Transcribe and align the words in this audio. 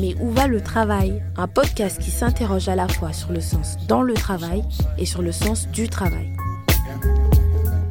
Mais 0.00 0.14
où 0.18 0.30
va 0.30 0.46
le 0.46 0.62
travail? 0.62 1.22
Un 1.36 1.46
podcast 1.46 2.00
qui 2.00 2.10
s'interroge 2.10 2.70
à 2.70 2.74
la 2.74 2.88
fois 2.88 3.12
sur 3.12 3.32
le 3.32 3.40
sens 3.40 3.76
dans 3.86 4.00
le 4.00 4.14
travail 4.14 4.64
et 4.96 5.04
sur 5.04 5.20
le 5.20 5.30
sens 5.30 5.68
du 5.68 5.90
travail. 5.90 6.32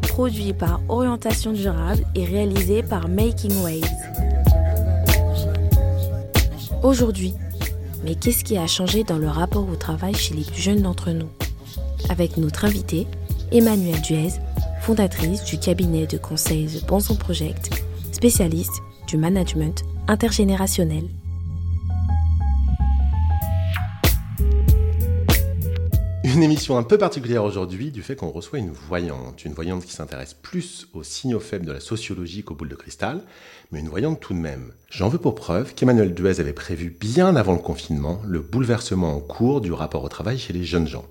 Produit 0.01 0.53
par 0.53 0.81
Orientation 0.89 1.51
Durable 1.51 2.03
et 2.15 2.25
réalisé 2.25 2.81
par 2.81 3.07
Making 3.09 3.53
Waves. 3.61 3.85
Aujourd'hui, 6.81 7.35
mais 8.03 8.16
qu'est-ce 8.16 8.44
qui 8.44 8.57
a 8.57 8.66
changé 8.66 9.03
dans 9.03 9.20
le 9.20 9.27
rapport 9.27 9.70
au 9.70 9.76
travail 9.76 10.16
chez 10.16 10.34
les 10.34 10.45
plus 10.45 10.62
jeunes 10.62 10.81
d'entre 10.81 11.12
nous? 11.12 11.30
Avec 12.09 12.38
notre 12.38 12.66
invitée, 12.66 13.05
Emmanuelle 13.52 14.02
Duez, 14.02 14.31
fondatrice 14.81 15.44
du 15.44 15.59
cabinet 15.59 16.07
de 16.07 16.17
conseil 16.17 16.66
The 16.66 16.88
Bonson 16.88 17.16
Project, 17.16 17.70
spécialiste 18.12 18.81
du 19.07 19.17
management 19.17 19.84
intergénérationnel. 20.07 21.03
Une 26.39 26.45
émission 26.45 26.77
un 26.77 26.84
peu 26.84 26.98
particulière 26.98 27.43
aujourd'hui 27.43 27.91
du 27.91 28.02
fait 28.02 28.16
qu'on 28.16 28.29
reçoit 28.29 28.59
une 28.59 28.71
voyante, 28.71 29.43
une 29.43 29.52
voyante 29.52 29.84
qui 29.84 29.91
s'intéresse 29.91 30.34
plus 30.34 30.88
aux 30.93 31.03
signaux 31.03 31.41
faibles 31.41 31.66
de 31.66 31.73
la 31.73 31.81
sociologie 31.81 32.43
qu'aux 32.43 32.55
boules 32.55 32.70
de 32.70 32.77
cristal, 32.77 33.23
mais 33.73 33.81
une 33.81 33.89
voyante 33.89 34.21
tout 34.21 34.34
de 34.34 34.39
même. 34.39 34.71
J'en 34.89 35.09
veux 35.09 35.17
pour 35.17 35.35
preuve 35.35 35.73
qu'Emmanuel 35.73 36.13
Duez 36.13 36.39
avait 36.39 36.53
prévu 36.53 36.95
bien 36.97 37.35
avant 37.35 37.52
le 37.52 37.59
confinement 37.59 38.21
le 38.25 38.39
bouleversement 38.39 39.17
en 39.17 39.20
cours 39.20 39.59
du 39.59 39.73
rapport 39.73 40.05
au 40.05 40.07
travail 40.07 40.39
chez 40.39 40.53
les 40.53 40.63
jeunes 40.63 40.88
gens. 40.88 41.03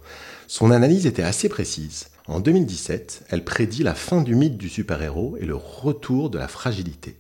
Son 0.47 0.71
analyse 0.71 1.05
était 1.05 1.23
assez 1.23 1.51
précise. 1.51 2.07
En 2.27 2.41
2017, 2.41 3.27
elle 3.29 3.45
prédit 3.45 3.83
la 3.83 3.95
fin 3.95 4.23
du 4.23 4.35
mythe 4.35 4.57
du 4.57 4.71
super-héros 4.71 5.37
et 5.39 5.45
le 5.45 5.57
retour 5.57 6.31
de 6.31 6.39
la 6.39 6.49
fragilité. 6.49 7.17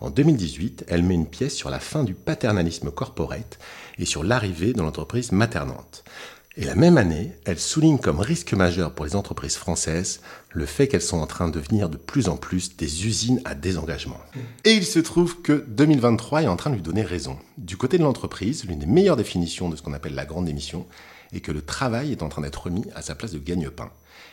En 0.00 0.08
2018, 0.08 0.86
elle 0.88 1.02
met 1.02 1.14
une 1.14 1.28
pièce 1.28 1.54
sur 1.54 1.68
la 1.68 1.80
fin 1.80 2.02
du 2.02 2.14
paternalisme 2.14 2.90
corporate 2.90 3.58
et 3.98 4.06
sur 4.06 4.24
l'arrivée 4.24 4.72
de 4.72 4.80
l'entreprise 4.80 5.32
maternante. 5.32 6.02
Et 6.58 6.64
la 6.64 6.74
même 6.74 6.98
année, 6.98 7.32
elle 7.46 7.58
souligne 7.58 7.98
comme 7.98 8.20
risque 8.20 8.52
majeur 8.52 8.94
pour 8.94 9.06
les 9.06 9.16
entreprises 9.16 9.56
françaises 9.56 10.20
le 10.50 10.66
fait 10.66 10.86
qu'elles 10.86 11.00
sont 11.00 11.18
en 11.18 11.26
train 11.26 11.48
de 11.48 11.58
devenir 11.58 11.88
de 11.88 11.96
plus 11.96 12.28
en 12.28 12.36
plus 12.36 12.76
des 12.76 13.06
usines 13.06 13.40
à 13.46 13.54
désengagement. 13.54 14.20
Et 14.64 14.72
il 14.72 14.84
se 14.84 14.98
trouve 14.98 15.40
que 15.40 15.64
2023 15.66 16.42
est 16.42 16.48
en 16.48 16.56
train 16.56 16.68
de 16.68 16.74
lui 16.74 16.82
donner 16.82 17.02
raison. 17.02 17.38
Du 17.56 17.78
côté 17.78 17.96
de 17.96 18.02
l'entreprise, 18.02 18.66
l'une 18.66 18.80
des 18.80 18.86
meilleures 18.86 19.16
définitions 19.16 19.70
de 19.70 19.76
ce 19.76 19.82
qu'on 19.82 19.94
appelle 19.94 20.14
la 20.14 20.26
grande 20.26 20.44
démission 20.44 20.86
est 21.32 21.40
que 21.40 21.52
le 21.52 21.62
travail 21.62 22.12
est 22.12 22.22
en 22.22 22.28
train 22.28 22.42
d'être 22.42 22.64
remis 22.64 22.84
à 22.94 23.00
sa 23.00 23.14
place 23.14 23.32
de 23.32 23.38
gagne-pain. 23.38 23.90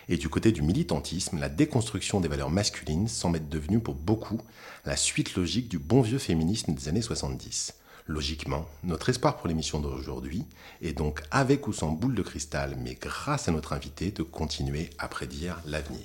Et 0.09 0.17
du 0.17 0.27
côté 0.27 0.51
du 0.51 0.61
militantisme, 0.61 1.39
la 1.39 1.47
déconstruction 1.47 2.19
des 2.19 2.27
valeurs 2.27 2.49
masculines 2.49 3.07
semble 3.07 3.37
être 3.37 3.47
devenue 3.47 3.79
pour 3.79 3.95
beaucoup 3.95 4.41
la 4.85 4.97
suite 4.97 5.35
logique 5.35 5.69
du 5.69 5.79
bon 5.79 6.01
vieux 6.01 6.17
féminisme 6.17 6.73
des 6.73 6.89
années 6.89 7.01
70. 7.01 7.75
Logiquement, 8.09 8.65
notre 8.83 9.09
espoir 9.09 9.37
pour 9.37 9.47
l'émission 9.47 9.79
d'aujourd'hui 9.79 10.43
est 10.81 10.93
donc 10.93 11.21
avec 11.29 11.67
ou 11.67 11.73
sans 11.73 11.91
boule 11.91 12.15
de 12.15 12.23
cristal, 12.23 12.75
mais 12.79 12.97
grâce 12.99 13.47
à 13.47 13.51
notre 13.51 13.71
invité, 13.71 14.09
de 14.09 14.23
continuer 14.23 14.89
à 14.97 15.07
prédire 15.07 15.61
l'avenir. 15.67 16.01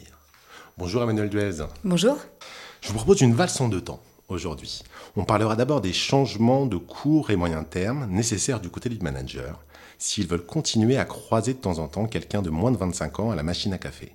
Bonjour 0.77 1.03
Emmanuel 1.03 1.31
Duez. 1.31 1.65
Bonjour. 1.83 2.19
Je 2.83 2.89
vous 2.89 2.97
propose 2.97 3.23
une 3.23 3.33
valse 3.33 3.59
en 3.63 3.71
deux 3.71 3.81
temps 3.81 4.03
aujourd'hui. 4.29 4.83
On 5.17 5.25
parlera 5.25 5.57
d'abord 5.57 5.81
des 5.81 5.95
changements 5.95 6.67
de 6.67 6.77
court 6.77 7.31
et 7.31 7.37
moyen 7.37 7.65
terme 7.65 8.05
nécessaires 8.11 8.61
du 8.61 8.69
côté 8.69 8.91
du 8.91 8.99
manager 8.99 9.65
s'ils 9.97 10.27
veulent 10.27 10.45
continuer 10.45 10.99
à 10.99 11.07
croiser 11.07 11.55
de 11.55 11.59
temps 11.59 11.79
en 11.79 11.89
temps 11.89 12.05
quelqu'un 12.05 12.43
de 12.43 12.51
moins 12.51 12.71
de 12.71 12.77
25 12.77 13.21
ans 13.21 13.31
à 13.31 13.35
la 13.35 13.43
machine 13.43 13.73
à 13.73 13.79
café. 13.79 14.13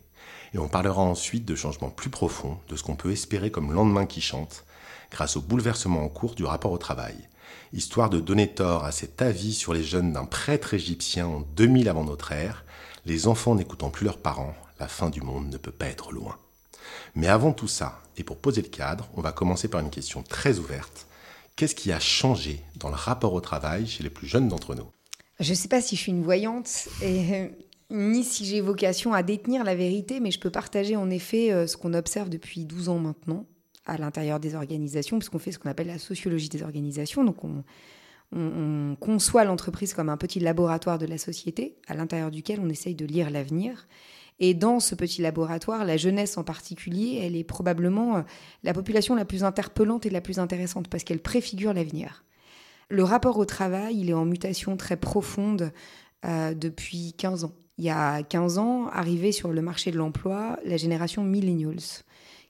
Et 0.54 0.60
on 0.60 0.68
parlera 0.68 1.02
ensuite 1.02 1.46
de 1.46 1.56
changements 1.56 1.90
plus 1.90 2.12
profonds, 2.12 2.60
de 2.70 2.76
ce 2.76 2.84
qu'on 2.84 2.96
peut 2.96 3.12
espérer 3.12 3.50
comme 3.50 3.74
lendemain 3.74 4.06
qui 4.06 4.22
chante, 4.22 4.64
grâce 5.10 5.38
au 5.38 5.42
bouleversement 5.42 6.04
en 6.04 6.08
cours 6.08 6.36
du 6.36 6.46
rapport 6.46 6.72
au 6.72 6.78
travail 6.78 7.16
histoire 7.74 8.10
de 8.10 8.20
donner 8.20 8.48
tort 8.48 8.86
à 8.86 8.92
cet 8.92 9.22
avis 9.22 9.54
sur 9.54 9.74
les 9.74 9.84
jeunes 9.84 10.14
d'un 10.14 10.26
prêtre 10.26 10.74
égyptien 10.74 11.28
en 11.28 11.42
2000 11.56 11.90
avant 11.90 12.04
notre 12.04 12.32
ère, 12.32 12.66
les 13.06 13.28
enfants 13.28 13.56
n'écoutant 13.56 13.90
plus 13.90 14.06
leurs 14.06 14.18
parents, 14.18 14.56
la 14.80 14.88
fin 14.88 15.10
du 15.10 15.22
monde 15.22 15.50
ne 15.50 15.58
peut 15.58 15.72
pas 15.72 15.88
être 15.88 16.12
loin. 16.12 16.38
Mais 17.16 17.28
avant 17.28 17.54
tout 17.54 17.68
ça, 17.68 18.02
et 18.18 18.24
pour 18.24 18.38
poser 18.38 18.62
le 18.62 18.68
cadre, 18.68 19.08
on 19.16 19.22
va 19.22 19.32
commencer 19.32 19.68
par 19.68 19.82
une 19.82 19.90
question 19.90 20.24
très 20.24 20.58
ouverte. 20.58 21.08
Qu'est-ce 21.56 21.76
qui 21.76 21.92
a 21.92 22.00
changé 22.00 22.62
dans 22.76 22.90
le 22.90 22.96
rapport 22.96 23.34
au 23.34 23.42
travail 23.42 23.88
chez 23.88 24.04
les 24.04 24.10
plus 24.10 24.28
jeunes 24.28 24.48
d'entre 24.48 24.76
nous? 24.76 24.88
Je 25.40 25.52
ne 25.52 25.56
sais 25.56 25.68
pas 25.68 25.82
si 25.82 25.96
je 25.96 26.02
suis 26.02 26.12
une 26.12 26.24
voyante 26.24 26.90
et 27.02 27.52
ni 27.90 28.24
si 28.24 28.46
j'ai 28.46 28.62
vocation 28.62 29.14
à 29.14 29.24
détenir 29.24 29.64
la 29.64 29.76
vérité, 29.76 30.20
mais 30.20 30.32
je 30.32 30.40
peux 30.40 30.50
partager 30.50 30.96
en 30.96 31.10
effet 31.10 31.52
euh, 31.52 31.66
ce 31.66 31.76
qu'on 31.78 31.94
observe 31.94 32.30
depuis 32.30 32.66
12 32.66 32.90
ans 32.90 33.00
maintenant 33.00 33.46
à 33.86 33.98
l'intérieur 33.98 34.40
des 34.40 34.56
organisations, 34.56 35.18
puisqu'on 35.20 35.40
fait 35.40 35.52
ce 35.52 35.60
qu'on 35.60 35.70
appelle 35.70 35.88
la 35.88 36.00
sociologie 36.00 36.50
des 36.50 36.64
organisations. 36.64 37.24
Donc 37.24 37.44
on, 37.44 37.64
conçoit 39.00 39.44
l'entreprise 39.44 39.96
comme 39.96 40.08
un 40.08 40.18
petit 40.18 40.40
laboratoire 40.40 41.00
de 41.00 41.08
la 41.08 41.18
société, 41.18 41.78
à 41.88 41.96
l'intérieur 41.96 42.30
duquel 42.30 42.60
on 42.62 42.70
essaye 42.70 42.94
de 42.94 43.06
lire 43.06 43.32
l'avenir. 43.32 43.88
Et 44.40 44.54
dans 44.54 44.80
ce 44.80 44.94
petit 44.94 45.24
laboratoire, 45.24 45.84
la 45.84 45.98
jeunesse 45.98 46.38
en 46.38 46.44
particulier, 46.44 47.22
elle 47.24 47.36
est 47.36 47.44
probablement 47.44 48.18
euh, 48.18 48.22
la 48.64 48.74
population 48.74 49.16
la 49.16 49.26
plus 49.26 49.44
interpellante 49.44 50.06
et 50.06 50.12
la 50.12 50.22
plus 50.22 50.38
intéressante, 50.38 50.90
parce 50.90 51.04
qu'elle 51.04 51.22
préfigure 51.22 51.74
l'avenir. 51.74 52.24
Le 52.88 53.04
rapport 53.04 53.40
au 53.40 53.46
travail, 53.46 53.98
il 54.00 54.12
est 54.12 54.14
en 54.14 54.26
mutation 54.26 54.78
très 54.78 54.96
profonde 54.96 55.72
euh, 56.24 56.54
depuis 56.54 57.14
15 57.18 57.46
ans. 57.46 57.54
Il 57.80 57.86
y 57.86 57.90
a 57.90 58.22
15 58.22 58.60
ans, 58.60 58.88
arrivait 58.90 59.32
sur 59.32 59.52
le 59.52 59.62
marché 59.62 59.90
de 59.90 59.98
l'emploi 59.98 60.60
la 60.66 60.78
génération 60.78 61.24
millennials 61.24 62.04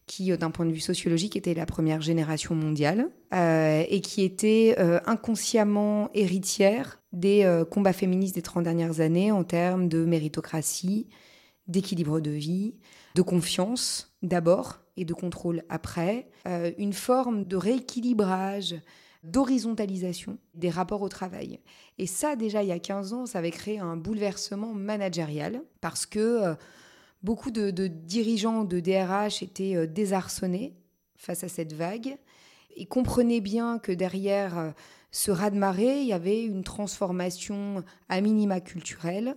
qui, 0.09 0.31
euh, 0.31 0.37
d'un 0.37 0.49
point 0.49 0.65
de 0.65 0.71
vue 0.71 0.79
sociologique, 0.79 1.37
était 1.37 1.53
la 1.53 1.67
première 1.67 2.01
génération 2.01 2.55
mondiale 2.55 3.09
euh, 3.33 3.83
et 3.87 4.01
qui 4.01 4.23
était 4.23 4.75
euh, 4.79 4.99
inconsciemment 5.05 6.09
héritière 6.13 6.99
des 7.13 7.63
combats 7.71 7.93
féministes 7.93 8.35
des 8.35 8.43
30 8.43 8.63
dernières 8.63 8.99
années 8.99 9.31
en 9.31 9.43
termes 9.43 9.87
de 9.87 10.05
méritocratie, 10.05 11.07
d'équilibre 11.67 12.19
de 12.19 12.29
vie, 12.29 12.75
de 13.15 13.23
confiance 13.23 14.15
d'abord 14.21 14.81
et 14.95 15.05
de 15.05 15.13
contrôle 15.15 15.63
après, 15.69 16.29
une 16.77 16.93
forme 16.93 17.45
de 17.45 17.55
rééquilibrage, 17.55 18.75
d'horizontalisation 19.23 20.37
des 20.53 20.69
rapports 20.69 21.01
au 21.01 21.09
travail. 21.09 21.59
Et 21.97 22.05
ça, 22.05 22.35
déjà, 22.35 22.61
il 22.61 22.69
y 22.69 22.71
a 22.71 22.77
15 22.77 23.13
ans, 23.13 23.25
ça 23.25 23.39
avait 23.39 23.49
créé 23.49 23.79
un 23.79 23.97
bouleversement 23.97 24.75
managérial 24.75 25.63
parce 25.81 26.05
que 26.05 26.55
Beaucoup 27.21 27.51
de, 27.51 27.87
dirigeants 27.87 28.63
de 28.63 28.79
DRH 28.79 29.43
étaient 29.43 29.75
euh, 29.75 29.87
désarçonnés 29.87 30.75
face 31.15 31.43
à 31.43 31.49
cette 31.49 31.73
vague 31.73 32.17
et 32.75 32.85
comprenaient 32.85 33.41
bien 33.41 33.77
que 33.77 33.91
derrière 33.91 34.57
euh, 34.57 34.71
ce 35.11 35.31
raz-de-marée, 35.31 36.01
il 36.01 36.07
y 36.07 36.13
avait 36.13 36.43
une 36.43 36.63
transformation 36.63 37.83
à 38.07 38.21
minima 38.21 38.61
culturelle, 38.61 39.35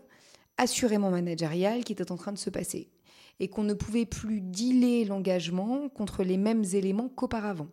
assurément 0.58 1.10
managériale, 1.10 1.82
qui 1.82 1.92
était 1.92 2.12
en 2.12 2.16
train 2.16 2.32
de 2.32 2.38
se 2.38 2.50
passer. 2.50 2.90
Et 3.40 3.48
qu'on 3.48 3.64
ne 3.64 3.74
pouvait 3.74 4.06
plus 4.06 4.40
dealer 4.40 5.04
l'engagement 5.04 5.88
contre 5.88 6.22
les 6.22 6.36
mêmes 6.36 6.64
éléments 6.74 7.08
qu'auparavant. 7.08 7.68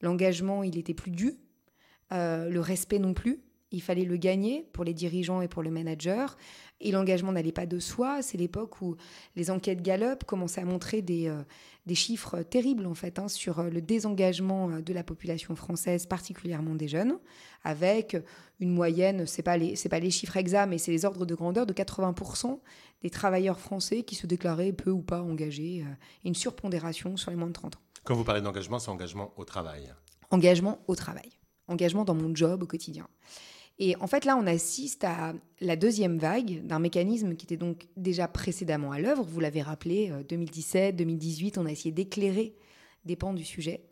L'engagement, 0.00 0.62
il 0.62 0.78
était 0.78 0.94
plus 0.94 1.10
dû, 1.10 1.36
euh, 2.12 2.48
le 2.48 2.60
respect 2.60 2.98
non 2.98 3.14
plus. 3.14 3.40
Il 3.70 3.82
fallait 3.82 4.04
le 4.04 4.16
gagner 4.16 4.68
pour 4.72 4.84
les 4.84 4.94
dirigeants 4.94 5.42
et 5.42 5.48
pour 5.48 5.62
le 5.62 5.70
manager. 5.70 6.36
Et 6.84 6.92
l'engagement 6.92 7.32
n'allait 7.32 7.50
pas 7.50 7.64
de 7.64 7.78
soi. 7.78 8.20
C'est 8.22 8.36
l'époque 8.36 8.82
où 8.82 8.96
les 9.36 9.50
enquêtes 9.50 9.82
Gallup 9.82 10.24
commençaient 10.24 10.60
à 10.60 10.66
montrer 10.66 11.00
des, 11.00 11.28
euh, 11.28 11.42
des 11.86 11.94
chiffres 11.94 12.42
terribles 12.42 12.86
en 12.86 12.94
fait 12.94 13.18
hein, 13.18 13.26
sur 13.26 13.58
euh, 13.58 13.70
le 13.70 13.80
désengagement 13.80 14.68
euh, 14.68 14.80
de 14.82 14.92
la 14.92 15.02
population 15.02 15.56
française, 15.56 16.04
particulièrement 16.04 16.74
des 16.74 16.86
jeunes, 16.86 17.18
avec 17.64 18.18
une 18.60 18.70
moyenne, 18.70 19.26
c'est 19.26 19.42
pas 19.42 19.56
les 19.56 19.76
c'est 19.76 19.88
pas 19.88 19.98
les 19.98 20.10
chiffres 20.10 20.36
exacts, 20.36 20.68
mais 20.68 20.76
c'est 20.76 20.92
les 20.92 21.06
ordres 21.06 21.24
de 21.24 21.34
grandeur 21.34 21.64
de 21.64 21.72
80% 21.72 22.60
des 23.02 23.10
travailleurs 23.10 23.58
français 23.58 24.02
qui 24.02 24.14
se 24.14 24.26
déclaraient 24.26 24.72
peu 24.72 24.90
ou 24.90 25.00
pas 25.00 25.22
engagés, 25.22 25.84
et 26.24 26.28
une 26.28 26.34
surpondération 26.34 27.16
sur 27.16 27.30
les 27.30 27.36
moins 27.36 27.48
de 27.48 27.52
30 27.52 27.76
ans. 27.76 27.80
Quand 28.04 28.14
vous 28.14 28.24
parlez 28.24 28.42
d'engagement, 28.42 28.78
c'est 28.78 28.90
engagement 28.90 29.32
au 29.36 29.44
travail. 29.44 29.92
Engagement 30.30 30.82
au 30.86 30.94
travail. 30.94 31.30
Engagement 31.68 32.04
dans 32.04 32.14
mon 32.14 32.34
job 32.34 32.62
au 32.62 32.66
quotidien. 32.66 33.08
Et 33.78 33.96
en 33.96 34.06
fait, 34.06 34.24
là, 34.24 34.36
on 34.36 34.46
assiste 34.46 35.02
à 35.04 35.34
la 35.60 35.76
deuxième 35.76 36.18
vague 36.18 36.64
d'un 36.64 36.78
mécanisme 36.78 37.34
qui 37.34 37.44
était 37.44 37.56
donc 37.56 37.88
déjà 37.96 38.28
précédemment 38.28 38.92
à 38.92 39.00
l'œuvre. 39.00 39.24
Vous 39.24 39.40
l'avez 39.40 39.62
rappelé, 39.62 40.12
2017, 40.28 40.94
euh, 40.94 40.96
2018, 40.96 41.58
on 41.58 41.66
a 41.66 41.72
essayé 41.72 41.90
d'éclairer 41.90 42.54
des 43.04 43.16
pans 43.16 43.34
du 43.34 43.44
sujet. 43.44 43.84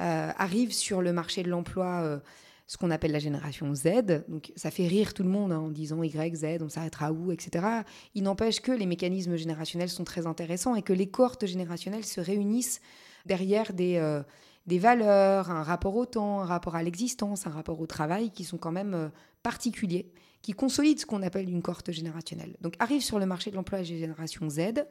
Euh, 0.00 0.30
arrive 0.36 0.72
sur 0.72 1.02
le 1.02 1.12
marché 1.12 1.42
de 1.42 1.48
l'emploi 1.48 2.02
euh, 2.02 2.18
ce 2.66 2.76
qu'on 2.76 2.92
appelle 2.92 3.10
la 3.10 3.18
génération 3.18 3.74
Z. 3.74 4.24
Donc 4.28 4.52
ça 4.54 4.70
fait 4.70 4.86
rire 4.86 5.14
tout 5.14 5.24
le 5.24 5.28
monde 5.28 5.50
hein, 5.50 5.58
en 5.58 5.68
disant 5.68 6.02
Y, 6.02 6.36
Z, 6.36 6.62
on 6.62 6.68
s'arrêtera 6.68 7.12
où, 7.12 7.32
etc. 7.32 7.66
Il 8.14 8.22
n'empêche 8.22 8.60
que 8.60 8.72
les 8.72 8.86
mécanismes 8.86 9.36
générationnels 9.36 9.90
sont 9.90 10.04
très 10.04 10.26
intéressants 10.26 10.76
et 10.76 10.82
que 10.82 10.92
les 10.92 11.08
cohortes 11.08 11.46
générationnelles 11.46 12.04
se 12.04 12.20
réunissent 12.20 12.80
derrière 13.26 13.72
des 13.72 14.22
des 14.66 14.78
valeurs, 14.78 15.50
un 15.50 15.62
rapport 15.62 15.96
au 15.96 16.06
temps, 16.06 16.40
un 16.40 16.46
rapport 16.46 16.74
à 16.74 16.82
l'existence, 16.82 17.46
un 17.46 17.50
rapport 17.50 17.80
au 17.80 17.86
travail 17.86 18.30
qui 18.30 18.44
sont 18.44 18.56
quand 18.56 18.72
même 18.72 18.94
euh, 18.94 19.08
particuliers, 19.42 20.10
qui 20.42 20.52
consolident 20.52 21.00
ce 21.00 21.06
qu'on 21.06 21.22
appelle 21.22 21.48
une 21.50 21.62
cohorte 21.62 21.92
générationnelle. 21.92 22.56
Donc 22.60 22.74
arrive 22.78 23.02
sur 23.02 23.18
le 23.18 23.26
marché 23.26 23.50
de 23.50 23.56
l'emploi 23.56 23.78
la 23.78 23.84
génération 23.84 24.48
Z. 24.48 24.86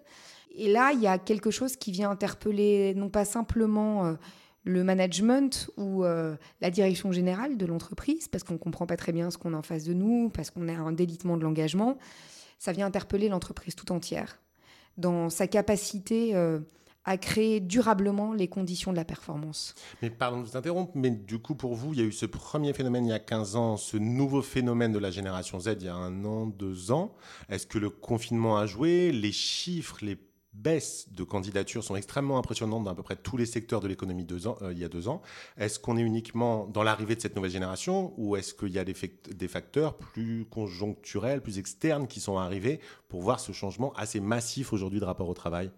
Et 0.55 0.71
là, 0.71 0.91
il 0.93 1.01
y 1.01 1.07
a 1.07 1.17
quelque 1.17 1.49
chose 1.49 1.75
qui 1.75 1.91
vient 1.91 2.11
interpeller 2.11 2.93
non 2.95 3.09
pas 3.09 3.25
simplement 3.25 4.05
euh, 4.05 4.13
le 4.63 4.83
management 4.83 5.71
ou 5.77 6.03
euh, 6.03 6.35
la 6.61 6.69
direction 6.69 7.11
générale 7.11 7.57
de 7.57 7.65
l'entreprise, 7.65 8.27
parce 8.27 8.43
qu'on 8.43 8.53
ne 8.53 8.59
comprend 8.59 8.85
pas 8.85 8.97
très 8.97 9.11
bien 9.11 9.31
ce 9.31 9.39
qu'on 9.39 9.55
a 9.55 9.57
en 9.57 9.63
face 9.63 9.85
de 9.85 9.93
nous, 9.93 10.29
parce 10.29 10.51
qu'on 10.51 10.69
a 10.69 10.73
un 10.73 10.91
délitement 10.91 11.35
de 11.35 11.41
l'engagement, 11.41 11.97
ça 12.59 12.71
vient 12.71 12.85
interpeller 12.85 13.27
l'entreprise 13.27 13.75
tout 13.75 13.91
entière 13.91 14.39
dans 14.97 15.31
sa 15.31 15.47
capacité 15.47 16.35
à 17.05 17.17
créer 17.17 17.59
durablement 17.59 18.33
les 18.33 18.47
conditions 18.47 18.91
de 18.91 18.97
la 18.97 19.05
performance. 19.05 19.75
Mais 20.01 20.09
pardon 20.09 20.41
de 20.41 20.47
vous 20.47 20.57
interrompre, 20.57 20.91
mais 20.95 21.11
du 21.11 21.39
coup 21.39 21.55
pour 21.55 21.75
vous, 21.75 21.93
il 21.93 21.99
y 21.99 22.03
a 22.03 22.05
eu 22.05 22.11
ce 22.11 22.25
premier 22.25 22.73
phénomène 22.73 23.05
il 23.05 23.09
y 23.09 23.13
a 23.13 23.19
15 23.19 23.55
ans, 23.55 23.77
ce 23.77 23.97
nouveau 23.97 24.41
phénomène 24.41 24.91
de 24.91 24.99
la 24.99 25.11
génération 25.11 25.59
Z 25.59 25.75
il 25.79 25.85
y 25.85 25.89
a 25.89 25.95
un 25.95 26.23
an, 26.25 26.47
deux 26.47 26.91
ans. 26.91 27.15
Est-ce 27.49 27.67
que 27.67 27.77
le 27.77 27.89
confinement 27.89 28.57
a 28.57 28.65
joué? 28.65 29.11
Les 29.11 29.31
chiffres, 29.31 29.97
les 30.01 30.17
baisses 30.53 31.07
de 31.11 31.23
candidatures 31.23 31.83
sont 31.83 31.95
extrêmement 31.95 32.37
impressionnantes 32.37 32.83
dans 32.83 32.91
à 32.91 32.95
peu 32.95 33.03
près 33.03 33.15
tous 33.15 33.37
les 33.37 33.45
secteurs 33.45 33.81
de 33.81 33.87
l'économie 33.87 34.27
euh, 34.31 34.71
il 34.71 34.79
y 34.79 34.83
a 34.83 34.89
deux 34.89 35.07
ans. 35.07 35.21
Est-ce 35.57 35.79
qu'on 35.79 35.97
est 35.97 36.01
uniquement 36.01 36.67
dans 36.67 36.83
l'arrivée 36.83 37.15
de 37.15 37.21
cette 37.21 37.35
nouvelle 37.35 37.51
génération 37.51 38.13
ou 38.17 38.35
est-ce 38.35 38.53
qu'il 38.53 38.69
y 38.69 38.79
a 38.79 38.85
des, 38.85 38.95
des, 39.31 39.47
facteurs 39.47 39.97
plus 39.97 40.45
conjoncturels, 40.45 41.41
plus 41.41 41.57
externes 41.57 42.07
qui 42.07 42.19
sont 42.19 42.37
arrivés 42.37 42.79
pour 43.09 43.21
voir 43.21 43.39
ce 43.39 43.51
changement 43.51 43.93
assez 43.93 44.19
massif 44.19 44.73
aujourd'hui 44.73 44.99
de 44.99 45.05
rapport 45.05 45.27
au 45.27 45.33
travail? 45.33 45.71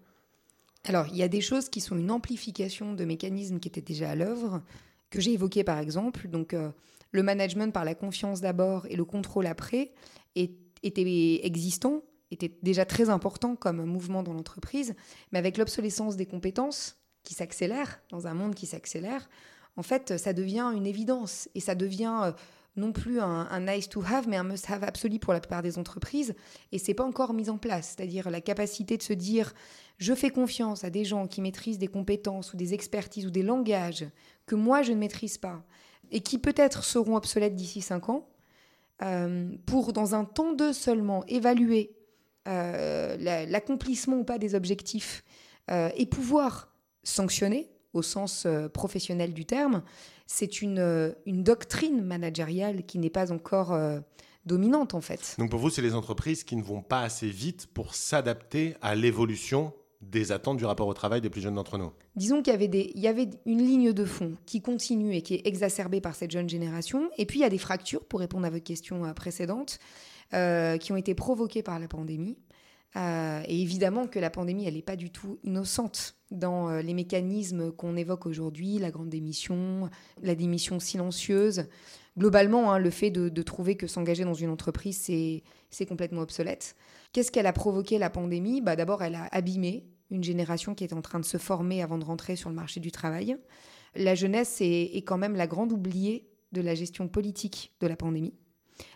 Alors, 0.86 1.08
il 1.08 1.16
y 1.16 1.22
a 1.22 1.28
des 1.28 1.40
choses 1.40 1.68
qui 1.68 1.80
sont 1.80 1.98
une 1.98 2.10
amplification 2.10 2.94
de 2.94 3.04
mécanismes 3.04 3.58
qui 3.58 3.68
étaient 3.68 3.80
déjà 3.80 4.10
à 4.10 4.14
l'œuvre, 4.14 4.62
que 5.10 5.20
j'ai 5.20 5.32
évoqués 5.32 5.64
par 5.64 5.78
exemple. 5.78 6.28
Donc, 6.28 6.54
euh, 6.54 6.70
le 7.10 7.22
management 7.22 7.72
par 7.72 7.84
la 7.84 7.94
confiance 7.94 8.40
d'abord 8.40 8.86
et 8.86 8.96
le 8.96 9.04
contrôle 9.04 9.46
après 9.46 9.92
était 10.36 11.44
existant 11.44 12.02
était 12.30 12.56
déjà 12.62 12.84
très 12.84 13.08
important 13.08 13.56
comme 13.56 13.84
mouvement 13.84 14.22
dans 14.22 14.32
l'entreprise, 14.32 14.94
mais 15.32 15.38
avec 15.38 15.58
l'obsolescence 15.58 16.16
des 16.16 16.26
compétences 16.26 16.98
qui 17.22 17.34
s'accélère, 17.34 18.00
dans 18.10 18.26
un 18.26 18.34
monde 18.34 18.54
qui 18.54 18.66
s'accélère, 18.66 19.28
en 19.76 19.82
fait, 19.82 20.16
ça 20.18 20.32
devient 20.32 20.72
une 20.74 20.86
évidence 20.86 21.48
et 21.54 21.60
ça 21.60 21.74
devient 21.74 22.20
euh, 22.24 22.32
non 22.76 22.92
plus 22.92 23.20
un, 23.20 23.60
nice 23.60 23.88
to 23.88 24.02
have, 24.02 24.28
mais 24.28 24.36
un 24.36 24.44
must 24.44 24.70
have 24.70 24.84
absolu 24.84 25.18
pour 25.18 25.32
la 25.32 25.40
plupart 25.40 25.62
des 25.62 25.78
entreprises. 25.78 26.34
Et 26.72 26.78
c'est 26.78 26.94
pas 26.94 27.04
encore 27.04 27.32
mis 27.32 27.48
en 27.48 27.58
place. 27.58 27.94
C'est-à-dire 27.96 28.30
la 28.30 28.40
capacité 28.40 28.96
de 28.96 29.02
se 29.02 29.12
dire, 29.12 29.54
je 29.98 30.14
fais 30.14 30.30
confiance 30.30 30.84
à 30.84 30.90
des 30.90 31.04
gens 31.04 31.26
qui 31.26 31.40
maîtrisent 31.40 31.78
des 31.78 31.88
compétences 31.88 32.52
ou 32.52 32.56
des 32.56 32.74
expertises 32.74 33.26
ou 33.26 33.30
des 33.30 33.42
langages 33.42 34.06
que 34.46 34.54
moi 34.54 34.82
je 34.82 34.92
ne 34.92 34.98
maîtrise 34.98 35.38
pas 35.38 35.62
et 36.10 36.20
qui 36.20 36.38
peut-être 36.38 36.84
seront 36.84 37.16
obsolètes 37.16 37.54
d'ici 37.54 37.80
cinq 37.80 38.08
ans, 38.08 38.28
euh, 39.02 39.48
pour 39.66 39.92
dans 39.92 40.14
un 40.14 40.24
temps 40.24 40.52
de 40.52 40.72
seulement 40.72 41.24
évaluer 41.26 41.92
euh, 42.48 43.16
l'accomplissement 43.46 44.18
ou 44.18 44.24
pas 44.24 44.38
des 44.38 44.54
objectifs 44.54 45.24
euh, 45.70 45.90
et 45.96 46.06
pouvoir 46.06 46.72
sanctionner 47.02 47.68
au 47.92 48.02
sens 48.02 48.46
professionnel 48.74 49.32
du 49.32 49.46
terme, 49.46 49.82
c'est 50.26 50.60
une, 50.60 51.14
une 51.24 51.42
doctrine 51.42 52.02
managériale 52.02 52.84
qui 52.84 52.98
n'est 52.98 53.10
pas 53.10 53.32
encore 53.32 53.78
dominante 54.44 54.92
en 54.92 55.00
fait. 55.00 55.34
Donc 55.38 55.50
pour 55.50 55.60
vous, 55.60 55.70
c'est 55.70 55.80
les 55.80 55.94
entreprises 55.94 56.44
qui 56.44 56.56
ne 56.56 56.62
vont 56.62 56.82
pas 56.82 57.00
assez 57.00 57.28
vite 57.28 57.68
pour 57.68 57.94
s'adapter 57.94 58.74
à 58.82 58.94
l'évolution 58.94 59.72
des 60.00 60.32
attentes 60.32 60.56
du 60.56 60.64
rapport 60.64 60.86
au 60.86 60.94
travail 60.94 61.20
des 61.20 61.30
plus 61.30 61.40
jeunes 61.40 61.54
d'entre 61.54 61.78
nous 61.78 61.92
Disons 62.14 62.42
qu'il 62.42 62.52
y 62.52 62.56
avait, 62.56 62.90
il 62.94 63.00
y 63.00 63.08
avait 63.08 63.30
une 63.46 63.62
ligne 63.62 63.92
de 63.92 64.04
fond 64.04 64.34
qui 64.46 64.60
continue 64.60 65.14
et 65.14 65.22
qui 65.22 65.34
est 65.34 65.46
exacerbée 65.46 66.00
par 66.00 66.14
cette 66.14 66.30
jeune 66.30 66.48
génération. 66.48 67.10
Et 67.18 67.26
puis 67.26 67.40
il 67.40 67.42
y 67.42 67.46
a 67.46 67.50
des 67.50 67.58
fractures, 67.58 68.04
pour 68.04 68.20
répondre 68.20 68.46
à 68.46 68.50
votre 68.50 68.64
question 68.64 69.12
précédente, 69.14 69.78
euh, 70.34 70.76
qui 70.76 70.92
ont 70.92 70.96
été 70.96 71.14
provoquées 71.14 71.62
par 71.62 71.78
la 71.78 71.88
pandémie. 71.88 72.36
Euh, 72.96 73.42
et 73.46 73.60
évidemment 73.60 74.06
que 74.06 74.18
la 74.18 74.30
pandémie, 74.30 74.66
elle 74.66 74.74
n'est 74.74 74.82
pas 74.82 74.96
du 74.96 75.10
tout 75.10 75.38
innocente 75.44 76.16
dans 76.30 76.70
euh, 76.70 76.82
les 76.82 76.94
mécanismes 76.94 77.70
qu'on 77.70 77.96
évoque 77.96 78.26
aujourd'hui, 78.26 78.78
la 78.78 78.90
grande 78.90 79.10
démission, 79.10 79.90
la 80.22 80.34
démission 80.34 80.80
silencieuse. 80.80 81.66
Globalement, 82.18 82.72
hein, 82.72 82.78
le 82.78 82.90
fait 82.90 83.10
de, 83.10 83.42
trouver 83.42 83.76
que 83.76 83.86
s'engager 83.86 84.24
dans 84.24 84.34
une 84.34 84.50
entreprise, 84.50 84.98
c'est 85.70 85.86
complètement 85.86 86.22
obsolète. 86.22 86.76
Qu'est-ce 87.12 87.30
qu'elle 87.30 87.46
a 87.46 87.52
provoqué 87.52 87.98
la 87.98 88.10
pandémie? 88.10 88.60
Bah, 88.60 88.76
D'abord, 88.76 89.02
elle 89.02 89.14
a 89.14 89.28
abîmé 89.32 89.86
une 90.10 90.24
génération 90.24 90.74
qui 90.74 90.84
est 90.84 90.92
en 90.92 91.02
train 91.02 91.20
de 91.20 91.24
se 91.24 91.36
former 91.36 91.82
avant 91.82 91.98
de 91.98 92.04
rentrer 92.04 92.36
sur 92.36 92.48
le 92.48 92.54
marché 92.54 92.80
du 92.80 92.90
travail. 92.90 93.36
La 93.94 94.14
jeunesse 94.14 94.58
est 94.60 95.02
quand 95.06 95.18
même 95.18 95.36
la 95.36 95.46
grande 95.46 95.72
oubliée 95.72 96.28
de 96.52 96.60
la 96.60 96.74
gestion 96.74 97.08
politique 97.08 97.74
de 97.80 97.86
la 97.86 97.96
pandémie 97.96 98.34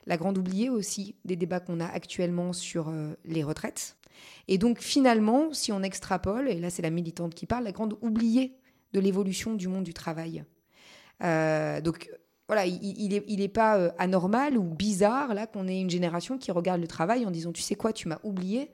la 0.06 0.16
grande 0.16 0.38
oubliée 0.38 0.70
aussi 0.70 1.16
des 1.25 1.37
débats 1.37 1.61
qu'on 1.61 1.81
a 1.81 1.87
actuellement 1.87 2.52
sur 2.52 2.88
euh, 2.88 3.14
les 3.25 3.43
retraites. 3.43 3.96
Et 4.49 4.58
donc 4.58 4.81
finalement, 4.81 5.52
si 5.52 5.73
on 5.73 5.82
extrapole, 5.82 6.49
et 6.49 6.58
là 6.61 6.70
c'est 6.70 6.82
la 6.82 6.90
militante 6.90 7.34
qui 7.34 7.46
parle, 7.46 7.64
la 7.64 7.73
grande 7.73 7.96
oubliée 8.02 8.56
de 8.93 9.00
l'évolution 9.00 9.55
du 9.55 9.69
monde 9.69 9.84
du 9.84 9.94
travail. 9.94 10.44
Euh, 11.23 11.81
donc 11.81 12.11
voilà, 12.50 12.67
il 12.67 13.38
n'est 13.38 13.49
pas 13.49 13.79
euh, 13.79 13.91
anormal 13.97 14.58
ou 14.58 14.75
bizarre 14.75 15.35
là 15.35 15.47
qu'on 15.47 15.69
ait 15.69 15.81
une 15.81 15.91
génération 15.91 16.37
qui 16.37 16.50
regarde 16.50 16.81
le 16.81 16.88
travail 16.88 17.25
en 17.25 17.31
disant 17.31 17.52
tu 17.52 17.62
sais 17.62 17.76
quoi, 17.76 17.93
tu 17.93 18.08
m'as 18.08 18.19
oublié, 18.25 18.70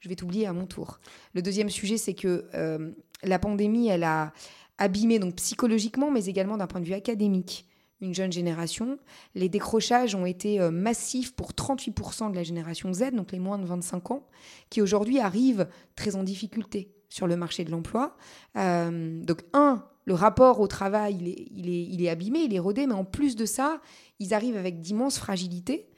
je 0.00 0.08
vais 0.08 0.16
t'oublier 0.16 0.46
à 0.46 0.54
mon 0.54 0.64
tour. 0.64 0.98
Le 1.34 1.42
deuxième 1.42 1.68
sujet, 1.68 1.98
c'est 1.98 2.14
que 2.14 2.46
la 3.22 3.38
pandémie, 3.38 3.88
elle 3.88 4.04
a 4.04 4.32
abîmé 4.78 5.18
donc 5.18 5.34
psychologiquement, 5.36 6.10
mais 6.10 6.26
également 6.26 6.56
d'un 6.56 6.66
point 6.66 6.80
de 6.80 6.86
vue 6.86 6.94
académique, 6.94 7.66
une 8.00 8.14
jeune 8.14 8.32
génération. 8.32 8.98
Les 9.34 9.48
décrochages 9.48 10.14
ont 10.14 10.24
été 10.24 10.60
euh, 10.60 10.70
massifs 10.70 11.34
pour 11.34 11.52
38% 11.52 12.30
de 12.30 12.36
la 12.36 12.44
génération 12.44 12.92
Z, 12.92 13.10
donc 13.12 13.32
les 13.32 13.40
moins 13.40 13.58
de 13.58 13.66
25 13.66 14.12
ans, 14.12 14.26
qui 14.70 14.80
aujourd'hui 14.80 15.18
arrivent 15.18 15.68
très 15.96 16.16
en 16.16 16.22
difficulté 16.22 16.94
sur 17.08 17.26
le 17.26 17.36
marché 17.36 17.64
de 17.64 17.70
l'emploi. 17.70 18.16
Euh, 18.56 19.22
donc, 19.22 19.42
un, 19.52 19.84
le 20.04 20.14
rapport 20.14 20.60
au 20.60 20.66
travail, 20.66 21.18
il 21.20 21.28
est, 21.28 21.46
il, 21.50 21.68
est, 21.68 21.82
il 21.84 22.04
est, 22.04 22.08
abîmé, 22.08 22.40
il 22.40 22.54
est 22.54 22.58
rodé, 22.58 22.86
mais 22.86 22.94
en 22.94 23.04
plus 23.04 23.36
de 23.36 23.46
ça, 23.46 23.80
ils 24.18 24.34
arrivent 24.34 24.56
avec 24.56 24.80
d'immenses 24.80 25.18
fragilités 25.18 25.88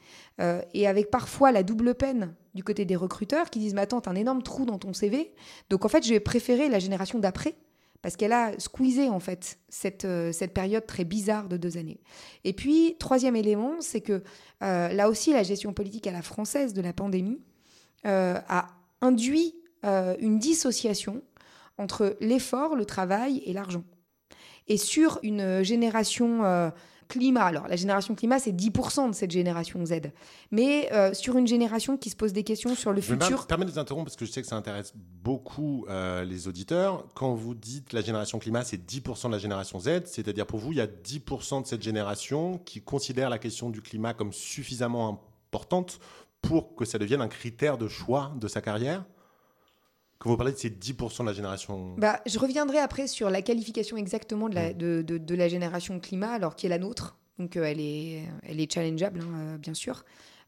euh, 0.41 0.63
et 0.75 0.87
avec 0.87 1.11
parfois 1.11 1.53
la 1.53 1.63
double 1.63 1.95
peine 1.95 2.35
du 2.55 2.65
côté 2.65 2.85
des 2.85 2.97
recruteurs 2.97 3.51
qui 3.51 3.59
disent 3.59 3.75
Mais 3.75 3.83
attends, 3.83 4.01
t'as 4.01 4.11
un 4.11 4.17
énorme 4.17 4.43
trou 4.43 4.65
dans 4.65 4.79
ton 4.79 4.93
CV. 4.93 5.33
Donc, 5.69 5.85
en 5.85 5.89
fait, 5.89 6.05
je 6.05 6.11
vais 6.11 6.21
préférer 6.21 6.69
la 6.69 6.79
génération 6.79 7.19
d'après 7.19 7.55
parce 8.03 8.17
qu'elle 8.17 8.33
a 8.33 8.59
squeezé 8.59 9.11
en 9.11 9.21
fait 9.21 9.59
cette, 9.69 10.07
euh, 10.07 10.33
cette 10.33 10.55
période 10.55 10.87
très 10.87 11.05
bizarre 11.05 11.49
de 11.49 11.59
deux 11.59 11.77
années. 11.77 12.01
Et 12.45 12.55
puis, 12.55 12.97
troisième 12.99 13.37
élément, 13.37 13.75
c'est 13.81 14.01
que 14.01 14.23
là 14.61 15.09
aussi, 15.09 15.33
la 15.33 15.43
gestion 15.43 15.73
politique 15.73 16.07
à 16.07 16.13
la 16.13 16.23
française 16.23 16.75
de 16.75 16.83
la 16.83 16.93
pandémie 16.93 17.41
a 18.05 18.67
induit 19.01 19.60
une 19.83 20.39
dissociation 20.39 21.23
entre 21.79 22.17
l'effort, 22.21 22.77
le 22.77 22.85
travail 22.85 23.43
et 23.47 23.53
l'argent. 23.53 23.85
Et 24.69 24.77
sur 24.77 25.19
une 25.23 25.63
génération 25.63 26.73
climat. 27.11 27.45
Alors, 27.45 27.69
la 27.69 27.77
génération 27.77 28.15
climat, 28.15 28.39
c'est 28.39 28.53
10% 28.53 29.11
de 29.11 29.15
cette 29.15 29.31
génération 29.31 29.85
Z. 29.85 30.13
Mais 30.51 30.89
euh, 30.93 31.13
sur 31.13 31.37
une 31.37 31.47
génération 31.47 31.99
qui 31.99 32.09
se 32.09 32.17
pose 32.17 32.33
des 32.33 32.45
questions 32.45 32.75
sur 32.75 32.93
le 32.93 33.03
futur. 33.03 33.43
Me 33.43 33.47
permets 33.47 33.67
de 33.67 33.71
vous 33.71 33.79
interrompre 33.79 34.07
parce 34.07 34.17
que 34.17 34.25
je 34.25 34.31
sais 34.31 34.41
que 34.41 34.49
ça 34.49 34.57
intéresse 34.57 34.95
beaucoup 34.97 35.85
euh, 35.91 36.25
les 36.25 36.49
auditeurs. 36.49 37.05
Quand 37.15 37.35
vous 37.35 37.55
dites 37.55 37.93
la 37.93 38.01
génération 38.01 38.39
climat, 38.39 38.65
c'est 38.65 38.79
10% 38.79 39.27
de 39.27 39.33
la 39.33 39.39
génération 39.39 39.79
Z, 39.79 40.07
c'est-à-dire 40.07 40.47
pour 40.47 40.59
vous, 40.59 40.73
il 40.73 40.79
y 40.79 40.81
a 40.81 40.87
10% 40.87 41.63
de 41.63 41.67
cette 41.67 41.83
génération 41.83 42.59
qui 42.65 42.81
considère 42.81 43.29
la 43.29 43.39
question 43.39 43.69
du 43.69 43.83
climat 43.83 44.15
comme 44.15 44.33
suffisamment 44.33 45.21
importante 45.53 45.99
pour 46.41 46.75
que 46.75 46.85
ça 46.85 46.99
devienne 46.99 47.21
un 47.21 47.29
critère 47.29 47.77
de 47.77 47.89
choix 47.89 48.33
de 48.37 48.49
sa 48.49 48.63
carrière? 48.63 49.05
Quand 50.21 50.29
vous 50.29 50.37
parlez 50.37 50.53
de 50.53 50.59
ces 50.59 50.69
10% 50.69 51.23
de 51.23 51.27
la 51.27 51.33
génération 51.33 51.95
bah, 51.97 52.21
Je 52.27 52.39
reviendrai 52.39 52.79
après 52.79 53.09
sur 53.09 53.31
la 53.31 53.41
qualification 53.41 53.97
exactement 53.97 54.51
de 54.51 54.55
la, 54.55 54.71
mm. 54.71 54.75
de, 54.75 55.03
de, 55.03 55.35
la 55.35 55.49
génération 55.49 55.99
climat, 55.99 56.31
alors 56.31 56.55
qui 56.55 56.67
est 56.67 56.69
la 56.69 56.79
nôtre. 56.79 57.19
Donc 57.39 57.57
euh, 57.57 57.65
elle, 57.65 57.81
est, 57.81 58.25
elle 58.43 58.61
est 58.61 58.71
challengeable, 58.71 59.21
hein, 59.23 59.55
euh, 59.55 59.59
bien 59.59 59.73
sûr. 59.73 60.05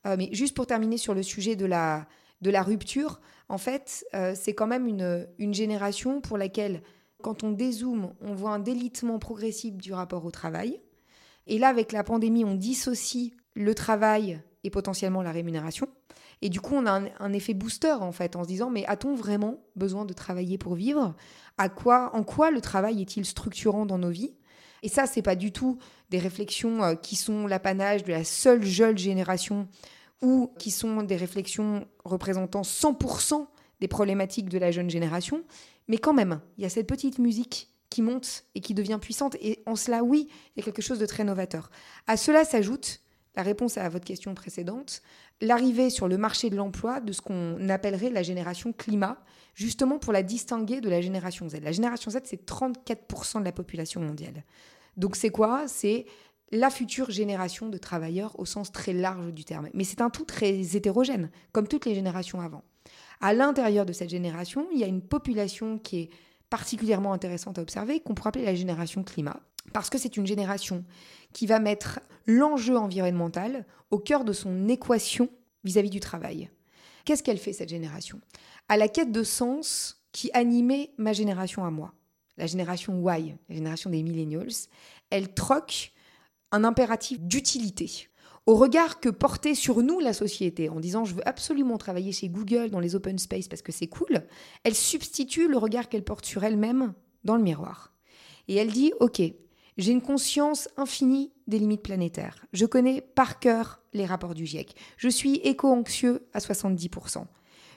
Euh, 0.06 0.16
mais 0.18 0.28
juste 0.32 0.54
pour 0.54 0.66
terminer 0.66 0.98
sur 0.98 1.14
le 1.14 1.22
sujet 1.22 1.56
de 1.56 1.64
la, 1.64 2.06
de 2.42 2.50
la 2.50 2.62
rupture, 2.62 3.20
en 3.48 3.58
fait, 3.58 4.04
c'est 4.34 4.54
quand 4.54 4.66
même 4.66 4.86
une, 4.86 5.28
une 5.38 5.52
génération 5.52 6.22
pour 6.22 6.38
laquelle, 6.38 6.82
quand 7.22 7.44
on 7.44 7.52
dézoome, 7.52 8.14
on 8.22 8.34
voit 8.34 8.50
un 8.50 8.58
délitement 8.58 9.18
progressif 9.18 9.76
du 9.76 9.92
rapport 9.92 10.24
au 10.24 10.30
travail. 10.30 10.80
Et 11.46 11.58
là, 11.58 11.68
avec 11.68 11.92
la 11.92 12.02
pandémie, 12.02 12.44
on 12.44 12.54
dissocie 12.54 13.34
le 13.54 13.74
travail 13.74 14.40
et 14.64 14.70
potentiellement 14.70 15.22
la 15.22 15.32
rémunération. 15.32 15.86
Et 16.42 16.48
du 16.48 16.60
coup, 16.60 16.74
on 16.74 16.86
a 16.86 17.00
un, 17.20 17.32
effet 17.32 17.54
booster 17.54 17.92
en 17.92 18.12
fait, 18.12 18.34
en 18.34 18.42
se 18.42 18.48
disant 18.48 18.68
mais 18.68 18.84
a-t-on 18.86 19.14
vraiment 19.14 19.62
besoin 19.76 20.04
de 20.04 20.12
travailler 20.12 20.58
pour 20.58 20.74
vivre? 20.74 21.14
À 21.56 21.68
quoi, 21.68 22.10
en 22.14 22.24
quoi 22.24 22.50
le 22.50 22.60
travail 22.60 23.00
est-il 23.00 23.24
structurant 23.24 23.86
dans 23.86 23.98
nos 23.98 24.10
vies? 24.10 24.34
Et 24.82 24.88
ça, 24.88 25.06
c'est 25.06 25.22
pas 25.22 25.36
du 25.36 25.52
tout 25.52 25.78
des 26.10 26.18
réflexions 26.18 26.82
euh, 26.82 26.94
qui 26.96 27.14
sont 27.14 27.46
l'apanage 27.46 28.02
de 28.02 28.10
la 28.10 28.24
seule 28.24 28.64
jeune 28.64 28.98
génération 28.98 29.68
ou 30.20 30.52
qui 30.58 30.72
sont 30.72 31.02
des 31.02 31.16
réflexions 31.16 31.86
représentant 32.04 32.62
100% 32.62 33.46
des 33.80 33.88
problématiques 33.88 34.48
de 34.48 34.58
la 34.58 34.72
jeune 34.72 34.90
génération. 34.90 35.44
Mais 35.86 35.98
quand 35.98 36.12
même, 36.12 36.40
il 36.58 36.62
y 36.62 36.66
a 36.66 36.70
cette 36.70 36.88
petite 36.88 37.18
musique 37.18 37.68
qui 37.90 38.02
monte 38.02 38.44
et 38.54 38.60
qui 38.60 38.74
devient 38.74 38.98
puissante. 39.00 39.36
Et 39.40 39.62
en 39.66 39.76
cela, 39.76 40.02
oui, 40.02 40.28
il 40.30 40.60
y 40.60 40.62
a 40.62 40.64
quelque 40.64 40.82
chose 40.82 40.98
de 40.98 41.06
très 41.06 41.24
novateur. 41.24 41.70
À 42.08 42.16
cela 42.16 42.44
s'ajoute 42.44 43.00
la 43.34 43.42
réponse 43.42 43.78
à 43.78 43.88
votre 43.88 44.04
question 44.04 44.34
précédente, 44.34 45.02
l'arrivée 45.42 45.90
sur 45.90 46.08
le 46.08 46.16
marché 46.16 46.48
de 46.50 46.56
l'emploi 46.56 47.00
de 47.00 47.12
ce 47.12 47.20
qu'on 47.20 47.68
appellerait 47.68 48.10
la 48.10 48.22
génération 48.22 48.72
climat, 48.72 49.18
justement 49.54 49.98
pour 49.98 50.12
la 50.12 50.22
distinguer 50.22 50.80
de 50.80 50.88
la 50.88 51.00
génération 51.00 51.48
Z. 51.48 51.56
La 51.62 51.72
génération 51.72 52.10
Z, 52.10 52.18
c'est 52.24 52.48
34% 52.48 53.40
de 53.40 53.44
la 53.44 53.52
population 53.52 54.00
mondiale. 54.00 54.44
Donc 54.96 55.16
c'est 55.16 55.30
quoi? 55.30 55.66
C'est 55.66 56.06
la 56.52 56.70
future 56.70 57.10
génération 57.10 57.68
de 57.68 57.76
travailleurs 57.76 58.38
au 58.38 58.44
sens 58.44 58.70
très 58.70 58.92
large 58.92 59.32
du 59.32 59.44
terme. 59.44 59.68
Mais 59.74 59.84
c'est 59.84 60.00
un 60.00 60.10
tout 60.10 60.24
très 60.24 60.76
hétérogène, 60.76 61.30
comme 61.50 61.66
toutes 61.66 61.86
les 61.86 61.94
générations 61.94 62.40
avant. 62.40 62.62
À 63.20 63.32
l'intérieur 63.34 63.84
de 63.84 63.92
cette 63.92 64.10
génération, 64.10 64.68
il 64.72 64.78
y 64.78 64.84
a 64.84 64.88
une 64.88 65.02
population 65.02 65.78
qui 65.78 66.00
est 66.00 66.10
particulièrement 66.50 67.12
intéressante 67.14 67.58
à 67.58 67.62
observer, 67.62 68.00
qu'on 68.00 68.14
pourrait 68.14 68.28
appeler 68.28 68.44
la 68.44 68.54
génération 68.54 69.02
climat, 69.02 69.40
parce 69.72 69.90
que 69.90 69.98
c'est 69.98 70.16
une 70.16 70.26
génération 70.26 70.84
qui 71.32 71.46
va 71.46 71.58
mettre 71.58 72.00
l'enjeu 72.26 72.76
environnemental 72.76 73.66
au 73.90 73.98
cœur 73.98 74.24
de 74.24 74.32
son 74.32 74.68
équation 74.68 75.28
vis-à-vis 75.64 75.90
du 75.90 76.00
travail. 76.00 76.50
Qu'est-ce 77.04 77.22
qu'elle 77.22 77.38
fait, 77.38 77.52
cette 77.52 77.68
génération? 77.68 78.20
À 78.68 78.76
la 78.76 78.88
quête 78.88 79.12
de 79.12 79.22
sens 79.22 80.04
qui 80.12 80.30
animait 80.34 80.92
ma 80.98 81.12
génération 81.12 81.64
à 81.64 81.70
moi, 81.70 81.94
la 82.36 82.46
génération 82.46 83.00
Y, 83.00 83.36
la 83.48 83.54
génération 83.54 83.90
des 83.90 84.02
millennials, 84.02 84.68
elle 85.10 85.32
troque 85.34 85.92
un 86.52 86.64
impératif 86.64 87.20
d'utilité 87.20 88.08
au 88.46 88.56
regard 88.56 89.00
que 89.00 89.08
portait 89.08 89.54
sur 89.54 89.82
nous 89.82 90.00
la 90.00 90.12
société 90.12 90.68
en 90.68 90.80
disant 90.80 91.04
je 91.04 91.14
veux 91.14 91.26
absolument 91.28 91.78
travailler 91.78 92.12
chez 92.12 92.28
Google 92.28 92.70
dans 92.70 92.80
les 92.80 92.94
open 92.94 93.18
space 93.18 93.48
parce 93.48 93.62
que 93.62 93.72
c'est 93.72 93.86
cool, 93.86 94.26
elle 94.64 94.74
substitue 94.74 95.48
le 95.48 95.58
regard 95.58 95.88
qu'elle 95.88 96.04
porte 96.04 96.26
sur 96.26 96.42
elle-même 96.42 96.92
dans 97.24 97.36
le 97.36 97.42
miroir. 97.42 97.94
Et 98.48 98.56
elle 98.56 98.72
dit 98.72 98.92
ok, 99.00 99.22
j'ai 99.78 99.92
une 99.92 100.02
conscience 100.02 100.68
infinie 100.76 101.32
des 101.46 101.58
limites 101.58 101.82
planétaires. 101.82 102.44
Je 102.52 102.66
connais 102.66 103.00
par 103.00 103.38
cœur 103.38 103.82
les 103.92 104.06
rapports 104.06 104.34
du 104.34 104.46
GIEC. 104.46 104.74
Je 104.96 105.08
suis 105.08 105.36
éco-anxieux 105.36 106.26
à 106.32 106.38
70%. 106.38 107.24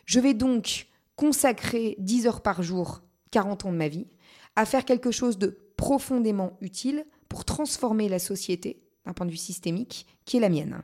Je 0.05 0.19
vais 0.19 0.33
donc 0.33 0.87
consacrer 1.15 1.95
10 1.99 2.27
heures 2.27 2.41
par 2.41 2.63
jour, 2.63 3.01
40 3.31 3.65
ans 3.65 3.71
de 3.71 3.77
ma 3.77 3.87
vie, 3.87 4.07
à 4.55 4.65
faire 4.65 4.85
quelque 4.85 5.11
chose 5.11 5.37
de 5.37 5.57
profondément 5.77 6.57
utile 6.61 7.05
pour 7.29 7.45
transformer 7.45 8.09
la 8.09 8.19
société 8.19 8.81
d'un 9.05 9.13
point 9.13 9.25
de 9.25 9.31
vue 9.31 9.37
systémique 9.37 10.07
qui 10.25 10.37
est 10.37 10.41
la 10.41 10.49
mienne. 10.49 10.81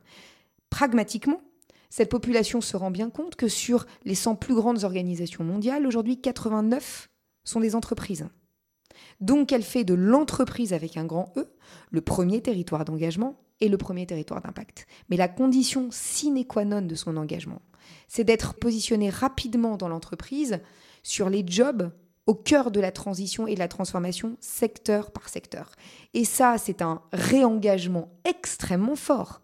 Pragmatiquement, 0.69 1.41
cette 1.89 2.09
population 2.09 2.61
se 2.61 2.77
rend 2.77 2.91
bien 2.91 3.09
compte 3.09 3.35
que 3.35 3.49
sur 3.49 3.85
les 4.05 4.15
100 4.15 4.35
plus 4.35 4.55
grandes 4.55 4.85
organisations 4.85 5.43
mondiales, 5.43 5.85
aujourd'hui 5.85 6.21
89 6.21 7.09
sont 7.43 7.59
des 7.59 7.75
entreprises. 7.75 8.29
Donc 9.19 9.51
elle 9.51 9.63
fait 9.63 9.83
de 9.83 9.93
l'entreprise 9.93 10.73
avec 10.73 10.97
un 10.97 11.05
grand 11.05 11.31
E 11.37 11.47
le 11.91 12.01
premier 12.01 12.41
territoire 12.41 12.85
d'engagement 12.85 13.39
et 13.59 13.69
le 13.69 13.77
premier 13.77 14.05
territoire 14.05 14.41
d'impact. 14.41 14.87
Mais 15.09 15.17
la 15.17 15.27
condition 15.27 15.89
sine 15.91 16.45
qua 16.45 16.65
non 16.65 16.81
de 16.81 16.95
son 16.95 17.17
engagement, 17.17 17.61
c'est 18.07 18.23
d'être 18.23 18.55
positionné 18.55 19.09
rapidement 19.09 19.77
dans 19.77 19.87
l'entreprise 19.87 20.59
sur 21.03 21.29
les 21.29 21.43
jobs 21.45 21.91
au 22.27 22.35
cœur 22.35 22.71
de 22.71 22.79
la 22.79 22.91
transition 22.91 23.47
et 23.47 23.55
de 23.55 23.59
la 23.59 23.67
transformation 23.67 24.37
secteur 24.39 25.11
par 25.11 25.29
secteur. 25.29 25.71
Et 26.13 26.25
ça, 26.25 26.57
c'est 26.57 26.81
un 26.81 27.01
réengagement 27.11 28.09
extrêmement 28.25 28.95
fort. 28.95 29.41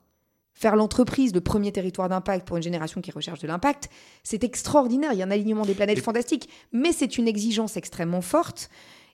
Faire 0.53 0.75
l'entreprise 0.75 1.33
le 1.33 1.41
premier 1.41 1.71
territoire 1.71 2.09
d'impact 2.09 2.47
pour 2.47 2.57
une 2.57 2.63
génération 2.63 3.01
qui 3.01 3.11
recherche 3.11 3.39
de 3.39 3.47
l'impact, 3.47 3.89
c'est 4.23 4.43
extraordinaire. 4.43 5.13
Il 5.13 5.19
y 5.19 5.21
a 5.21 5.25
un 5.25 5.31
alignement 5.31 5.65
des 5.65 5.75
planètes 5.75 5.99
fantastique, 5.99 6.49
mais 6.71 6.91
c'est 6.91 7.17
une 7.17 7.27
exigence 7.27 7.77
extrêmement 7.77 8.21
forte 8.21 8.69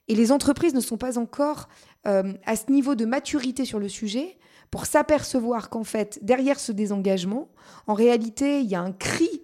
et 0.08 0.14
les 0.14 0.32
entreprises 0.32 0.74
ne 0.74 0.80
sont 0.80 0.96
pas 0.96 1.18
encore 1.18 1.68
euh, 2.06 2.34
à 2.44 2.56
ce 2.56 2.70
niveau 2.70 2.94
de 2.94 3.04
maturité 3.04 3.64
sur 3.64 3.78
le 3.78 3.88
sujet 3.88 4.38
pour 4.70 4.86
s'apercevoir 4.86 5.70
qu'en 5.70 5.84
fait, 5.84 6.18
derrière 6.22 6.58
ce 6.58 6.72
désengagement, 6.72 7.48
en 7.86 7.94
réalité, 7.94 8.60
il 8.60 8.66
y 8.66 8.74
a 8.74 8.80
un 8.80 8.92
cri 8.92 9.42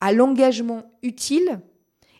à 0.00 0.12
l'engagement 0.12 0.84
utile 1.02 1.60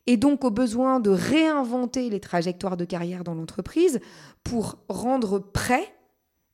et 0.07 0.17
donc 0.17 0.45
au 0.45 0.51
besoin 0.51 1.01
de 1.01 1.11
réinventer 1.11 2.11
les 2.11 2.21
trajectoires 2.21 2.77
de 2.77 2.85
carrière 2.85 3.25
dans 3.25 3.35
l'entreprise 3.35 4.01
pour 4.43 4.79
rendre 4.89 5.39
prêts 5.39 5.95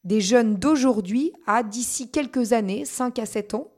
des 0.03 0.21
jeunes 0.21 0.57
d'aujourd'hui 0.57 1.33
à, 1.47 1.63
d'ici 1.63 2.11
quelques 2.11 2.53
années, 2.53 2.85
5 2.85 3.19
à 3.19 3.27
7 3.27 3.55
ans, 3.55 3.69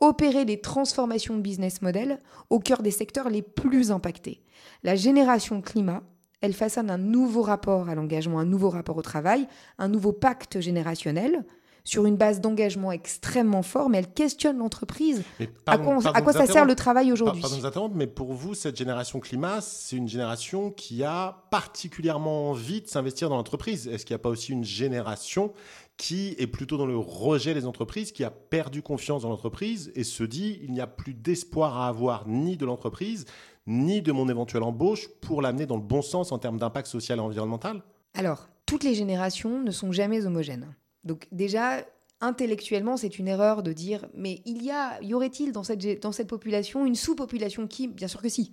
opérer 0.00 0.44
des 0.44 0.60
transformations 0.60 1.36
de 1.36 1.40
business 1.40 1.82
model 1.82 2.20
au 2.50 2.60
cœur 2.60 2.82
des 2.82 2.90
secteurs 2.90 3.30
les 3.30 3.42
plus 3.42 3.90
impactés. 3.90 4.42
La 4.82 4.94
génération 4.94 5.60
climat, 5.60 6.02
elle 6.44 6.52
façonne 6.52 6.90
un 6.90 6.98
nouveau 6.98 7.40
rapport 7.40 7.88
à 7.88 7.94
l'engagement, 7.94 8.38
un 8.38 8.44
nouveau 8.44 8.68
rapport 8.68 8.98
au 8.98 9.02
travail, 9.02 9.48
un 9.78 9.88
nouveau 9.88 10.12
pacte 10.12 10.60
générationnel 10.60 11.42
sur 11.84 12.04
une 12.04 12.16
base 12.16 12.40
d'engagement 12.40 12.92
extrêmement 12.92 13.62
fort, 13.62 13.88
mais 13.88 13.98
elle 13.98 14.12
questionne 14.12 14.58
l'entreprise. 14.58 15.22
À 15.66 15.78
quoi, 15.78 16.32
ça 16.32 16.46
sert 16.46 16.66
le 16.66 16.74
travail 16.74 17.12
aujourd'hui 17.12 17.42
Pardon 17.42 17.88
de 17.88 17.94
mais 17.94 18.06
pour 18.06 18.32
vous, 18.32 18.54
cette 18.54 18.76
génération 18.76 19.20
climat, 19.20 19.60
c'est 19.62 19.96
une 19.96 20.08
génération 20.08 20.70
qui 20.70 21.02
a 21.02 21.44
particulièrement 21.50 22.50
envie 22.50 22.82
de 22.82 22.88
s'investir 22.88 23.28
dans 23.30 23.36
l'entreprise. 23.36 23.88
Est-ce 23.88 24.04
qu'il 24.04 24.14
n'y 24.14 24.20
a 24.20 24.22
pas 24.22 24.30
aussi 24.30 24.52
une 24.52 24.64
génération 24.64 25.52
qui 25.96 26.34
est 26.38 26.46
plutôt 26.46 26.76
dans 26.76 26.86
le 26.86 26.98
rejet 26.98 27.54
des 27.54 27.66
entreprises, 27.66 28.12
qui 28.12 28.24
a 28.24 28.30
perdu 28.30 28.82
confiance 28.82 29.22
dans 29.22 29.28
l'entreprise 29.28 29.92
et 29.94 30.04
se 30.04 30.24
dit 30.24 30.58
il 30.62 30.72
n'y 30.72 30.80
a 30.80 30.86
plus 30.86 31.14
d'espoir 31.14 31.78
à 31.78 31.88
avoir 31.88 32.26
ni 32.26 32.56
de 32.56 32.66
l'entreprise, 32.66 33.26
ni 33.66 34.02
de 34.02 34.12
mon 34.12 34.28
éventuelle 34.28 34.62
embauche 34.62 35.08
pour 35.20 35.42
l'amener 35.42 35.66
dans 35.66 35.76
le 35.76 35.82
bon 35.82 36.02
sens 36.02 36.32
en 36.32 36.38
termes 36.38 36.58
d'impact 36.58 36.86
social 36.86 37.18
et 37.18 37.22
environnemental 37.22 37.82
Alors, 38.14 38.48
toutes 38.66 38.84
les 38.84 38.94
générations 38.94 39.60
ne 39.60 39.70
sont 39.70 39.92
jamais 39.92 40.26
homogènes. 40.26 40.74
Donc 41.04 41.26
déjà, 41.32 41.84
intellectuellement, 42.20 42.96
c'est 42.96 43.18
une 43.18 43.28
erreur 43.28 43.62
de 43.62 43.72
dire, 43.72 44.06
mais 44.14 44.42
il 44.44 44.62
y 44.62 44.70
a, 44.70 45.00
y 45.02 45.14
aurait-il 45.14 45.52
dans 45.52 45.62
cette, 45.62 46.02
dans 46.02 46.12
cette 46.12 46.28
population 46.28 46.86
une 46.86 46.94
sous-population 46.94 47.66
qui, 47.66 47.88
bien 47.88 48.08
sûr 48.08 48.22
que 48.22 48.28
si. 48.28 48.52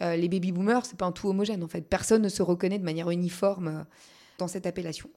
Euh, 0.00 0.16
les 0.16 0.28
baby 0.28 0.52
boomers, 0.52 0.86
c'est 0.86 0.96
pas 0.96 1.06
un 1.06 1.12
tout 1.12 1.28
homogène 1.28 1.62
en 1.62 1.68
fait. 1.68 1.82
Personne 1.82 2.22
ne 2.22 2.28
se 2.28 2.42
reconnaît 2.42 2.78
de 2.78 2.84
manière 2.84 3.10
uniforme 3.10 3.68
euh, 3.68 3.84
dans 4.38 4.48
cette 4.48 4.66
appellation. 4.66 5.10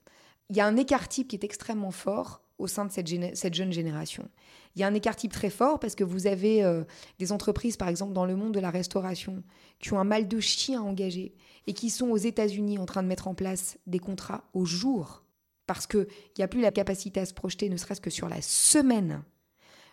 Il 0.50 0.58
y 0.58 0.60
a 0.60 0.68
un 0.68 0.76
écart 0.76 1.08
type 1.08 1.30
qui 1.30 1.36
est 1.36 1.44
extrêmement 1.44 1.92
fort 1.92 2.42
au 2.58 2.68
sein 2.68 2.86
de 2.86 2.92
cette, 2.92 3.10
cette, 3.36 3.54
jeune 3.54 3.72
génération. 3.72 4.30
Il 4.76 4.82
y 4.82 4.84
a 4.84 4.88
un 4.88 4.94
écart 4.94 5.16
type 5.16 5.32
très 5.32 5.50
fort 5.50 5.80
parce 5.80 5.96
que 5.96 6.04
vous 6.04 6.28
avez 6.28 6.64
euh, 6.64 6.84
des 7.20 7.32
entreprises, 7.32 7.78
par 7.78 7.88
exemple, 7.88 8.14
dans 8.14 8.26
le 8.26 8.36
monde 8.36 8.54
de 8.54 8.60
la 8.60 8.72
restauration, 8.72 9.44
qui 9.80 9.94
ont 9.94 10.00
un 10.00 10.04
mal 10.04 10.28
de 10.28 10.40
chien 10.40 10.82
à 10.82 10.84
engager 10.84 11.34
et 11.68 11.74
qui 11.74 11.90
sont 11.90 12.10
aux 12.10 12.18
États-Unis 12.18 12.78
en 12.78 12.86
train 12.86 13.04
de 13.04 13.08
mettre 13.08 13.28
en 13.28 13.36
place 13.36 13.78
des 13.88 14.00
contrats 14.00 14.44
au 14.54 14.66
jour 14.66 15.24
parce 15.68 15.88
qu'il 15.88 16.08
n'y 16.38 16.44
a 16.44 16.48
plus 16.48 16.62
la 16.62 16.72
capacité 16.72 17.20
à 17.20 17.26
se 17.26 17.34
projeter, 17.34 17.70
ne 17.70 17.78
serait-ce 17.78 18.02
que 18.02 18.10
sur 18.10 18.30
la 18.30 18.42
semaine. 18.42 19.24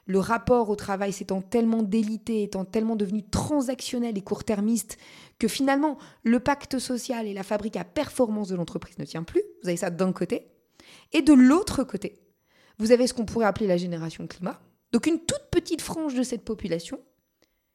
Le 0.04 0.18
rapport 0.18 0.68
au 0.68 0.76
travail 0.76 1.12
s'étant 1.12 1.40
tellement 1.40 1.82
délité, 1.82 2.42
étant 2.42 2.64
tellement 2.64 2.96
devenu 2.96 3.22
transactionnel 3.22 4.18
et 4.18 4.22
court-termiste, 4.22 4.98
que 5.38 5.46
finalement, 5.46 5.96
le 6.24 6.40
pacte 6.40 6.78
social 6.78 7.26
et 7.26 7.34
la 7.34 7.44
fabrique 7.44 7.76
à 7.76 7.84
performance 7.84 8.48
de 8.48 8.56
l'entreprise 8.56 8.98
ne 8.98 9.04
tient 9.04 9.22
plus. 9.22 9.42
Vous 9.62 9.68
avez 9.68 9.76
ça 9.76 9.90
d'un 9.90 10.12
côté. 10.12 10.48
Et 11.12 11.22
de 11.22 11.32
l'autre 11.32 11.84
côté, 11.84 12.20
vous 12.78 12.90
avez 12.90 13.06
ce 13.06 13.14
qu'on 13.14 13.24
pourrait 13.24 13.46
appeler 13.46 13.68
la 13.68 13.76
génération 13.76 14.26
climat. 14.26 14.60
Donc 14.92 15.06
une 15.06 15.20
toute 15.20 15.48
petite 15.50 15.82
frange 15.82 16.14
de 16.14 16.22
cette 16.22 16.44
population, 16.44 17.00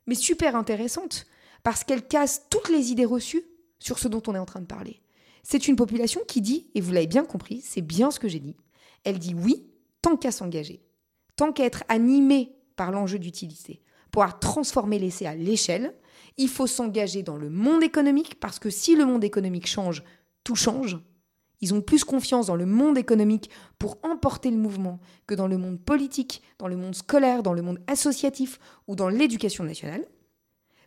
mais 0.06 0.16
super 0.16 0.56
intéressante, 0.56 1.26
parce 1.64 1.84
qu'elle 1.84 2.08
casse 2.08 2.44
toutes 2.50 2.70
les 2.70 2.92
idées 2.92 3.06
reçues 3.06 3.44
sur 3.80 4.00
ce 4.00 4.08
dont 4.08 4.24
on 4.28 4.36
est 4.36 4.40
en 4.40 4.46
train 4.46 4.62
de 4.62 4.66
parler. 4.66 5.02
C'est 5.44 5.68
une 5.68 5.76
population 5.76 6.22
qui 6.28 6.42
dit, 6.42 6.70
et 6.76 6.82
vous 6.82 6.92
l'avez 6.92 7.08
bien 7.08 7.26
compris, 7.26 7.62
c'est 7.62 7.82
bien 7.82 8.12
ce 8.12 8.20
que 8.20 8.28
j'ai 8.28 8.40
dit, 8.40 8.56
elle 9.04 9.20
dit 9.20 9.34
oui 9.34 9.68
tant 10.02 10.18
qu'à 10.18 10.32
s'engager, 10.32 10.82
tant 11.36 11.52
qu'à 11.52 11.66
être 11.66 11.84
animée 11.90 12.56
par 12.76 12.92
l'enjeu 12.92 13.20
d'utilité. 13.20 13.82
Pour 14.12 14.26
transformer 14.40 15.00
l'essai 15.00 15.26
à 15.26 15.36
l'échelle, 15.36 15.94
il 16.38 16.50
faut 16.50 16.68
s'engager 16.68 17.24
dans 17.24 17.38
le 17.38 17.50
monde 17.50 17.84
économique 17.84 18.40
parce 18.40 18.60
que 18.60 18.70
si 18.70 18.96
le 18.96 19.06
monde 19.06 19.24
économique 19.24 19.68
change, 19.68 20.04
tout 20.44 20.56
change. 20.56 20.98
Ils 21.62 21.74
ont 21.74 21.82
plus 21.82 22.04
confiance 22.04 22.48
dans 22.48 22.56
le 22.56 22.66
monde 22.66 22.98
économique 22.98 23.50
pour 23.80 23.98
emporter 24.04 24.52
le 24.52 24.58
mouvement 24.58 25.00
que 25.26 25.36
dans 25.36 25.48
le 25.48 25.58
monde 25.58 25.80
politique, 25.80 26.42
dans 26.60 26.68
le 26.68 26.78
monde 26.78 26.96
scolaire, 26.96 27.42
dans 27.42 27.54
le 27.54 27.62
monde 27.62 27.80
associatif 27.88 28.60
ou 28.88 28.96
dans 28.96 29.10
l'éducation 29.10 29.64
nationale. 29.64 30.06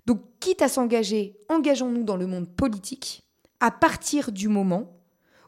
Donc, 0.06 0.22
quitte 0.38 0.62
à 0.62 0.68
s'engager, 0.68 1.36
engageons-nous 1.48 2.04
dans 2.04 2.16
le 2.16 2.26
monde 2.26 2.48
politique 2.48 3.24
à 3.60 3.70
partir 3.70 4.32
du 4.32 4.48
moment 4.48 4.96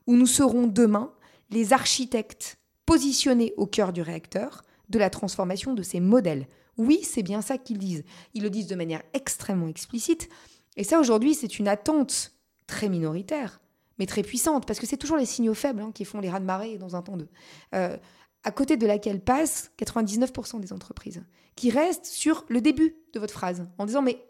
où 0.07 0.17
nous 0.17 0.26
serons 0.26 0.67
demain 0.67 1.12
les 1.50 1.73
architectes 1.73 2.59
positionnés 2.85 3.55
au 3.57 3.67
cœur 3.67 3.93
du 3.93 4.02
réacteur 4.02 4.64
de 4.88 4.99
la 4.99 5.11
transformation 5.11 5.75
de 5.75 5.83
ces 5.83 6.00
modèles. 6.00 6.47
Oui, 6.76 7.00
c'est 7.02 7.23
bien 7.23 7.43
ça 7.43 7.59
qu'ils 7.59 7.79
disent. 7.79 8.05
Ils 8.35 8.43
le 8.43 8.50
disent 8.50 8.67
de 8.67 8.75
manière 8.75 9.02
extrêmement 9.14 9.69
explicite. 9.69 10.29
Et 10.76 10.85
ça, 10.85 11.00
aujourd'hui, 11.00 11.35
c'est 11.35 11.59
une 11.59 11.69
attente 11.69 12.33
très 12.67 12.88
minoritaire, 12.88 13.61
mais 13.99 14.07
très 14.07 14.23
puissante, 14.23 14.67
parce 14.67 14.79
que 14.79 14.87
c'est 14.87 14.97
toujours 14.97 15.17
les 15.17 15.27
signaux 15.27 15.55
faibles 15.55 15.83
hein, 15.83 15.93
qui 15.95 16.05
font 16.05 16.21
les 16.21 16.31
raz-de-marée 16.31 16.79
dans 16.79 16.97
un 16.97 17.03
temps 17.03 17.17
de... 17.17 17.27
Euh, 17.75 17.97
à 18.45 18.51
côté 18.51 18.77
de 18.77 18.87
laquelle 18.87 19.21
passent 19.21 19.71
99% 19.79 20.61
des 20.61 20.73
entreprises, 20.73 21.23
qui 21.55 21.71
restent 21.71 22.07
sur 22.07 22.45
le 22.49 22.61
début 22.61 22.97
de 23.13 23.21
votre 23.21 23.33
phrase, 23.33 23.67
en 23.79 23.87
disant, 23.87 24.03
mais 24.03 24.25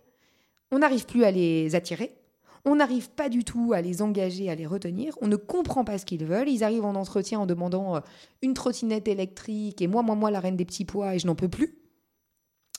on 0.71 0.79
n'arrive 0.79 1.07
plus 1.07 1.25
à 1.25 1.31
les 1.31 1.75
attirer, 1.75 2.17
On 2.65 2.77
n'arrive 2.77 3.11
pas 3.11 3.29
du 3.29 3.43
tout 3.43 3.73
à 3.75 3.81
les 3.81 4.03
engager, 4.03 4.49
à 4.49 4.55
les 4.55 4.67
retenir. 4.67 5.19
On 5.21 5.27
ne 5.27 5.35
comprend 5.35 5.85
pas 5.85 5.99
ce 5.99 6.07
qu'ils 6.07 6.25
veulent. 6.25 6.49
Ils 6.49 6.63
arrivent 6.63 6.85
en 6.85 6.95
entretien 6.95 7.41
en 7.41 7.47
demandant 7.47 7.97
euh, 7.97 8.01
une 8.41 8.55
trottinette 8.55 9.09
électrique 9.09 9.83
et 9.83 9.89
moi, 9.89 10.03
moi, 10.03 10.15
moi, 10.15 10.31
la 10.31 10.39
reine 10.39 10.57
des 10.57 10.65
petits 10.65 10.85
pois 10.85 11.17
et 11.17 11.19
je 11.19 11.27
n'en 11.27 11.35
peux 11.35 11.49
plus. 11.49 11.77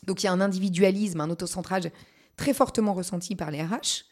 Donc 0.08 0.24
il 0.24 0.26
y 0.26 0.30
a 0.30 0.32
un 0.32 0.40
individualisme, 0.40 1.20
un 1.20 1.30
autocentrage 1.30 1.92
très 2.38 2.54
fortement 2.54 2.94
ressenti 2.94 3.36
par 3.36 3.52
les 3.52 3.62
RH. 3.62 4.06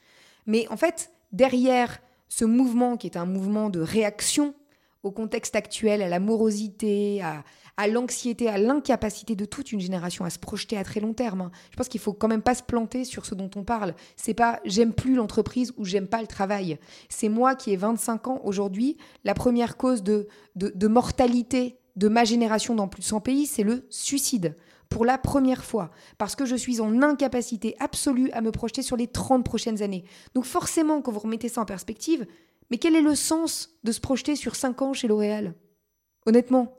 Mais 0.45 0.67
en 0.69 0.77
fait, 0.77 1.11
derrière 1.31 2.01
ce 2.31 2.45
mouvement 2.45 2.95
qui 2.95 3.07
est 3.07 3.17
un 3.17 3.25
mouvement 3.25 3.69
de 3.69 3.81
réaction 3.81 4.55
au 5.03 5.11
contexte 5.11 5.55
actuel, 5.57 6.01
à 6.01 6.07
la 6.07 6.19
morosité, 6.19 7.21
à, 7.21 7.87
l'anxiété, 7.87 8.47
à 8.47 8.57
l'incapacité 8.57 9.35
de 9.35 9.43
toute 9.43 9.71
une 9.73 9.81
génération 9.81 10.23
à 10.23 10.29
se 10.29 10.39
projeter 10.39 10.77
à 10.77 10.83
très 10.85 11.01
long 11.01 11.13
terme. 11.13 11.41
Hein. 11.41 11.51
Je 11.71 11.75
pense 11.75 11.89
qu'il 11.89 11.99
faut 11.99 12.13
quand 12.13 12.29
même 12.29 12.43
pas 12.43 12.55
se 12.55 12.63
planter 12.63 13.03
sur 13.03 13.25
ce 13.25 13.35
dont 13.35 13.49
on 13.55 13.63
parle. 13.63 13.95
C'est 14.15 14.33
pas 14.33 14.61
j'aime 14.63 14.93
plus 14.93 15.15
l'entreprise 15.15 15.73
ou 15.75 15.83
j'aime 15.83 16.07
pas 16.07 16.21
le 16.21 16.27
travail. 16.27 16.79
C'est 17.09 17.29
moi 17.29 17.55
qui 17.55 17.73
ai 17.73 17.75
25 17.75 18.27
ans 18.27 18.41
aujourd'hui, 18.45 18.95
la 19.25 19.33
première 19.33 19.75
cause 19.75 20.01
de, 20.01 20.27
de, 20.55 20.71
de 20.73 20.87
mortalité 20.87 21.79
de 21.97 22.07
ma 22.07 22.23
génération 22.23 22.75
dans 22.75 22.87
plus 22.87 23.01
de 23.01 23.07
100 23.07 23.19
pays, 23.19 23.45
c'est 23.45 23.63
le 23.63 23.85
suicide 23.89 24.55
pour 24.91 25.05
la 25.05 25.17
première 25.17 25.63
fois, 25.63 25.89
parce 26.17 26.35
que 26.35 26.45
je 26.45 26.55
suis 26.55 26.81
en 26.81 27.01
incapacité 27.01 27.75
absolue 27.79 28.29
à 28.33 28.41
me 28.41 28.51
projeter 28.51 28.81
sur 28.81 28.97
les 28.97 29.07
30 29.07 29.43
prochaines 29.43 29.81
années. 29.81 30.03
Donc 30.35 30.43
forcément, 30.43 31.01
quand 31.01 31.13
vous 31.13 31.21
remettez 31.21 31.47
ça 31.47 31.61
en 31.61 31.65
perspective, 31.65 32.27
mais 32.69 32.77
quel 32.77 32.97
est 32.97 33.01
le 33.01 33.15
sens 33.15 33.69
de 33.85 33.93
se 33.93 34.01
projeter 34.01 34.35
sur 34.35 34.55
5 34.55 34.81
ans 34.81 34.93
chez 34.93 35.07
L'Oréal? 35.07 35.55
Honnêtement. 36.25 36.77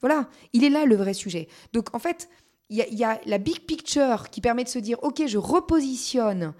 Voilà, 0.00 0.28
il 0.52 0.62
est 0.62 0.68
là 0.68 0.84
le 0.84 0.94
vrai 0.94 1.14
sujet. 1.14 1.48
Donc 1.72 1.94
en 1.94 1.98
fait, 1.98 2.28
il 2.68 2.76
y, 2.76 3.04
a 3.04 3.18
la 3.24 3.38
big 3.38 3.60
picture 3.60 4.28
qui 4.28 4.42
permet 4.42 4.62
de 4.62 4.68
se 4.68 4.78
dire, 4.78 5.02
ok, 5.02 5.26
je 5.26 5.38
repositionne 5.38 6.52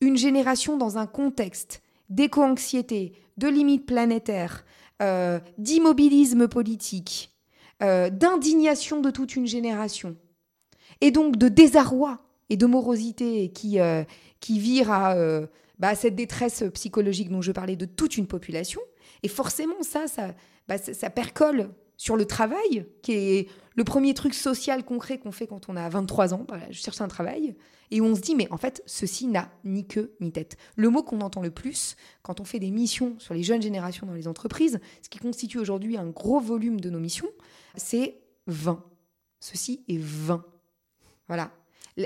une 0.00 0.16
génération 0.16 0.76
dans 0.76 0.98
un 0.98 1.08
contexte 1.08 1.82
d'éco-anxiété, 2.10 3.12
de 3.38 3.48
limites 3.48 3.86
planétaires, 3.86 4.64
euh, 5.02 5.40
d'immobilisme 5.58 6.46
politique, 6.46 7.36
euh, 7.82 8.08
d'indignation 8.08 9.00
de 9.00 9.10
toute 9.10 9.34
une 9.34 9.48
génération 9.48 10.16
et 11.00 11.10
donc 11.10 11.36
de 11.36 11.48
désarroi 11.48 12.20
et 12.50 12.56
de 12.56 12.66
morosité 12.66 13.50
qui, 13.50 13.80
euh, 13.80 14.04
qui 14.40 14.58
vire 14.58 14.90
à 14.90 15.14
euh, 15.14 15.46
bah, 15.78 15.94
cette 15.94 16.14
détresse 16.14 16.64
psychologique 16.74 17.30
dont 17.30 17.42
je 17.42 17.52
parlais 17.52 17.76
de 17.76 17.84
toute 17.84 18.16
une 18.16 18.26
population. 18.26 18.80
Et 19.22 19.28
forcément, 19.28 19.82
ça, 19.82 20.06
ça, 20.06 20.34
bah, 20.66 20.78
ça, 20.78 21.10
percole 21.10 21.70
sur 21.96 22.16
le 22.16 22.24
travail, 22.26 22.86
qui 23.02 23.12
est 23.12 23.48
le 23.74 23.84
premier 23.84 24.14
truc 24.14 24.34
social 24.34 24.84
concret 24.84 25.18
qu'on 25.18 25.32
fait 25.32 25.46
quand 25.46 25.68
on 25.68 25.76
a 25.76 25.88
23 25.88 26.34
ans. 26.34 26.46
je 26.70 26.78
cherche 26.78 27.00
un 27.00 27.08
travail. 27.08 27.56
Et 27.90 28.00
où 28.00 28.04
on 28.04 28.14
se 28.14 28.20
dit, 28.20 28.34
mais 28.34 28.48
en 28.50 28.58
fait, 28.58 28.82
ceci 28.86 29.26
n'a 29.26 29.50
ni 29.64 29.86
queue 29.86 30.14
ni 30.20 30.30
tête. 30.30 30.56
Le 30.76 30.90
mot 30.90 31.02
qu'on 31.02 31.20
entend 31.22 31.40
le 31.40 31.50
plus 31.50 31.96
quand 32.22 32.40
on 32.40 32.44
fait 32.44 32.58
des 32.58 32.70
missions 32.70 33.18
sur 33.18 33.34
les 33.34 33.42
jeunes 33.42 33.62
générations 33.62 34.06
dans 34.06 34.14
les 34.14 34.28
entreprises, 34.28 34.78
ce 35.02 35.08
qui 35.08 35.18
constitue 35.18 35.58
aujourd'hui 35.58 35.96
un 35.96 36.06
gros 36.06 36.38
volume 36.38 36.80
de 36.80 36.90
nos 36.90 37.00
missions, 37.00 37.28
c'est 37.76 38.20
20. 38.46 38.84
Ceci 39.40 39.84
est 39.88 39.98
20. 39.98 40.44
Voilà. 41.28 41.50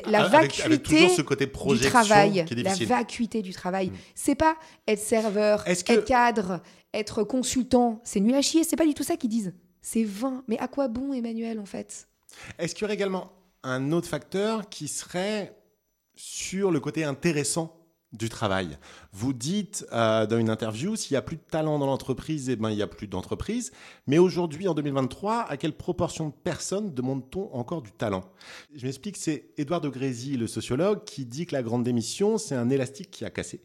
La 0.07 0.27
vacuité 0.29 0.69
du 0.69 1.81
travail, 1.81 2.45
la 2.51 2.75
vacuité 2.75 3.43
du 3.43 3.53
travail, 3.53 3.93
c'est 4.15 4.35
pas 4.35 4.57
être 4.87 5.01
serveur, 5.01 5.63
être 5.67 6.05
cadre, 6.05 6.61
être 6.95 7.25
consultant, 7.25 8.01
c'est 8.05 8.21
nul 8.21 8.35
à 8.35 8.43
chier, 8.43 8.65
c'est 8.65 8.77
pas 8.77 8.87
du 8.87 8.95
tout 8.95 9.03
ça 9.03 9.17
qu'ils 9.17 9.31
disent. 9.31 9.55
C'est 9.83 10.05
vain. 10.05 10.45
Mais 10.49 10.59
à 10.59 10.69
quoi 10.69 10.89
bon, 10.89 11.13
Emmanuel, 11.13 11.59
en 11.59 11.67
fait? 11.67 12.09
Est-ce 12.59 12.75
qu'il 12.75 12.83
y 12.83 12.85
aurait 12.87 12.95
également 12.95 13.33
un 13.63 13.93
autre 13.93 14.09
facteur 14.09 14.69
qui 14.69 14.89
serait 14.89 15.57
sur 16.15 16.71
le 16.71 16.81
côté 16.81 17.05
intéressant 17.05 17.82
du 18.13 18.29
travail. 18.29 18.79
Vous 19.13 19.33
dites 19.33 19.87
euh, 19.93 20.27
dans 20.27 20.39
une 20.39 20.51
interview, 20.51 20.97
s'il 20.97 21.15
n'y 21.15 21.19
a 21.19 21.23
plus 21.23 21.37
de 21.37 21.43
talent 21.43 21.79
dans 21.79 21.87
l'entreprise, 21.87 22.49
eh 22.51 22.57
ben, 22.57 22.71
il 22.71 22.77
n'y 22.77 22.83
a 22.83 22.87
plus 22.87 23.07
d'entreprise. 23.07 23.73
Mais 24.07 24.19
aujourd'hui, 24.19 24.69
en 24.69 24.75
2023, 24.75 25.47
à 25.49 25.57
quelle 25.57 25.73
proportion 25.73 26.29
de 26.29 26.35
personnes 26.35 26.95
demande-t-on 26.95 27.53
encore 27.55 27.83
du 27.83 27.93
talent? 27.93 28.25
Je 28.75 28.85
m'explique, 28.85 29.17
c'est 29.17 29.51
Édouard 29.57 29.81
de 29.81 29.89
Grézy, 29.89 30.37
le 30.37 30.47
sociologue, 30.47 31.05
qui 31.05 31.25
dit 31.25 31.47
que 31.47 31.55
la 31.55 31.63
grande 31.63 31.85
démission, 31.85 32.39
c'est 32.39 32.55
un 32.55 32.71
élastique 32.71 33.11
qui 33.11 33.25
a 33.25 33.31
cassé 33.31 33.63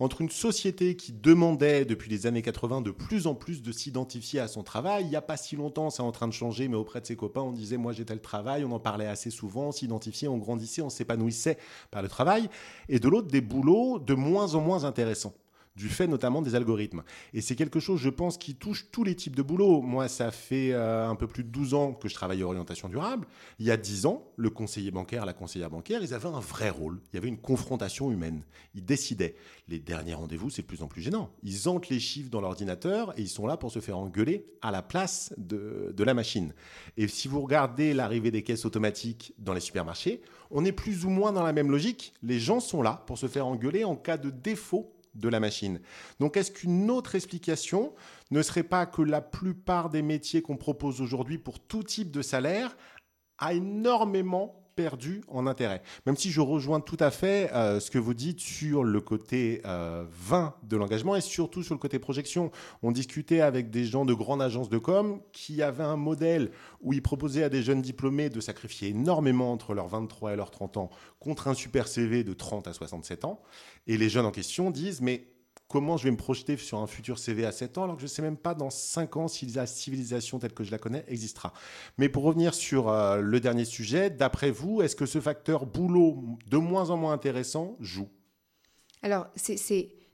entre 0.00 0.20
une 0.20 0.30
société 0.30 0.96
qui 0.96 1.12
demandait 1.12 1.84
depuis 1.84 2.10
les 2.10 2.26
années 2.26 2.42
80 2.42 2.80
de 2.80 2.90
plus 2.90 3.26
en 3.26 3.34
plus 3.34 3.62
de 3.62 3.72
s'identifier 3.72 4.40
à 4.40 4.48
son 4.48 4.62
travail. 4.62 5.04
Il 5.04 5.10
n'y 5.10 5.16
a 5.16 5.22
pas 5.22 5.36
si 5.36 5.56
longtemps, 5.56 5.90
c'est 5.90 6.02
en 6.02 6.12
train 6.12 6.28
de 6.28 6.32
changer, 6.32 6.68
mais 6.68 6.76
auprès 6.76 7.00
de 7.00 7.06
ses 7.06 7.16
copains, 7.16 7.42
on 7.42 7.52
disait 7.52 7.76
moi 7.76 7.92
j'ai 7.92 8.04
tel 8.04 8.20
travail, 8.20 8.64
on 8.64 8.72
en 8.72 8.80
parlait 8.80 9.06
assez 9.06 9.30
souvent, 9.30 9.68
on 9.68 9.72
s'identifiait, 9.72 10.28
on 10.28 10.38
grandissait, 10.38 10.82
on 10.82 10.90
s'épanouissait 10.90 11.58
par 11.90 12.02
le 12.02 12.08
travail. 12.08 12.48
Et 12.88 12.98
de 12.98 13.08
l'autre, 13.08 13.28
des 13.28 13.40
boulots 13.40 13.98
de 13.98 14.14
moins 14.14 14.54
en 14.54 14.60
moins 14.60 14.84
intéressants 14.84 15.34
du 15.76 15.88
fait 15.88 16.06
notamment 16.06 16.42
des 16.42 16.54
algorithmes. 16.54 17.02
Et 17.34 17.40
c'est 17.40 17.54
quelque 17.54 17.80
chose, 17.80 18.00
je 18.00 18.08
pense, 18.08 18.38
qui 18.38 18.54
touche 18.54 18.86
tous 18.90 19.04
les 19.04 19.14
types 19.14 19.36
de 19.36 19.42
boulot. 19.42 19.82
Moi, 19.82 20.08
ça 20.08 20.30
fait 20.30 20.72
euh, 20.72 21.08
un 21.08 21.14
peu 21.14 21.26
plus 21.26 21.44
de 21.44 21.50
12 21.50 21.74
ans 21.74 21.92
que 21.92 22.08
je 22.08 22.14
travaille 22.14 22.42
en 22.42 22.46
orientation 22.46 22.88
durable. 22.88 23.26
Il 23.58 23.66
y 23.66 23.70
a 23.70 23.76
10 23.76 24.06
ans, 24.06 24.24
le 24.36 24.50
conseiller 24.50 24.90
bancaire, 24.90 25.26
la 25.26 25.34
conseillère 25.34 25.70
bancaire, 25.70 26.00
ils 26.02 26.14
avaient 26.14 26.28
un 26.28 26.40
vrai 26.40 26.70
rôle. 26.70 27.00
Il 27.12 27.16
y 27.16 27.18
avait 27.18 27.28
une 27.28 27.38
confrontation 27.38 28.10
humaine. 28.10 28.42
Ils 28.74 28.84
décidaient. 28.84 29.36
Les 29.68 29.78
derniers 29.78 30.14
rendez-vous, 30.14 30.48
c'est 30.48 30.62
de 30.62 30.66
plus 30.66 30.82
en 30.82 30.88
plus 30.88 31.02
gênant. 31.02 31.30
Ils 31.42 31.68
entrent 31.68 31.88
les 31.90 32.00
chiffres 32.00 32.30
dans 32.30 32.40
l'ordinateur 32.40 33.16
et 33.18 33.22
ils 33.22 33.28
sont 33.28 33.46
là 33.46 33.56
pour 33.56 33.70
se 33.70 33.80
faire 33.80 33.98
engueuler 33.98 34.46
à 34.62 34.70
la 34.70 34.82
place 34.82 35.34
de, 35.36 35.92
de 35.94 36.04
la 36.04 36.14
machine. 36.14 36.54
Et 36.96 37.06
si 37.08 37.28
vous 37.28 37.40
regardez 37.42 37.92
l'arrivée 37.92 38.30
des 38.30 38.42
caisses 38.42 38.64
automatiques 38.64 39.34
dans 39.38 39.52
les 39.52 39.60
supermarchés, 39.60 40.22
on 40.50 40.64
est 40.64 40.72
plus 40.72 41.04
ou 41.04 41.10
moins 41.10 41.32
dans 41.32 41.42
la 41.42 41.52
même 41.52 41.70
logique. 41.70 42.14
Les 42.22 42.38
gens 42.38 42.60
sont 42.60 42.80
là 42.80 43.02
pour 43.06 43.18
se 43.18 43.26
faire 43.26 43.46
engueuler 43.46 43.84
en 43.84 43.96
cas 43.96 44.16
de 44.16 44.30
défaut 44.30 44.95
de 45.18 45.28
la 45.28 45.40
machine. 45.40 45.80
Donc 46.20 46.36
est-ce 46.36 46.52
qu'une 46.52 46.90
autre 46.90 47.14
explication 47.14 47.94
ne 48.30 48.42
serait 48.42 48.62
pas 48.62 48.86
que 48.86 49.02
la 49.02 49.20
plupart 49.20 49.90
des 49.90 50.02
métiers 50.02 50.42
qu'on 50.42 50.56
propose 50.56 51.00
aujourd'hui 51.00 51.38
pour 51.38 51.60
tout 51.60 51.82
type 51.82 52.10
de 52.10 52.22
salaire 52.22 52.76
a 53.38 53.52
énormément 53.54 54.65
perdu 54.76 55.22
en 55.28 55.46
intérêt. 55.46 55.82
Même 56.04 56.16
si 56.16 56.30
je 56.30 56.40
rejoins 56.40 56.80
tout 56.80 56.98
à 57.00 57.10
fait 57.10 57.50
euh, 57.52 57.80
ce 57.80 57.90
que 57.90 57.98
vous 57.98 58.14
dites 58.14 58.40
sur 58.40 58.84
le 58.84 59.00
côté 59.00 59.62
euh, 59.64 60.04
20 60.10 60.54
de 60.62 60.76
l'engagement 60.76 61.16
et 61.16 61.20
surtout 61.20 61.62
sur 61.62 61.74
le 61.74 61.80
côté 61.80 61.98
projection. 61.98 62.50
On 62.82 62.92
discutait 62.92 63.40
avec 63.40 63.70
des 63.70 63.84
gens 63.84 64.04
de 64.04 64.14
grandes 64.14 64.42
agences 64.42 64.68
de 64.68 64.78
com 64.78 65.20
qui 65.32 65.62
avaient 65.62 65.82
un 65.82 65.96
modèle 65.96 66.50
où 66.80 66.92
ils 66.92 67.02
proposaient 67.02 67.42
à 67.42 67.48
des 67.48 67.62
jeunes 67.62 67.82
diplômés 67.82 68.28
de 68.28 68.40
sacrifier 68.40 68.90
énormément 68.90 69.50
entre 69.50 69.74
leurs 69.74 69.88
23 69.88 70.34
et 70.34 70.36
leurs 70.36 70.50
30 70.50 70.76
ans 70.76 70.90
contre 71.18 71.48
un 71.48 71.54
super 71.54 71.88
CV 71.88 72.22
de 72.22 72.34
30 72.34 72.68
à 72.68 72.72
67 72.72 73.24
ans. 73.24 73.40
Et 73.86 73.96
les 73.96 74.10
jeunes 74.10 74.26
en 74.26 74.30
question 74.30 74.70
disent, 74.70 75.00
mais 75.00 75.26
comment 75.76 75.98
je 75.98 76.04
vais 76.04 76.10
me 76.10 76.16
projeter 76.16 76.56
sur 76.56 76.78
un 76.78 76.86
futur 76.86 77.18
CV 77.18 77.44
à 77.44 77.52
7 77.52 77.76
ans 77.76 77.84
alors 77.84 77.96
que 77.96 78.00
je 78.00 78.06
ne 78.06 78.10
sais 78.10 78.22
même 78.22 78.38
pas 78.38 78.54
dans 78.54 78.70
5 78.70 79.14
ans 79.18 79.28
si 79.28 79.44
la 79.44 79.66
civilisation 79.66 80.38
telle 80.38 80.54
que 80.54 80.64
je 80.64 80.70
la 80.70 80.78
connais 80.78 81.04
existera. 81.06 81.52
Mais 81.98 82.08
pour 82.08 82.22
revenir 82.22 82.54
sur 82.54 82.88
euh, 82.88 83.20
le 83.20 83.40
dernier 83.40 83.66
sujet, 83.66 84.08
d'après 84.08 84.50
vous, 84.50 84.80
est-ce 84.80 84.96
que 84.96 85.04
ce 85.04 85.20
facteur 85.20 85.66
boulot 85.66 86.38
de 86.46 86.56
moins 86.56 86.88
en 86.88 86.96
moins 86.96 87.12
intéressant 87.12 87.76
joue? 87.78 88.08
Alors, 89.02 89.26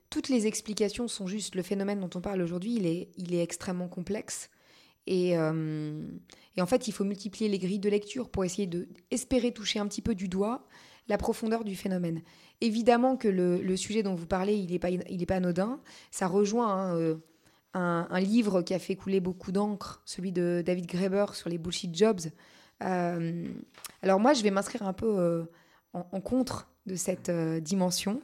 toutes 0.09 0.27
les 0.27 0.47
explications 0.47 1.07
sont 1.07 1.27
justes. 1.27 1.55
Le 1.55 1.63
phénomène 1.63 2.01
dont 2.01 2.09
on 2.13 2.19
parle 2.19 2.41
aujourd'hui, 2.41 2.75
il 3.15 3.33
est, 3.33 3.41
extrêmement 3.41 3.87
complexe. 3.87 4.49
Et, 5.07 5.37
euh, 5.37 6.05
et, 6.57 6.61
en 6.61 6.65
fait, 6.65 6.89
il 6.89 6.91
faut 6.91 7.05
multiplier 7.05 7.49
les 7.49 7.57
grilles 7.57 7.79
de 7.79 7.89
lecture 7.89 8.29
pour 8.29 8.43
essayer 8.43 8.67
de 8.67 8.89
toucher 9.51 9.79
un 9.79 9.87
petit 9.87 10.01
peu 10.01 10.13
du 10.13 10.27
doigt 10.27 10.67
la 11.07 11.17
profondeur 11.17 11.63
du 11.63 11.75
phénomène. 11.75 12.21
Évidemment 12.63 13.17
que 13.17 13.27
le, 13.27 13.75
sujet 13.75 14.03
dont 14.03 14.15
vous 14.15 14.25
parlez, 14.25 14.55
il 14.55 14.71
n'est 14.71 14.79
pas, 14.79 14.89
il 14.89 15.25
pas 15.25 15.35
anodin. 15.35 15.81
Ça 16.11 16.27
rejoint 16.27 16.71
hein, 16.73 16.95
euh, 16.95 17.15
un, 17.73 18.19
livre 18.21 18.61
qui 18.61 18.73
a 18.73 18.79
fait 18.79 18.95
couler 18.95 19.19
beaucoup 19.19 19.51
d'encre, 19.51 20.01
celui 20.05 20.31
de 20.31 20.63
David 20.65 20.85
Graeber 20.85 21.25
sur 21.33 21.49
les 21.49 21.57
bullshit 21.57 21.93
jobs. 21.93 22.21
Euh, 22.81 23.45
alors 24.01 24.21
moi, 24.21 24.31
je 24.31 24.43
vais 24.43 24.49
m'inscrire 24.49 24.83
un 24.83 24.93
peu 24.93 25.13
euh, 25.19 25.43
en, 25.91 26.21
contre 26.21 26.69
de 26.85 26.95
cette 26.95 27.29
dimension. 27.29 28.21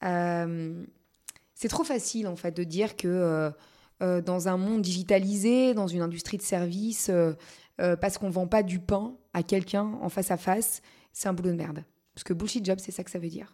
c'est 0.00 1.68
trop 1.68 1.82
facile, 1.82 2.28
en 2.28 2.36
fait, 2.36 2.56
de 2.56 2.62
dire 2.62 2.94
que 2.94 3.50
dans 3.98 4.46
un 4.46 4.58
monde 4.58 4.82
digitalisé, 4.82 5.74
dans 5.74 5.88
une 5.88 6.02
industrie 6.02 6.36
de 6.36 6.42
services, 6.42 7.10
parce 7.78 8.16
qu'on 8.16 8.28
ne 8.28 8.32
vend 8.32 8.46
pas 8.46 8.62
du 8.62 8.78
pain 8.78 9.16
à 9.32 9.42
quelqu'un 9.42 9.98
en 10.00 10.08
face 10.08 10.30
à 10.30 10.36
face, 10.36 10.82
c'est 11.12 11.26
un 11.28 11.32
boulot 11.32 11.50
de 11.50 11.56
merde. 11.56 11.84
Parce 12.14 12.22
que 12.22 12.32
bullshit 12.32 12.64
job, 12.64 12.78
c'est 12.80 12.92
ça 12.92 13.02
que 13.02 13.10
ça 13.10 13.18
veut 13.18 13.28
dire. 13.28 13.52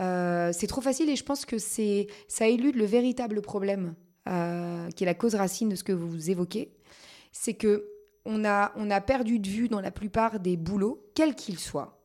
Euh, 0.00 0.50
c'est 0.52 0.66
trop 0.66 0.80
facile 0.80 1.10
et 1.10 1.16
je 1.16 1.24
pense 1.24 1.44
que 1.44 1.58
c'est 1.58 2.06
ça 2.28 2.48
élude 2.48 2.76
le 2.76 2.84
véritable 2.84 3.42
problème 3.42 3.94
euh, 4.28 4.88
qui 4.90 5.04
est 5.04 5.06
la 5.06 5.14
cause 5.14 5.34
racine 5.34 5.68
de 5.68 5.74
ce 5.74 5.84
que 5.84 5.92
vous 5.92 6.30
évoquez. 6.30 6.72
C'est 7.32 7.54
que 7.54 7.88
on 8.24 8.44
a, 8.44 8.72
on 8.76 8.90
a 8.90 9.00
perdu 9.00 9.38
de 9.38 9.48
vue 9.48 9.68
dans 9.68 9.80
la 9.80 9.90
plupart 9.90 10.38
des 10.38 10.56
boulots, 10.56 11.04
quels 11.14 11.34
qu'ils 11.34 11.58
soient, 11.58 12.00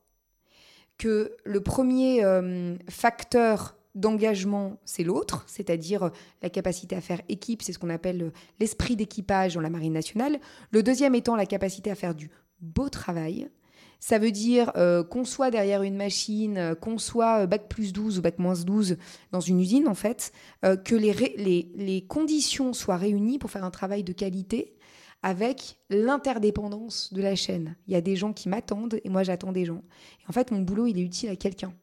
que 0.97 1.35
le 1.43 1.61
premier 1.61 2.23
euh, 2.23 2.75
facteur 2.89 3.77
d'engagement, 3.93 4.79
c'est 4.83 5.03
l'autre, 5.03 5.43
c'est-à-dire 5.47 6.11
la 6.41 6.49
capacité 6.49 6.95
à 6.95 7.01
faire 7.01 7.21
équipe, 7.29 7.61
c'est 7.61 7.73
ce 7.73 7.79
qu'on 7.79 7.89
appelle 7.89 8.31
l'esprit 8.59 8.95
d'équipage 8.95 9.55
dans 9.55 9.61
la 9.61 9.69
marine 9.69 9.93
nationale. 9.93 10.39
Le 10.71 10.83
deuxième 10.83 11.15
étant 11.15 11.35
la 11.35 11.45
capacité 11.45 11.91
à 11.91 11.95
faire 11.95 12.15
du 12.15 12.29
beau 12.61 12.89
travail, 12.89 13.49
Ça 13.99 14.19
veut 14.19 14.31
dire 14.31 14.71
euh, 14.75 15.03
qu'on 15.03 15.25
soit 15.25 15.51
derrière 15.51 15.81
une 15.81 15.95
machine, 15.95 16.57
euh, 16.57 16.75
qu'on 16.75 16.97
soit 16.97 17.43
euh, 17.43 17.47
bac 17.47 17.67
plus 17.67 17.93
12 17.93 18.19
ou 18.19 18.21
bac 18.21 18.37
moins 18.39 18.53
12 18.53 18.97
dans 19.31 19.39
une 19.39 19.59
usine, 19.59 19.87
en 19.87 19.95
fait, 19.95 20.31
que 20.61 20.95
les, 20.95 22.05
conditions 22.07 22.73
soient 22.73 22.97
réunies 22.97 23.39
pour 23.39 23.51
faire 23.51 23.63
un 23.63 23.71
travail 23.71 24.03
de 24.03 24.13
qualité 24.13 24.75
avec 25.23 25.77
l'interdépendance 25.89 27.11
de 27.11 27.21
la 27.21 27.35
chaîne. 27.35 27.75
Il 27.87 27.93
y 27.93 27.95
a 27.95 28.01
des 28.01 28.15
gens 28.15 28.33
qui 28.33 28.49
m'attendent 28.49 28.99
et 29.03 29.09
moi 29.09 29.23
j'attends 29.23 29.51
des 29.51 29.65
gens. 29.65 29.83
Et 30.21 30.29
en 30.29 30.33
fait, 30.33 30.51
mon 30.51 30.61
boulot, 30.61 30.87
il 30.87 30.97
est 30.99 31.03
utile 31.03 31.29
à 31.29 31.35
quelqu'un. 31.35 31.73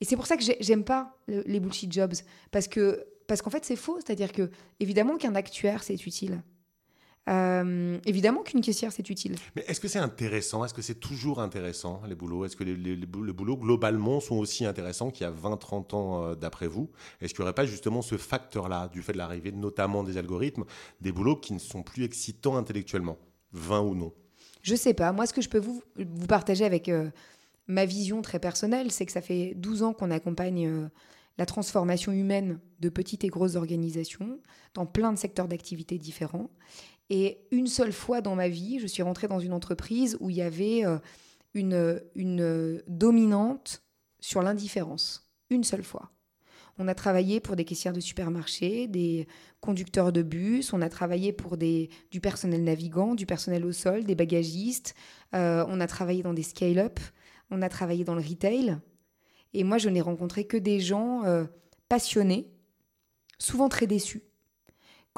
Et 0.00 0.04
c'est 0.04 0.16
pour 0.16 0.26
ça 0.26 0.36
que 0.36 0.44
j'aime 0.60 0.84
pas 0.84 1.16
les 1.28 1.60
bullshit 1.60 1.92
jobs. 1.92 2.14
Parce 2.50 2.68
que 2.68 3.06
parce 3.28 3.42
qu'en 3.42 3.50
fait, 3.50 3.64
c'est 3.64 3.76
faux. 3.76 3.98
C'est-à-dire 4.00 4.32
que, 4.32 4.50
évidemment, 4.80 5.18
qu'un 5.18 5.36
actuaire, 5.36 5.84
c'est 5.84 6.06
utile. 6.06 6.42
Euh, 7.28 7.98
évidemment 8.06 8.42
qu'une 8.42 8.60
caissière, 8.60 8.90
c'est 8.92 9.08
utile. 9.10 9.36
Mais 9.54 9.64
est-ce 9.66 9.80
que 9.80 9.88
c'est 9.88 9.98
intéressant? 9.98 10.64
Est-ce 10.64 10.72
que 10.72 10.82
c'est 10.82 10.98
toujours 10.98 11.40
intéressant, 11.40 12.00
les 12.08 12.14
boulots? 12.14 12.44
Est-ce 12.44 12.56
que 12.56 12.64
les, 12.64 12.76
les, 12.76 13.06
boulots, 13.06 13.56
globalement, 13.56 14.20
sont 14.20 14.36
aussi 14.36 14.64
intéressants 14.64 15.10
qu'il 15.10 15.26
y 15.26 15.30
a 15.30 15.32
20-30 15.32 15.94
ans 15.94 16.24
euh, 16.24 16.34
d'après 16.34 16.68
vous? 16.68 16.90
Est-ce 17.20 17.34
qu'il 17.34 17.42
n'y 17.42 17.44
aurait 17.44 17.54
pas 17.54 17.66
justement 17.66 18.00
ce 18.00 18.16
facteur-là, 18.16 18.88
du 18.88 19.02
fait 19.02 19.12
de 19.12 19.18
l'arrivée 19.18 19.52
notamment 19.52 20.04
des 20.04 20.16
algorithmes, 20.16 20.64
des 21.00 21.12
boulots 21.12 21.36
qui 21.36 21.52
ne 21.52 21.58
sont 21.58 21.82
plus 21.82 22.04
excitants 22.04 22.56
intellectuellement, 22.56 23.18
20 23.52 23.80
ou 23.80 23.94
non? 23.94 24.12
Je 24.62 24.74
sais 24.74 24.94
pas. 24.94 25.12
Moi, 25.12 25.26
ce 25.26 25.34
que 25.34 25.42
je 25.42 25.48
peux 25.48 25.58
vous, 25.58 25.82
vous 25.96 26.26
partager 26.26 26.64
avec 26.64 26.88
euh, 26.88 27.10
ma 27.66 27.84
vision 27.84 28.22
très 28.22 28.38
personnelle, 28.38 28.90
c'est 28.90 29.04
que 29.04 29.12
ça 29.12 29.20
fait 29.20 29.52
12 29.56 29.82
ans 29.82 29.92
qu'on 29.92 30.10
accompagne 30.10 30.88
la 31.38 31.46
transformation 31.46 32.12
humaine 32.12 32.58
de 32.80 32.88
petites 32.88 33.24
et 33.24 33.28
grosses 33.28 33.54
organisations 33.54 34.40
dans 34.74 34.86
plein 34.86 35.12
de 35.12 35.18
secteurs 35.18 35.46
d'activité 35.46 35.98
différents. 35.98 36.50
Et 37.10 37.46
une 37.50 37.66
seule 37.66 37.92
fois 37.92 38.20
dans 38.20 38.34
ma 38.34 38.48
vie, 38.48 38.78
je 38.80 38.86
suis 38.86 39.02
rentrée 39.02 39.28
dans 39.28 39.40
une 39.40 39.52
entreprise 39.52 40.16
où 40.20 40.30
il 40.30 40.36
y 40.36 40.42
avait 40.42 40.84
euh, 40.84 40.98
une, 41.54 42.82
dominante 42.86 43.82
sur 44.20 44.42
l'indifférence. 44.42 45.30
Une 45.50 45.64
seule 45.64 45.84
fois. 45.84 46.10
On 46.80 46.86
a 46.86 46.94
travaillé 46.94 47.40
pour 47.40 47.56
des 47.56 47.64
caissières 47.64 47.92
de 47.92 48.00
supermarché, 48.00 48.86
des 48.86 49.26
conducteurs 49.60 50.12
de 50.12 50.22
bus, 50.22 50.72
on 50.72 50.80
a 50.80 50.88
travaillé 50.88 51.32
pour 51.32 51.56
des, 51.56 51.90
du 52.12 52.20
personnel 52.20 52.62
navigant, 52.62 53.14
du 53.14 53.26
personnel 53.26 53.64
au 53.64 53.72
sol, 53.72 54.04
des 54.04 54.14
bagagistes, 54.14 54.94
euh, 55.34 55.64
on 55.68 55.80
a 55.80 55.88
travaillé 55.88 56.22
dans 56.22 56.34
des 56.34 56.44
scale-up, 56.44 57.00
on 57.50 57.62
a 57.62 57.68
travaillé 57.68 58.04
dans 58.04 58.14
le 58.14 58.20
retail. 58.20 58.78
Et 59.54 59.64
moi, 59.64 59.78
je 59.78 59.88
n'ai 59.88 60.00
rencontré 60.00 60.46
que 60.46 60.56
des 60.56 60.78
gens 60.78 61.24
euh, 61.24 61.46
passionnés, 61.88 62.48
souvent 63.38 63.68
très 63.68 63.88
déçus 63.88 64.27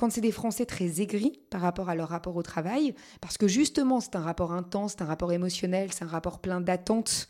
quand 0.01 0.11
c'est 0.11 0.23
des 0.23 0.33
Français 0.33 0.65
très 0.65 1.03
aigris 1.03 1.43
par 1.51 1.61
rapport 1.61 1.91
à 1.91 1.95
leur 1.95 2.09
rapport 2.09 2.35
au 2.35 2.43
travail, 2.43 2.95
parce 3.21 3.37
que 3.37 3.47
justement 3.47 4.01
c'est 4.01 4.17
un 4.17 4.23
rapport 4.23 4.55
intense, 4.55 4.93
c'est 4.93 5.03
un 5.03 5.07
rapport 5.07 5.31
émotionnel, 5.31 5.93
c'est 5.93 6.05
un 6.05 6.09
rapport 6.09 6.39
plein 6.39 6.63
d'attentes 6.63 7.29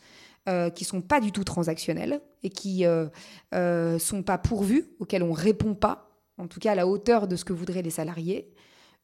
euh, 0.48 0.70
qui 0.70 0.84
sont 0.84 1.02
pas 1.02 1.20
du 1.20 1.32
tout 1.32 1.42
transactionnelles 1.42 2.20
et 2.44 2.48
qui 2.48 2.86
euh, 2.86 3.08
euh, 3.54 3.98
sont 3.98 4.22
pas 4.22 4.38
pourvues, 4.38 4.86
auxquelles 5.00 5.24
on 5.24 5.32
répond 5.32 5.74
pas, 5.74 6.12
en 6.38 6.46
tout 6.46 6.60
cas 6.60 6.70
à 6.70 6.74
la 6.76 6.86
hauteur 6.86 7.26
de 7.26 7.34
ce 7.34 7.44
que 7.44 7.52
voudraient 7.52 7.82
les 7.82 7.90
salariés. 7.90 8.54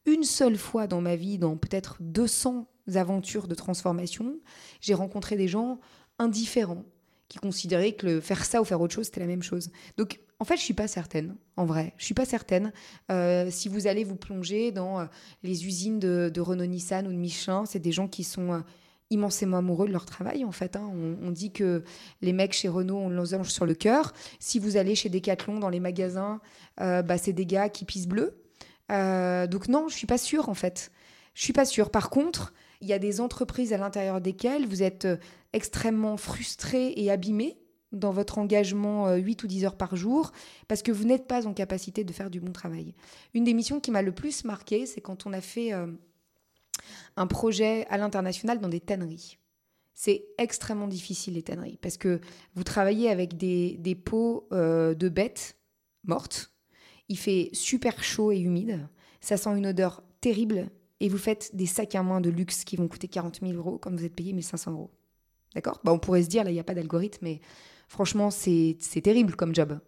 Une 0.05 0.23
seule 0.23 0.55
fois 0.55 0.87
dans 0.87 1.01
ma 1.01 1.17
vie, 1.17 1.37
dans 1.37 1.57
peut-être 1.57 1.97
200 1.99 2.69
aventures 2.95 3.49
de 3.49 3.55
transformation, 3.55 4.39
j'ai 4.79 4.93
rencontré 4.93 5.35
des 5.35 5.49
gens 5.49 5.81
indifférents, 6.19 6.85
qui 7.27 7.37
considéraient 7.37 7.95
que 7.95 8.21
faire 8.21 8.45
ça 8.45 8.61
ou 8.61 8.63
faire 8.63 8.79
autre 8.79 8.95
chose, 8.95 9.07
c'était 9.07 9.19
la 9.19 9.27
même 9.27 9.43
chose. 9.43 9.71
Donc, 9.97 10.21
en 10.39 10.45
fait, 10.45 10.57
je 10.57 10.61
suis 10.61 10.73
pas 10.73 10.87
certaine, 10.87 11.35
en 11.55 11.65
vrai. 11.65 11.93
Je 11.97 12.05
suis 12.05 12.13
pas 12.13 12.25
certaine. 12.25 12.71
Euh, 13.11 13.47
si 13.49 13.69
vous 13.69 13.87
allez 13.87 14.03
vous 14.03 14.15
plonger 14.15 14.71
dans 14.71 14.99
euh, 14.99 15.05
les 15.41 15.65
usines 15.65 15.99
de, 15.99 16.39
Renault-Nissan 16.39 17.07
ou 17.07 17.11
de 17.11 17.17
Michelin, 17.17 17.65
c'est 17.65 17.79
des 17.79 17.91
gens 17.91 18.07
qui 18.07 18.23
sont 18.23 18.53
euh, 18.53 18.59
immensément 19.09 19.57
amoureux 19.57 19.87
de 19.87 19.93
leur 19.93 20.05
travail, 20.05 20.45
en 20.45 20.51
fait. 20.51 20.75
Hein. 20.75 20.91
On, 21.23 21.31
dit 21.31 21.51
que 21.51 21.83
les 22.21 22.33
mecs 22.33 22.53
chez 22.53 22.67
Renault 22.67 22.97
ont 22.97 23.09
losange 23.09 23.49
sur 23.49 23.65
le 23.65 23.73
cœur. 23.73 24.13
Si 24.39 24.59
vous 24.59 24.77
allez 24.77 24.93
chez 24.93 25.09
Decathlon, 25.09 25.59
dans 25.59 25.69
les 25.69 25.79
magasins, 25.79 26.39
bah, 26.77 27.17
c'est 27.17 27.33
des 27.33 27.45
gars 27.45 27.69
qui 27.69 27.85
pissent 27.85 28.07
bleu. 28.07 28.37
donc 28.89 29.69
non, 29.69 29.87
je 29.87 29.95
suis 29.95 30.07
pas 30.07 30.17
sûre, 30.17 30.49
en 30.49 30.53
fait. 30.53 30.91
Je 31.33 31.43
suis 31.43 31.53
pas 31.53 31.65
sûre. 31.65 31.89
Par 31.89 32.09
contre, 32.09 32.53
il 32.81 32.87
y 32.87 32.93
a 32.93 32.99
des 32.99 33.21
entreprises 33.21 33.71
à 33.71 33.77
l'intérieur 33.77 34.19
desquelles 34.19 34.67
vous 34.67 34.83
êtes 34.83 35.07
extrêmement 35.53 36.17
frustré 36.17 36.93
et 36.97 37.09
abîmé 37.09 37.57
dans 37.91 38.11
votre 38.11 38.37
engagement 38.37 39.13
8 39.15 39.41
euh, 39.41 39.45
ou 39.45 39.47
10 39.47 39.65
heures 39.65 39.77
par 39.77 39.95
jour 39.95 40.31
parce 40.67 40.81
que 40.81 40.91
vous 40.91 41.05
n'êtes 41.05 41.27
pas 41.27 41.47
en 41.47 41.53
capacité 41.53 42.03
de 42.03 42.13
faire 42.13 42.29
du 42.29 42.39
bon 42.39 42.51
travail. 42.51 42.93
Une 43.33 43.43
des 43.43 43.53
missions 43.53 43.79
qui 43.79 43.91
m'a 43.91 44.01
le 44.01 44.11
plus 44.11 44.43
marqué, 44.43 44.85
c'est 44.85 45.01
quand 45.01 45.25
on 45.25 45.33
a 45.33 45.41
fait 45.41 45.73
euh, 45.73 45.87
un 47.15 47.27
projet 47.27 47.85
à 47.89 47.97
l'international 47.97 48.59
dans 48.59 48.69
des 48.69 48.81
tanneries. 48.81 49.37
C'est 49.93 50.25
extrêmement 50.37 50.87
difficile 50.87 51.35
les 51.35 51.43
tanneries 51.43 51.79
parce 51.81 51.97
que 51.97 52.19
vous 52.55 52.63
travaillez 52.63 53.09
avec 53.09 53.35
des, 53.35 53.77
des 53.77 53.95
pots 53.95 54.47
de 54.51 55.09
bêtes 55.09 55.57
mortes. 56.03 56.51
Il 57.09 57.17
fait 57.17 57.49
super 57.53 58.03
chaud 58.03 58.31
et 58.31 58.37
humide. 58.39 58.87
Ça 59.21 59.37
sent 59.37 59.57
une 59.57 59.65
odeur 59.65 60.03
terrible 60.21 60.69
et 60.99 61.09
vous 61.09 61.17
faites 61.17 61.55
des 61.55 61.65
sacs 61.65 61.95
à 61.95 62.03
main 62.03 62.21
de 62.21 62.29
luxe 62.29 62.63
qui 62.63 62.75
vont 62.75 62.87
coûter 62.87 63.07
40 63.07 63.39
000 63.41 63.53
euros 63.53 63.77
quand 63.77 63.91
vous 63.91 64.05
êtes 64.05 64.15
payé 64.15 64.33
1500 64.33 64.71
euros. 64.71 64.91
D'accord? 65.53 65.79
Bah, 65.83 65.91
On 65.93 65.99
pourrait 65.99 66.23
se 66.23 66.27
dire, 66.27 66.43
là, 66.43 66.49
il 66.49 66.53
n'y 66.53 66.59
a 66.59 66.63
pas 66.63 66.73
d'algorithme, 66.73 67.19
mais 67.23 67.41
franchement, 67.87 68.29
c'est 68.31 68.77
terrible 69.03 69.35
comme 69.35 69.55
job. 69.55 69.79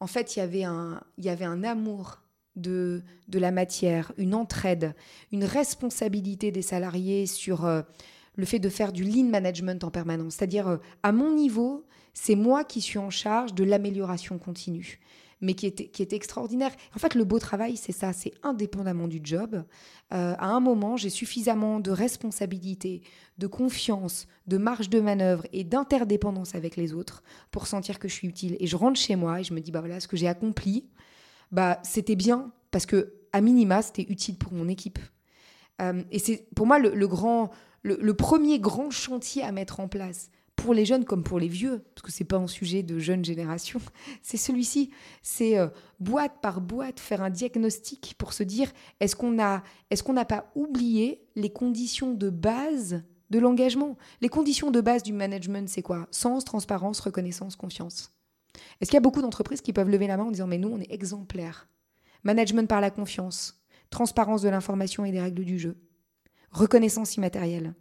En 0.00 0.06
fait, 0.06 0.36
il 0.36 0.40
y 0.40 0.42
avait 0.42 0.64
un, 0.64 1.02
y 1.18 1.28
avait 1.28 1.44
un 1.44 1.64
amour 1.64 2.20
de, 2.54 3.02
de 3.28 3.38
la 3.38 3.50
matière, 3.50 4.12
une 4.16 4.34
entraide, 4.34 4.94
une 5.32 5.44
responsabilité 5.44 6.50
des 6.50 6.62
salariés 6.62 7.26
sur 7.26 7.64
euh, 7.64 7.82
le 8.34 8.44
fait 8.44 8.58
de 8.58 8.68
faire 8.68 8.92
du 8.92 9.04
lean 9.04 9.24
management 9.24 9.84
en 9.84 9.90
permanence. 9.90 10.34
C'est-à-dire, 10.34 10.68
euh, 10.68 10.76
à 11.02 11.12
mon 11.12 11.34
niveau, 11.34 11.86
c'est 12.14 12.34
moi 12.34 12.64
qui 12.64 12.80
suis 12.80 12.98
en 12.98 13.10
charge 13.10 13.54
de 13.54 13.64
l'amélioration 13.64 14.38
continue 14.38 15.00
mais 15.40 15.54
qui 15.54 15.66
était, 15.66 15.88
qui 15.88 16.02
était 16.02 16.16
extraordinaire. 16.16 16.72
En 16.94 16.98
fait, 16.98 17.14
le 17.14 17.24
beau 17.24 17.38
travail, 17.38 17.76
c'est 17.76 17.92
ça, 17.92 18.12
c'est 18.12 18.32
indépendamment 18.42 19.08
du 19.08 19.20
job. 19.22 19.64
Euh, 20.12 20.34
à 20.38 20.48
un 20.48 20.60
moment, 20.60 20.96
j'ai 20.96 21.10
suffisamment 21.10 21.80
de 21.80 21.90
responsabilité, 21.90 23.02
de 23.38 23.46
confiance, 23.46 24.26
de 24.46 24.56
marge 24.56 24.88
de 24.88 25.00
manœuvre 25.00 25.46
et 25.52 25.64
d'interdépendance 25.64 26.54
avec 26.54 26.76
les 26.76 26.94
autres 26.94 27.22
pour 27.50 27.66
sentir 27.66 27.98
que 27.98 28.08
je 28.08 28.14
suis 28.14 28.28
utile. 28.28 28.56
Et 28.60 28.66
je 28.66 28.76
rentre 28.76 28.98
chez 28.98 29.16
moi 29.16 29.40
et 29.40 29.44
je 29.44 29.52
me 29.52 29.60
dis, 29.60 29.72
bah 29.72 29.80
voilà, 29.80 30.00
ce 30.00 30.08
que 30.08 30.16
j'ai 30.16 30.28
accompli, 30.28 30.86
bah 31.52 31.78
c'était 31.82 32.16
bien 32.16 32.52
parce 32.70 32.86
que 32.86 33.14
à 33.32 33.40
minima, 33.40 33.82
c'était 33.82 34.06
utile 34.08 34.36
pour 34.36 34.52
mon 34.52 34.68
équipe. 34.68 34.98
Euh, 35.82 36.02
et 36.10 36.18
c'est 36.18 36.46
pour 36.54 36.66
moi 36.66 36.78
le, 36.78 37.06
grand, 37.06 37.50
le, 37.82 38.14
premier 38.14 38.58
grand 38.58 38.90
chantier 38.90 39.42
à 39.42 39.52
mettre 39.52 39.80
en 39.80 39.88
place 39.88 40.30
pour 40.56 40.72
les 40.74 40.86
jeunes 40.86 41.04
comme 41.04 41.22
pour 41.22 41.38
les 41.38 41.48
vieux, 41.48 41.84
parce 41.94 42.02
que 42.02 42.10
c'est 42.10 42.24
pas 42.24 42.38
un 42.38 42.46
sujet 42.46 42.82
de 42.82 42.98
jeune 42.98 43.24
génération, 43.24 43.80
c'est 44.22 44.38
celui-ci. 44.38 44.90
C'est 45.22 45.58
euh, 45.58 45.68
boîte 46.00 46.40
par 46.40 46.60
boîte 46.60 46.98
faire 46.98 47.22
un 47.22 47.30
diagnostic 47.30 48.14
pour 48.18 48.32
se 48.32 48.42
dire 48.42 48.72
est-ce 49.00 49.14
qu'on 49.14 49.36
est-ce 49.90 50.02
qu'on 50.02 50.14
n'a 50.14 50.24
pas 50.24 50.50
oublié 50.54 51.22
les 51.36 51.50
conditions 51.50 52.14
de 52.14 52.30
base 52.30 53.04
de 53.30 53.38
l'engagement? 53.38 53.96
Les 54.20 54.28
conditions 54.28 54.70
de 54.70 54.80
base 54.80 55.02
du 55.02 55.12
management, 55.12 55.68
c'est 55.68 55.82
quoi? 55.82 56.08
Sens, 56.10 56.44
transparence, 56.44 57.00
reconnaissance, 57.00 57.54
confiance. 57.54 58.12
Est-ce 58.80 58.90
qu'il 58.90 58.96
y 58.96 58.98
a 58.98 59.02
beaucoup 59.02 59.22
d'entreprises 59.22 59.60
qui 59.60 59.74
peuvent 59.74 59.90
lever 59.90 60.06
la 60.06 60.16
main 60.16 60.24
en 60.24 60.30
disant 60.30 60.46
mais 60.46 60.58
nous 60.58 60.70
on 60.70 60.80
est 60.80 60.90
exemplaires 60.90 61.68
Management 62.24 62.68
par 62.68 62.80
la 62.80 62.90
confiance, 62.90 63.62
transparence 63.90 64.42
de 64.42 64.48
l'information 64.48 65.04
et 65.04 65.12
des 65.12 65.20
règles 65.20 65.44
du 65.44 65.60
jeu, 65.60 65.76
reconnaissance 66.50 67.16
immatérielle. 67.16 67.74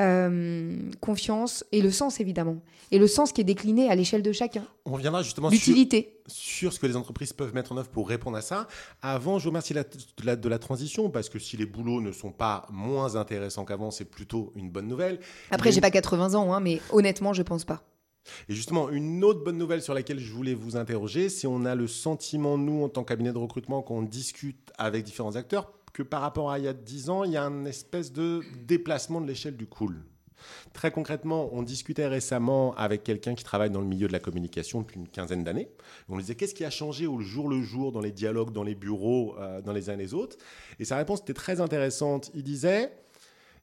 Euh, 0.00 0.90
confiance 1.00 1.66
et 1.70 1.82
le 1.82 1.90
sens 1.90 2.18
évidemment. 2.18 2.62
Et 2.92 2.98
le 2.98 3.06
sens 3.06 3.30
qui 3.30 3.42
est 3.42 3.44
décliné 3.44 3.90
à 3.90 3.94
l'échelle 3.94 4.22
de 4.22 4.32
chacun. 4.32 4.64
On 4.86 4.92
reviendra 4.92 5.22
justement 5.22 5.50
L'utilité. 5.50 6.18
Sur, 6.26 6.72
ce 6.72 6.80
que 6.80 6.86
les 6.86 6.96
entreprises 6.96 7.34
peuvent 7.34 7.54
mettre 7.54 7.72
en 7.72 7.76
œuvre 7.76 7.90
pour 7.90 8.08
répondre 8.08 8.38
à 8.38 8.40
ça. 8.40 8.68
Avant, 9.02 9.38
je 9.38 9.44
vous 9.44 9.50
remercie 9.50 9.74
de 9.74 9.84
la, 10.24 10.36
de 10.36 10.48
la 10.48 10.58
transition 10.58 11.10
parce 11.10 11.28
que 11.28 11.38
si 11.38 11.58
les 11.58 11.66
boulots 11.66 12.00
ne 12.00 12.10
sont 12.10 12.32
pas 12.32 12.66
moins 12.70 13.16
intéressants 13.16 13.66
qu'avant, 13.66 13.90
c'est 13.90 14.06
plutôt 14.06 14.50
une 14.56 14.70
bonne 14.70 14.88
nouvelle. 14.88 15.20
Après, 15.50 15.72
j'ai 15.72 15.82
pas 15.82 15.90
80 15.90 16.34
ans, 16.34 16.54
hein, 16.54 16.60
mais 16.60 16.80
honnêtement, 16.90 17.34
je 17.34 17.42
pense 17.42 17.66
pas. 17.66 17.82
Et 18.48 18.54
justement, 18.54 18.88
une 18.88 19.22
autre 19.24 19.44
bonne 19.44 19.58
nouvelle 19.58 19.82
sur 19.82 19.92
laquelle 19.92 20.18
je 20.18 20.32
voulais 20.32 20.54
vous 20.54 20.76
interroger, 20.76 21.28
c'est 21.28 21.46
on 21.46 21.66
a 21.66 21.74
le 21.74 21.86
sentiment, 21.86 22.56
nous, 22.56 22.82
en 22.84 22.88
tant 22.88 23.02
que 23.02 23.08
cabinet 23.08 23.32
de 23.32 23.38
recrutement, 23.38 23.82
qu'on 23.82 24.02
discute 24.02 24.72
avec 24.78 25.04
différents 25.04 25.36
acteurs, 25.36 25.70
que 25.92 26.02
par 26.02 26.22
rapport 26.22 26.50
à 26.50 26.58
il 26.58 26.64
y 26.64 26.68
a 26.68 26.72
10 26.72 27.10
ans, 27.10 27.24
il 27.24 27.32
y 27.32 27.36
a 27.36 27.44
un 27.44 27.64
espèce 27.64 28.12
de 28.12 28.42
déplacement 28.66 29.20
de 29.20 29.26
l'échelle 29.26 29.56
du 29.56 29.66
cool. 29.66 30.04
Très 30.72 30.90
concrètement, 30.90 31.50
on 31.52 31.62
discutait 31.62 32.06
récemment 32.06 32.74
avec 32.74 33.04
quelqu'un 33.04 33.34
qui 33.34 33.44
travaille 33.44 33.70
dans 33.70 33.80
le 33.80 33.86
milieu 33.86 34.08
de 34.08 34.12
la 34.12 34.18
communication 34.18 34.80
depuis 34.80 34.98
une 34.98 35.08
quinzaine 35.08 35.44
d'années. 35.44 35.68
On 36.08 36.16
lui 36.16 36.22
disait 36.22 36.34
qu'est-ce 36.34 36.54
qui 36.54 36.64
a 36.64 36.70
changé 36.70 37.06
au 37.06 37.20
jour 37.20 37.48
le 37.48 37.62
jour 37.62 37.92
dans 37.92 38.00
les 38.00 38.12
dialogues, 38.12 38.52
dans 38.52 38.64
les 38.64 38.74
bureaux, 38.74 39.36
euh, 39.38 39.60
dans 39.60 39.72
les 39.72 39.90
uns 39.90 39.94
et 39.94 39.98
les 39.98 40.14
autres? 40.14 40.36
Et 40.78 40.84
sa 40.84 40.96
réponse 40.96 41.20
était 41.20 41.34
très 41.34 41.60
intéressante. 41.60 42.30
Il 42.34 42.42
disait 42.42 42.92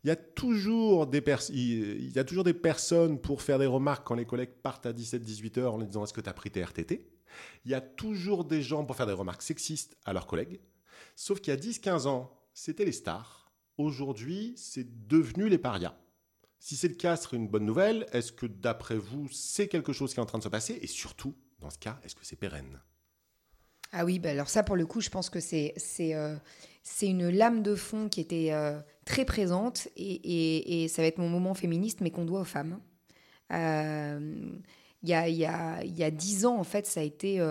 il 0.05 0.07
y, 0.07 0.11
a 0.11 0.15
toujours 0.15 1.07
des 1.07 1.21
il 1.49 2.15
y 2.15 2.19
a 2.19 2.23
toujours 2.23 2.45
des 2.45 2.53
personnes 2.53 3.19
pour 3.19 3.41
faire 3.41 3.59
des 3.59 3.65
remarques 3.65 4.07
quand 4.07 4.15
les 4.15 4.23
collègues 4.23 4.53
partent 4.63 4.85
à 4.85 4.93
17-18 4.93 5.59
heures 5.59 5.73
en 5.73 5.77
leur 5.77 5.87
disant 5.87 6.05
est-ce 6.05 6.13
que 6.13 6.21
tu 6.21 6.29
as 6.29 6.33
pris 6.33 6.49
tes 6.49 6.63
RTT 6.63 7.05
Il 7.65 7.71
y 7.71 7.73
a 7.73 7.81
toujours 7.81 8.45
des 8.45 8.61
gens 8.61 8.85
pour 8.85 8.95
faire 8.95 9.07
des 9.07 9.13
remarques 9.13 9.41
sexistes 9.41 9.97
à 10.05 10.13
leurs 10.13 10.25
collègues. 10.25 10.61
Sauf 11.21 11.41
qu'il 11.41 11.53
y 11.53 11.57
a 11.57 11.59
10-15 11.59 12.07
ans, 12.07 12.31
c'était 12.53 12.85
les 12.85 12.93
stars. 12.93 13.51
Aujourd'hui, 13.77 14.53
c'est 14.55 15.05
devenu 15.05 15.49
les 15.49 15.57
parias. 15.57 15.93
Si 16.59 16.77
c'est 16.77 16.87
le 16.87 16.93
cas, 16.93 17.17
ce 17.17 17.23
serait 17.23 17.35
une 17.35 17.49
bonne 17.49 17.65
nouvelle. 17.65 18.05
Est-ce 18.13 18.31
que 18.31 18.45
d'après 18.45 18.95
vous, 18.95 19.27
c'est 19.29 19.67
quelque 19.67 19.91
chose 19.91 20.13
qui 20.13 20.21
est 20.21 20.23
en 20.23 20.25
train 20.25 20.37
de 20.37 20.43
se 20.45 20.49
passer? 20.49 20.79
Et 20.81 20.87
surtout, 20.87 21.35
dans 21.59 21.69
ce 21.69 21.77
cas, 21.77 21.99
est-ce 22.05 22.15
que 22.15 22.23
c'est 22.25 22.37
pérenne? 22.37 22.79
Ah 23.91 24.05
oui, 24.05 24.17
bah 24.17 24.29
alors 24.29 24.47
ça, 24.47 24.63
pour 24.63 24.77
le 24.77 24.85
coup, 24.85 25.01
je 25.01 25.09
pense 25.09 25.29
que 25.29 25.41
c'est 25.41 25.75
euh, 25.99 26.37
une 27.01 27.27
lame 27.27 27.63
de 27.63 27.75
fond 27.75 28.07
qui 28.07 28.21
était 28.21 28.53
euh, 28.53 28.79
très 29.03 29.25
présente 29.25 29.89
et, 29.97 30.87
ça 30.87 31.01
va 31.01 31.09
être 31.09 31.17
mon 31.17 31.27
moment 31.27 31.53
féministe, 31.53 31.99
mais 31.99 32.11
qu'on 32.11 32.23
doit 32.23 32.39
aux 32.39 32.45
femmes. 32.45 32.79
Euh, 33.51 34.57
il 35.03 35.09
y, 35.09 35.13
a, 35.13 35.27
y, 35.27 35.39
y 35.39 36.03
a 36.03 36.11
dix 36.11 36.45
ans, 36.45 36.57
en 36.57 36.63
fait, 36.63 36.85
ça 36.85 37.01
a 37.01 37.03
été 37.03 37.41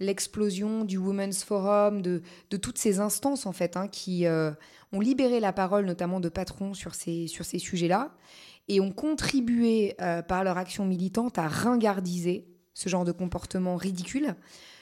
l'explosion 0.00 0.84
du 0.84 0.98
Women's 0.98 1.44
Forum, 1.44 2.02
de, 2.02 2.22
toutes 2.56 2.78
ces 2.78 2.98
instances, 3.00 3.46
en 3.46 3.52
fait, 3.52 3.76
hein, 3.76 3.86
qui 3.86 4.26
ont 4.92 5.00
libéré 5.00 5.40
la 5.40 5.52
parole, 5.52 5.86
notamment 5.86 6.20
de 6.20 6.28
patrons, 6.28 6.74
sur 6.74 6.94
ces, 6.94 7.26
sujets-là, 7.28 8.12
et 8.68 8.80
ont 8.80 8.92
contribué 8.92 9.94
euh, 10.00 10.22
par 10.22 10.44
leur 10.44 10.56
action 10.56 10.84
militante 10.84 11.38
à 11.38 11.48
ringardiser 11.48 12.46
ce 12.74 12.88
genre 12.88 13.04
de 13.04 13.12
comportement 13.12 13.76
ridicule. 13.76 14.36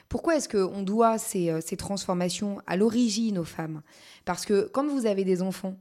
Pourquoi 0.09 0.35
est-ce 0.35 0.49
qu'on 0.49 0.83
doit 0.83 1.17
ces, 1.17 1.49
euh, 1.49 1.59
ces, 1.61 1.77
transformations 1.77 2.61
à 2.67 2.77
l'origine 2.77 3.37
aux 3.39 3.45
femmes? 3.45 3.81
Parce 4.25 4.45
que 4.45 4.69
quand 4.73 4.87
vous 4.87 5.05
avez 5.05 5.23
des 5.23 5.41
enfants 5.41 5.75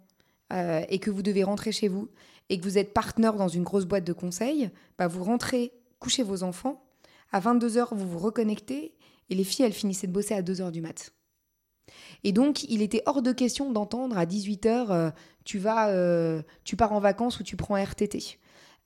euh, 0.52 0.82
et 0.88 0.98
que 0.98 1.10
vous 1.10 1.22
devez 1.22 1.44
rentrer 1.44 1.72
chez 1.72 1.88
vous 1.88 2.08
et 2.48 2.58
que 2.58 2.64
vous 2.64 2.78
êtes 2.78 2.94
partenaire 2.94 3.34
dans 3.34 3.48
une 3.48 3.62
grosse 3.62 3.84
boîte 3.84 4.04
de 4.04 4.12
conseil, 4.14 4.70
bah 4.98 5.06
vous 5.06 5.22
rentrez, 5.22 5.72
couchez 5.98 6.22
vos 6.22 6.42
enfants, 6.42 6.82
à 7.30 7.40
22h 7.40 7.88
vous 7.92 8.08
vous 8.08 8.18
reconnectez 8.18 8.94
et 9.30 9.34
les 9.34 9.44
filles 9.44 9.66
elles 9.66 9.72
finissaient 9.72 10.06
de 10.06 10.12
bosser 10.12 10.34
à 10.34 10.42
2h 10.42 10.70
du 10.70 10.80
mat'. 10.80 11.12
Et 12.24 12.32
donc, 12.32 12.64
il 12.64 12.82
était 12.82 13.02
hors 13.06 13.22
de 13.22 13.32
question 13.32 13.72
d'entendre 13.72 14.18
à 14.18 14.26
18h, 14.26 14.90
euh, 14.90 15.10
tu, 15.44 15.58
vas, 15.58 15.88
euh, 15.90 16.42
tu 16.64 16.76
pars 16.76 16.92
en 16.92 17.00
vacances 17.00 17.40
ou 17.40 17.42
tu 17.42 17.56
prends 17.56 17.76
RTT. 17.76 18.38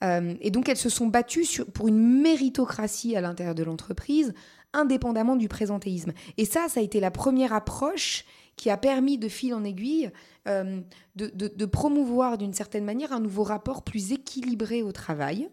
Euh, 0.03 0.35
et 0.41 0.51
donc, 0.51 0.69
elles 0.69 0.77
se 0.77 0.89
sont 0.89 1.07
battues 1.07 1.65
pour 1.73 1.89
une 1.89 2.21
méritocratie 2.21 3.17
à 3.17 3.21
l'intérieur 3.21 3.55
de 3.55 3.63
l'entreprise, 3.63 4.35
indépendamment 4.73 5.37
du 5.37 5.49
présentéisme. 5.49 6.13
Et 6.37 6.45
ça, 6.45 6.69
ça 6.69 6.81
a 6.81 6.83
été 6.83 7.01
la 7.01 7.11
première 7.11 7.53
approche 7.53 8.25
qui 8.57 8.71
a 8.71 8.77
permis 8.77 9.19
de 9.19 9.29
fil 9.29 9.55
en 9.55 9.65
aiguille 9.65 10.11
de, 10.47 10.85
de, 11.15 11.67
promouvoir 11.67 12.37
d'une 12.37 12.53
certaine 12.53 12.85
manière 12.85 13.13
un 13.13 13.21
nouveau 13.21 13.45
rapport 13.45 13.83
plus 13.83 14.13
équilibré 14.13 14.83
au 14.83 14.93
travail, 14.93 15.49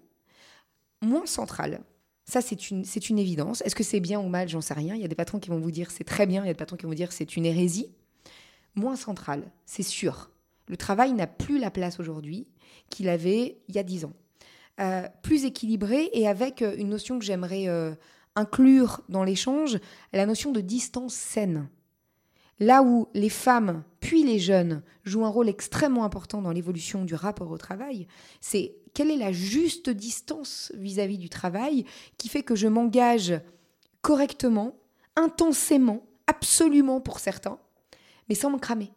moins 1.01 1.25
central. 1.25 1.81
Ça, 2.29 2.41
c'est 2.41 2.69
une, 2.69 2.85
une 3.09 3.17
évidence. 3.17 3.61
Est-ce 3.61 3.73
que 3.73 3.83
c'est 3.83 3.99
bien 3.99 4.19
ou 4.19 4.29
mal? 4.29 4.47
J'en 4.47 4.61
sais 4.61 4.75
rien. 4.75 4.93
Il 4.93 5.01
y 5.01 5.05
a 5.05 5.07
des 5.07 5.15
patrons 5.15 5.39
qui 5.39 5.49
vont 5.49 5.57
vous 5.57 5.71
dire 5.71 5.89
c'est 5.89 6.03
très 6.03 6.27
bien, 6.27 6.43
il 6.43 6.45
y 6.45 6.49
a 6.51 6.53
des 6.53 6.57
patrons 6.57 6.77
qui 6.77 6.83
vont 6.83 6.89
vous 6.89 6.95
dire 6.95 7.11
c'est 7.11 7.35
une 7.35 7.43
hérésie. 7.43 7.91
Moins 8.75 8.95
central, 8.95 9.51
c'est 9.65 9.81
sûr. 9.81 10.29
Le 10.67 10.77
travail 10.77 11.13
n'a 11.13 11.25
plus 11.25 11.57
la 11.57 11.71
place 11.71 11.99
aujourd'hui 11.99 12.47
qu'il 12.91 13.09
avait 13.09 13.57
il 13.67 13.75
y 13.75 13.79
a 13.79 13.83
dix 13.83 14.05
ans. 14.05 14.13
Euh, 14.79 15.07
plus 15.23 15.43
équilibré 15.45 16.11
et 16.13 16.27
avec 16.27 16.61
euh, 16.61 16.75
une 16.77 16.89
notion 16.89 17.17
que 17.17 17.25
j'aimerais 17.25 17.67
euh, 17.67 17.95
inclure 18.35 19.01
dans 19.09 19.23
l'échange, 19.23 19.79
la 20.13 20.27
notion 20.27 20.51
de 20.51 20.61
distance 20.61 21.15
saine. 21.15 21.67
Là 22.59 22.83
où 22.83 23.07
les 23.15 23.29
femmes, 23.29 23.83
puis 24.01 24.23
les 24.23 24.37
jeunes, 24.37 24.83
jouent 25.03 25.25
un 25.25 25.29
rôle 25.29 25.49
extrêmement 25.49 26.03
important 26.03 26.43
dans 26.43 26.51
l'évolution 26.51 27.05
du 27.05 27.15
rapport 27.15 27.49
au 27.49 27.57
travail, 27.57 28.05
c'est 28.39 28.75
quelle 28.93 29.11
est 29.11 29.17
la 29.17 29.31
juste 29.31 29.89
distance 29.89 30.71
vis-à-vis 30.75 31.17
du 31.17 31.29
travail 31.29 31.85
qui 32.17 32.29
fait 32.29 32.43
que 32.43 32.55
je 32.55 32.67
m'engage 32.67 33.39
correctement, 34.01 34.75
intensément, 35.15 36.05
absolument 36.27 37.01
pour 37.01 37.19
certains, 37.19 37.59
mais 38.27 38.35
sans 38.35 38.51
me 38.51 38.59
cramer 38.59 38.91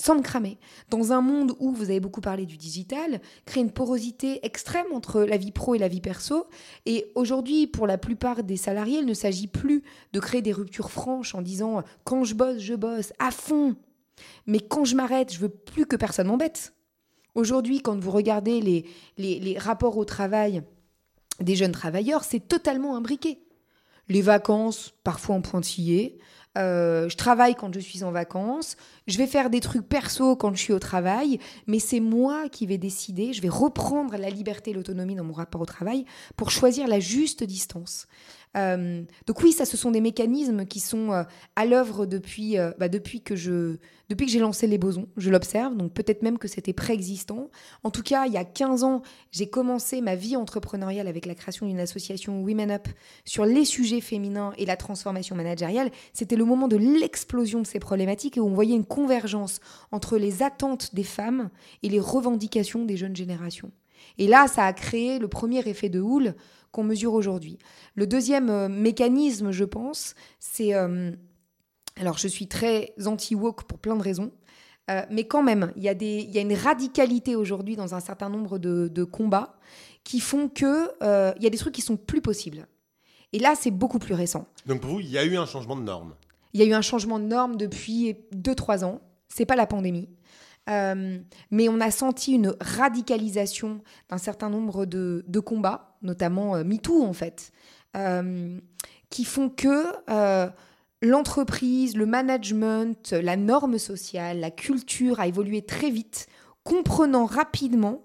sans 0.00 0.16
me 0.16 0.22
cramer. 0.22 0.58
Dans 0.88 1.12
un 1.12 1.20
monde 1.20 1.54
où, 1.60 1.72
vous 1.72 1.84
avez 1.84 2.00
beaucoup 2.00 2.20
parlé 2.20 2.46
du 2.46 2.56
digital, 2.56 3.20
créer 3.44 3.62
une 3.62 3.70
porosité 3.70 4.44
extrême 4.44 4.86
entre 4.92 5.22
la 5.22 5.36
vie 5.36 5.52
pro 5.52 5.74
et 5.74 5.78
la 5.78 5.88
vie 5.88 6.00
perso. 6.00 6.46
Et 6.86 7.12
aujourd'hui, 7.14 7.66
pour 7.66 7.86
la 7.86 7.98
plupart 7.98 8.42
des 8.42 8.56
salariés, 8.56 8.98
il 8.98 9.06
ne 9.06 9.14
s'agit 9.14 9.46
plus 9.46 9.82
de 10.12 10.20
créer 10.20 10.42
des 10.42 10.52
ruptures 10.52 10.90
franches 10.90 11.34
en 11.34 11.42
disant 11.42 11.82
quand 12.04 12.24
je 12.24 12.34
bosse, 12.34 12.58
je 12.58 12.74
bosse 12.74 13.12
à 13.18 13.30
fond. 13.30 13.76
Mais 14.46 14.60
quand 14.60 14.84
je 14.84 14.96
m'arrête, 14.96 15.32
je 15.32 15.38
veux 15.38 15.48
plus 15.48 15.86
que 15.86 15.96
personne 15.96 16.26
m'embête. 16.26 16.72
Aujourd'hui, 17.34 17.80
quand 17.80 17.98
vous 17.98 18.10
regardez 18.10 18.60
les, 18.60 18.86
les, 19.18 19.58
rapports 19.58 19.96
au 19.98 20.04
travail 20.04 20.62
des 21.40 21.56
jeunes 21.56 21.72
travailleurs, 21.72 22.24
c'est 22.24 22.40
totalement 22.40 22.96
imbriqué. 22.96 23.38
Les 24.08 24.22
vacances, 24.22 24.92
parfois 25.04 25.36
en 25.36 25.40
pointillé, 25.40 26.18
euh, 26.58 27.08
je 27.08 27.16
travaille 27.16 27.54
quand 27.54 27.72
je 27.72 27.78
suis 27.78 28.02
en 28.02 28.10
vacances, 28.10 28.76
je 29.06 29.18
vais 29.18 29.28
faire 29.28 29.50
des 29.50 29.60
trucs 29.60 29.88
perso 29.88 30.34
quand 30.34 30.52
je 30.54 30.60
suis 30.60 30.72
au 30.72 30.80
travail, 30.80 31.38
mais 31.68 31.78
c'est 31.78 32.00
moi 32.00 32.48
qui 32.48 32.66
vais 32.66 32.78
décider, 32.78 33.32
je 33.32 33.40
vais 33.40 33.48
reprendre 33.48 34.16
la 34.16 34.30
liberté 34.30 34.72
et 34.72 34.74
l'autonomie 34.74 35.14
dans 35.14 35.22
mon 35.22 35.32
rapport 35.32 35.60
au 35.60 35.66
travail 35.66 36.04
pour 36.36 36.50
choisir 36.50 36.88
la 36.88 36.98
juste 36.98 37.44
distance. 37.44 38.08
Euh, 38.56 39.02
donc 39.26 39.42
oui, 39.42 39.52
ça, 39.52 39.64
ce 39.64 39.76
sont 39.76 39.90
des 39.90 40.00
mécanismes 40.00 40.64
qui 40.66 40.80
sont 40.80 41.12
euh, 41.12 41.22
à 41.54 41.66
l'œuvre 41.66 42.04
depuis, 42.06 42.58
euh, 42.58 42.72
bah, 42.78 42.88
depuis 42.88 43.20
que 43.20 43.36
je, 43.36 43.76
depuis 44.08 44.26
que 44.26 44.32
j'ai 44.32 44.40
lancé 44.40 44.66
les 44.66 44.78
bosons. 44.78 45.08
Je 45.16 45.30
l'observe, 45.30 45.76
donc 45.76 45.92
peut-être 45.92 46.22
même 46.22 46.38
que 46.38 46.48
c'était 46.48 46.72
préexistant. 46.72 47.50
En 47.84 47.90
tout 47.90 48.02
cas, 48.02 48.26
il 48.26 48.32
y 48.32 48.36
a 48.36 48.44
15 48.44 48.82
ans, 48.82 49.02
j'ai 49.30 49.48
commencé 49.48 50.00
ma 50.00 50.16
vie 50.16 50.36
entrepreneuriale 50.36 51.06
avec 51.06 51.26
la 51.26 51.34
création 51.34 51.66
d'une 51.66 51.78
association 51.78 52.42
Women 52.42 52.72
Up 52.72 52.88
sur 53.24 53.44
les 53.44 53.64
sujets 53.64 54.00
féminins 54.00 54.52
et 54.58 54.66
la 54.66 54.76
transformation 54.76 55.36
managériale. 55.36 55.90
C'était 56.12 56.36
le 56.36 56.44
moment 56.44 56.66
de 56.66 56.76
l'explosion 56.76 57.60
de 57.60 57.66
ces 57.66 57.78
problématiques 57.78 58.36
et 58.36 58.40
où 58.40 58.46
on 58.46 58.54
voyait 58.54 58.74
une 58.74 58.84
convergence 58.84 59.60
entre 59.92 60.18
les 60.18 60.42
attentes 60.42 60.94
des 60.94 61.04
femmes 61.04 61.50
et 61.84 61.88
les 61.88 62.00
revendications 62.00 62.84
des 62.84 62.96
jeunes 62.96 63.16
générations. 63.16 63.70
Et 64.18 64.26
là, 64.26 64.48
ça 64.48 64.64
a 64.64 64.72
créé 64.72 65.18
le 65.18 65.28
premier 65.28 65.60
effet 65.68 65.88
de 65.88 66.00
houle 66.00 66.34
qu'on 66.72 66.84
mesure 66.84 67.14
aujourd'hui. 67.14 67.58
Le 67.94 68.06
deuxième 68.06 68.50
euh, 68.50 68.68
mécanisme, 68.68 69.50
je 69.50 69.64
pense, 69.64 70.14
c'est... 70.38 70.74
Euh, 70.74 71.12
alors, 71.96 72.18
je 72.18 72.28
suis 72.28 72.46
très 72.46 72.94
anti-woke 73.04 73.64
pour 73.64 73.78
plein 73.78 73.96
de 73.96 74.02
raisons. 74.02 74.32
Euh, 74.90 75.02
mais 75.10 75.24
quand 75.24 75.42
même, 75.42 75.72
il 75.76 75.82
y, 75.82 75.88
a 75.88 75.92
y 75.92 76.38
a 76.38 76.40
une 76.40 76.54
radicalité 76.54 77.36
aujourd'hui 77.36 77.76
dans 77.76 77.94
un 77.94 78.00
certain 78.00 78.28
nombre 78.28 78.58
de, 78.58 79.04
combats 79.04 79.58
qui 80.02 80.20
font 80.20 80.48
que 80.48 80.90
il 81.36 81.42
y 81.42 81.46
a 81.46 81.50
des 81.50 81.58
trucs 81.58 81.74
qui 81.74 81.82
sont 81.82 81.96
plus 81.96 82.22
possibles. 82.22 82.66
Et 83.32 83.38
là, 83.38 83.54
c'est 83.54 83.70
beaucoup 83.70 83.98
plus 83.98 84.14
récent. 84.14 84.46
Donc 84.66 84.80
pour 84.80 84.90
vous, 84.90 85.00
il 85.00 85.10
y 85.10 85.18
a 85.18 85.24
eu 85.24 85.36
un 85.36 85.46
changement 85.46 85.76
de 85.76 85.82
normes 85.82 86.14
Il 86.54 86.60
y 86.60 86.62
a 86.62 86.66
eu 86.66 86.72
un 86.72 86.82
changement 86.82 87.18
de 87.18 87.24
normes 87.24 87.56
depuis 87.56 88.16
2-3 88.34 88.84
ans. 88.84 89.00
C'est 89.28 89.46
pas 89.46 89.56
la 89.56 89.66
pandémie. 89.66 90.08
Euh, 90.68 91.18
mais 91.50 91.68
on 91.68 91.80
a 91.80 91.90
senti 91.90 92.32
une 92.32 92.54
radicalisation 92.60 93.82
d'un 94.08 94.18
certain 94.18 94.50
nombre 94.50 94.84
de, 94.84 95.40
combats, 95.40 95.96
notamment 96.02 96.56
euh, 96.56 96.64
MeToo 96.64 97.02
en 97.02 97.12
fait, 97.12 97.52
euh, 97.96 98.58
qui 99.08 99.24
font 99.24 99.48
que 99.48 99.84
l'entreprise, 101.02 101.96
le 101.96 102.06
management, 102.06 103.12
la 103.12 103.36
norme 103.36 103.78
sociale, 103.78 104.40
la 104.40 104.50
culture 104.50 105.18
a 105.18 105.26
évolué 105.26 105.62
très 105.62 105.90
vite, 105.90 106.26
comprenant 106.62 107.24
rapidement 107.24 108.04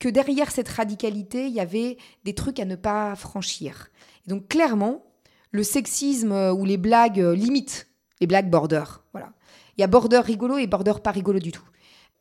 que 0.00 0.08
derrière 0.08 0.50
cette 0.50 0.68
radicalité, 0.68 1.46
il 1.46 1.52
y 1.52 1.60
avait 1.60 1.96
des 2.24 2.34
trucs 2.34 2.58
à 2.58 2.64
ne 2.64 2.74
pas 2.74 3.14
franchir. 3.14 3.90
Et 4.26 4.30
donc 4.30 4.48
clairement, 4.48 5.04
le 5.52 5.62
sexisme 5.62 6.32
ou 6.32 6.64
les 6.64 6.76
blagues 6.76 7.20
limites, 7.20 7.86
les 8.20 8.26
blagues 8.26 8.50
border, 8.50 8.84
voilà. 9.12 9.32
Il 9.78 9.80
y 9.80 9.84
a 9.84 9.88
border 9.88 10.20
rigolo 10.20 10.58
et 10.58 10.66
border 10.66 10.94
pas 11.02 11.10
rigolo 11.12 11.38
du 11.38 11.52
tout 11.52 11.64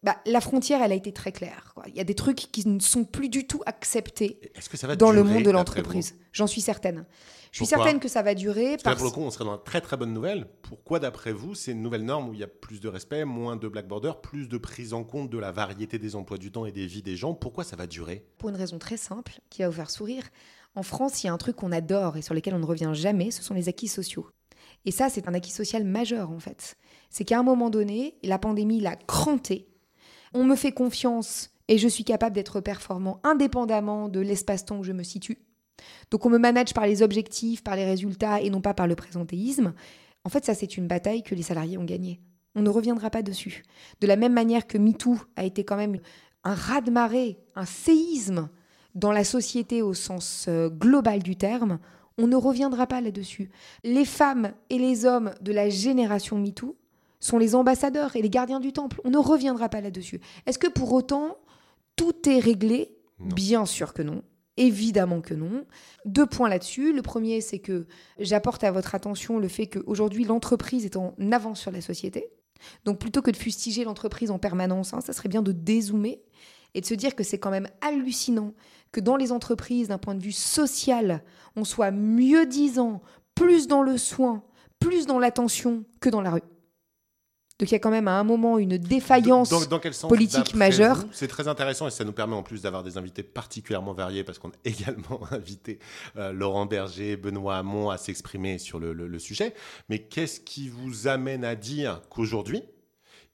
bah, 0.04 0.18
la 0.26 0.42
frontière, 0.42 0.82
elle 0.82 0.92
a 0.92 0.96
été 0.96 1.14
très 1.14 1.32
claire. 1.32 1.74
Il 1.88 1.96
y 1.96 2.02
a 2.02 2.04
des 2.04 2.16
trucs 2.16 2.36
qui 2.36 2.68
ne 2.68 2.80
sont 2.80 3.06
plus 3.06 3.30
du 3.30 3.48
tout 3.48 3.62
acceptés 3.66 4.40
dans 4.98 5.12
le 5.12 5.24
monde 5.24 5.44
de 5.44 5.52
l'entreprise? 5.52 6.16
J'en 6.34 6.48
suis 6.48 6.62
certaine. 6.62 7.06
Je 7.52 7.58
suis 7.58 7.66
certaine 7.68 8.00
que 8.00 8.08
ça 8.08 8.24
va 8.24 8.34
durer. 8.34 8.78
Parce, 8.84 8.96
que 8.96 9.00
pour 9.00 9.10
le 9.10 9.14
coup, 9.14 9.22
on 9.22 9.30
serait 9.30 9.46
dans 9.46 9.56
une 9.56 9.64
très 9.64 9.80
très 9.80 9.96
bonne 9.96 10.12
nouvelle. 10.12 10.48
Pourquoi, 10.64 11.00
d'après 11.00 11.32
vous, 11.32 11.54
c'est 11.54 11.72
une 11.72 11.84
nouvelle 11.84 12.04
norme 12.04 12.30
où 12.30 12.34
il 12.34 12.40
y 12.40 12.44
a 12.44 12.48
plus 12.48 12.82
de 12.82 12.90
respect, 12.90 13.26
moins 13.26 13.56
de 13.56 13.68
black 13.68 13.88
border, 13.88 14.14
plus 14.22 14.50
de 14.50 14.58
prise 14.58 14.94
en 14.94 15.04
compte 15.04 15.30
de 15.30 15.38
la 15.38 15.52
variété 15.52 16.00
des 16.00 16.16
emplois 16.16 16.40
du 16.40 16.52
temps 16.52 16.66
et 16.66 16.72
des 16.72 16.88
vies 16.88 17.04
des 17.04 17.16
gens? 17.16 17.36
Pourquoi 17.36 17.64
ça 17.64 17.76
va 17.76 17.86
durer? 17.86 18.26
Pour 18.40 18.50
une 18.50 18.56
raison 18.56 18.80
très 18.80 18.98
simple 18.98 19.40
qui 19.50 19.62
va 19.62 19.70
vous 19.70 19.76
faire 19.76 19.92
sourire. 19.92 20.24
En 20.76 20.84
France, 20.84 21.24
il 21.24 21.28
y 21.28 21.30
a 21.30 21.34
un 21.34 21.38
truc 21.38 21.56
qu'on 21.56 21.72
adore 21.72 22.18
et 22.18 22.24
sur 22.24 22.34
lequel 22.34 22.56
on 22.56 22.60
ne 22.60 22.66
revient 22.66 22.92
jamais, 22.94 23.30
ce 23.30 23.44
sont 23.44 23.54
les 23.54 23.70
acquis 23.70 23.88
sociaux. 23.88 24.28
Et 24.86 24.92
ça, 24.92 25.10
c'est 25.10 25.28
un 25.30 25.34
acquis 25.36 25.52
social 25.52 25.84
majeur 25.84 26.32
en 26.32 26.40
fait. 26.40 26.76
C'est 27.12 27.24
qu'à 27.24 27.38
un 27.38 27.44
moment 27.44 27.70
donné, 27.70 28.16
la 28.24 28.40
pandémie 28.40 28.80
l'a 28.80 28.96
cranté 28.96 29.68
on 30.34 30.44
me 30.44 30.56
fait 30.56 30.72
confiance 30.72 31.52
et 31.68 31.78
je 31.78 31.88
suis 31.88 32.04
capable 32.04 32.36
d'être 32.36 32.62
performant 32.62 33.20
indépendamment 33.24 34.10
de 34.10 34.20
l'espace-temps 34.20 34.80
où 34.80 34.84
je 34.84 34.92
me 34.92 35.04
situe. 35.04 35.38
Donc 36.12 36.26
on 36.26 36.30
me 36.30 36.38
manage 36.38 36.74
par 36.74 36.86
les 36.86 37.02
objectifs, 37.02 37.64
par 37.64 37.76
les 37.76 37.86
résultats 37.86 38.42
et 38.42 38.50
non 38.50 38.62
pas 38.62 38.74
par 38.74 38.88
le 38.88 38.96
présentéisme. 38.96 39.74
En 40.24 40.30
fait, 40.30 40.46
ça 40.46 40.54
c'est 40.54 40.78
une 40.78 40.88
bataille 40.88 41.24
que 41.24 41.36
les 41.36 41.44
salariés 41.44 41.78
ont 41.78 41.84
gagnée. 41.84 42.22
On 42.56 42.62
ne 42.62 42.70
reviendra 42.70 43.10
pas 43.10 43.24
dessus. 43.24 43.64
De 44.00 44.08
la 44.08 44.16
même 44.16 44.34
manière 44.34 44.68
que 44.68 44.78
MeToo 44.78 45.18
a 45.36 45.44
été 45.44 45.64
quand 45.64 45.78
même 45.78 46.00
un 46.44 46.54
raz-de-marée, 46.54 47.40
un 47.56 47.66
séisme 47.66 48.50
dans 48.96 49.12
la 49.12 49.24
société 49.24 49.82
au 49.82 49.94
sens 49.94 50.46
euh, 50.48 50.70
global 50.70 51.24
du 51.24 51.36
terme, 51.36 51.80
on 52.20 52.28
ne 52.28 52.36
reviendra 52.36 52.86
pas 52.86 53.02
là-dessus. 53.02 53.50
Les 53.84 54.06
femmes 54.06 54.54
et 54.70 54.78
les 54.78 55.06
hommes 55.06 55.34
de 55.42 55.52
la 55.52 55.70
génération 55.70 56.38
MeToo 56.38 56.78
sont 57.24 57.38
les 57.38 57.56
ambassadeurs 57.56 58.16
et 58.16 58.22
les 58.22 58.30
gardiens 58.30 58.60
du 58.60 58.74
temple. 58.74 59.00
On 59.06 59.10
ne 59.10 59.18
reviendra 59.18 59.70
pas 59.70 59.80
là-dessus. 59.80 60.20
Est-ce 60.46 60.60
que 60.60 60.68
pour 60.68 60.92
autant, 60.92 61.38
tout 61.96 62.28
est 62.28 62.40
réglé 62.40 62.98
Bien 63.20 63.66
sûr 63.66 63.94
que 63.94 64.02
non. 64.02 64.24
Évidemment 64.58 65.22
que 65.22 65.34
non. 65.34 65.66
Deux 66.06 66.26
points 66.26 66.50
là-dessus. 66.50 66.92
Le 66.92 67.02
premier, 67.02 67.40
c'est 67.40 67.60
que 67.60 67.88
j'apporte 68.20 68.66
à 68.66 68.72
votre 68.72 68.94
attention 68.94 69.40
le 69.40 69.48
fait 69.48 69.68
qu'aujourd'hui, 69.68 70.26
l'entreprise 70.26 70.86
est 70.86 70.98
en 70.98 71.16
avance 71.32 71.62
sur 71.62 71.72
la 71.72 71.80
société. 71.80 72.28
Donc 72.84 73.00
plutôt 73.00 73.22
que 73.22 73.32
de 73.32 73.38
fustiger 73.38 73.86
l'entreprise 73.86 74.30
en 74.30 74.38
permanence, 74.38 74.94
hein, 74.94 75.00
ça 75.00 75.14
serait 75.14 75.30
bien 75.30 75.42
de 75.42 75.54
dézoomer 75.54 76.20
et 76.74 76.82
de 76.82 76.86
se 76.86 76.94
dire 76.94 77.16
que 77.16 77.24
c'est 77.24 77.40
quand 77.40 77.52
même 77.52 77.70
hallucinant 77.82 78.54
que 78.92 79.00
dans 79.00 79.16
les 79.16 79.32
entreprises, 79.32 79.88
d'un 79.88 79.98
point 79.98 80.16
de 80.16 80.22
vue 80.22 80.34
social, 80.34 81.24
on 81.56 81.64
soit 81.64 81.92
mieux 81.92 82.46
disant, 82.46 83.02
plus 83.34 83.68
dans 83.68 83.82
le 83.82 83.98
soin, 83.98 84.44
plus 84.80 85.06
dans 85.06 85.20
l'attention 85.20 85.86
que 86.02 86.10
dans 86.10 86.22
la 86.22 86.32
rue. 86.32 86.42
Donc 87.60 87.70
il 87.70 87.74
y 87.74 87.76
a 87.76 87.80
quand 87.80 87.92
même 87.92 88.08
à 88.08 88.20
un 88.20 88.24
moment 88.24 88.58
une 88.58 88.78
défaillance 88.78 89.54
politique 90.08 90.56
majeure. 90.56 91.06
C'est 91.12 91.28
très 91.28 91.48
intéressant 91.48 91.88
et 91.88 91.92
ça 91.92 92.04
nous 92.04 92.12
permet 92.12 92.36
en 92.36 92.42
plus 92.42 92.64
d'avoir 92.64 92.84
des 92.84 92.98
invités 92.98 93.22
particulièrement 93.22 93.94
variés 93.94 94.24
parce 94.24 94.40
qu'on 94.40 94.50
a 94.50 94.54
également 94.66 95.22
invité 95.32 95.78
euh, 96.18 96.34
Laurent 96.34 96.66
Berger, 96.66 97.16
Benoît 97.16 97.58
Hamon 97.58 97.92
à 97.92 97.98
s'exprimer 97.98 98.58
sur 98.58 98.80
le, 98.80 99.20
sujet. 99.20 99.54
Mais 99.88 100.00
qu'est-ce 100.00 100.40
qui 100.40 100.68
vous 100.68 101.08
amène 101.08 101.46
à 101.46 101.56
dire 101.56 102.02
qu'aujourd'hui, 102.10 102.64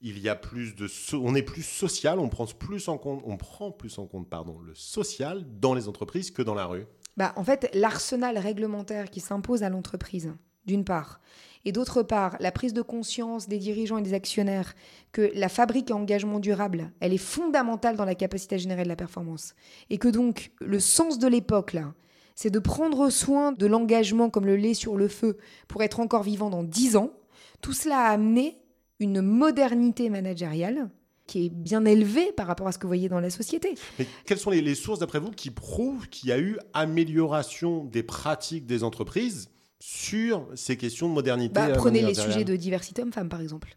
il 0.02 0.18
y 0.18 0.28
a 0.28 0.36
plus 0.36 0.74
de 0.74 0.86
on 1.14 1.34
est 1.34 1.42
plus 1.42 1.62
social, 1.62 2.18
on 2.18 2.28
prend 2.28 2.46
plus 2.46 2.88
en 2.88 2.98
compte, 2.98 3.22
on 3.24 3.38
prend 3.38 3.70
plus 3.70 3.98
en 3.98 4.06
compte 4.06 4.28
pardon, 4.28 4.58
le 4.60 4.74
social 4.74 5.46
dans 5.58 5.74
les 5.74 5.88
entreprises 5.88 6.30
que 6.30 6.42
dans 6.42 6.54
la 6.54 6.66
rue? 6.66 6.86
Bah 7.16 7.32
en 7.36 7.44
fait, 7.44 7.70
l'arsenal 7.74 8.36
réglementaire 8.38 9.10
qui 9.10 9.20
s'impose 9.20 9.62
à 9.62 9.70
l'entreprise, 9.70 10.32
d'une 10.66 10.84
part, 10.84 11.20
et 11.64 11.72
d'autre 11.72 12.02
part, 12.02 12.36
la 12.40 12.52
prise 12.52 12.72
de 12.72 12.82
conscience 12.82 13.48
des 13.48 13.58
dirigeants 13.58 13.98
et 13.98 14.02
des 14.02 14.14
actionnaires 14.14 14.74
que 15.12 15.30
la 15.34 15.48
fabrique 15.48 15.90
à 15.90 15.94
engagement 15.94 16.40
durable, 16.40 16.90
elle 17.00 17.12
est 17.12 17.18
fondamentale 17.18 17.96
dans 17.96 18.04
la 18.04 18.14
capacité 18.14 18.54
à 18.54 18.58
générer 18.58 18.84
de 18.84 18.88
la 18.88 18.96
performance. 18.96 19.54
Et 19.90 19.98
que 19.98 20.08
donc, 20.08 20.52
le 20.60 20.80
sens 20.80 21.18
de 21.18 21.28
l'époque, 21.28 21.74
là, 21.74 21.92
c'est 22.34 22.50
de 22.50 22.58
prendre 22.58 23.10
soin 23.10 23.52
de 23.52 23.66
l'engagement 23.66 24.30
comme 24.30 24.46
le 24.46 24.56
lait 24.56 24.72
sur 24.72 24.96
le 24.96 25.08
feu 25.08 25.36
pour 25.68 25.82
être 25.82 26.00
encore 26.00 26.22
vivant 26.22 26.48
dans 26.48 26.62
dix 26.62 26.96
ans. 26.96 27.12
Tout 27.60 27.74
cela 27.74 27.98
a 27.98 28.10
amené 28.10 28.56
une 28.98 29.20
modernité 29.20 30.08
managériale 30.08 30.88
qui 31.26 31.46
est 31.46 31.50
bien 31.50 31.84
élevée 31.84 32.32
par 32.32 32.46
rapport 32.46 32.66
à 32.66 32.72
ce 32.72 32.78
que 32.78 32.84
vous 32.84 32.88
voyez 32.88 33.10
dans 33.10 33.20
la 33.20 33.30
société. 33.30 33.74
Mais 33.98 34.06
quelles 34.24 34.38
sont 34.38 34.50
les 34.50 34.74
sources, 34.74 34.98
d'après 34.98 35.20
vous, 35.20 35.30
qui 35.30 35.50
prouvent 35.50 36.08
qu'il 36.08 36.30
y 36.30 36.32
a 36.32 36.38
eu 36.38 36.58
amélioration 36.72 37.84
des 37.84 38.02
pratiques 38.02 38.64
des 38.64 38.82
entreprises 38.82 39.50
sur 39.80 40.46
ces 40.54 40.76
questions 40.76 41.08
de 41.08 41.14
modernité. 41.14 41.54
Bah, 41.54 41.70
prenez 41.74 42.02
les 42.02 42.14
sujets 42.14 42.44
de 42.44 42.54
diversité 42.54 43.02
homme-femme, 43.02 43.28
par 43.28 43.40
exemple. 43.40 43.76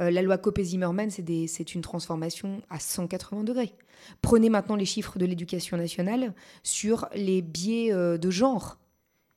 Euh, 0.00 0.10
la 0.10 0.20
loi 0.20 0.36
Copé-Zimmermann, 0.36 1.10
c'est 1.10 1.74
une 1.74 1.80
transformation 1.80 2.60
à 2.68 2.78
180 2.78 3.44
degrés. 3.44 3.72
Prenez 4.20 4.50
maintenant 4.50 4.76
les 4.76 4.84
chiffres 4.84 5.18
de 5.18 5.24
l'éducation 5.24 5.76
nationale 5.76 6.34
sur 6.62 7.08
les 7.14 7.40
biais 7.40 7.92
euh, 7.92 8.18
de 8.18 8.30
genre, 8.30 8.78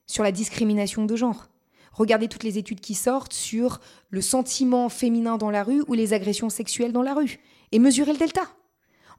sur 0.06 0.24
la 0.24 0.32
discrimination 0.32 1.06
de 1.06 1.15
genre. 1.15 1.48
Regardez 1.93 2.28
toutes 2.28 2.43
les 2.43 2.58
études 2.58 2.82
qui 2.82 2.93
sortent 2.93 3.34
sur 3.34 3.80
le 4.10 4.22
sentiment 4.22 4.89
féminin 4.89 5.38
dans 5.38 5.50
la 5.50 5.63
rue 5.63 5.84
ou 5.88 5.93
les 5.93 6.13
agressions 6.13 6.50
sexuelles 6.50 6.91
dans 6.91 7.02
la 7.04 7.13
rue. 7.13 7.39
Et 7.72 7.80
mesurez 7.80 8.13
le 8.13 8.19
delta. 8.19 8.43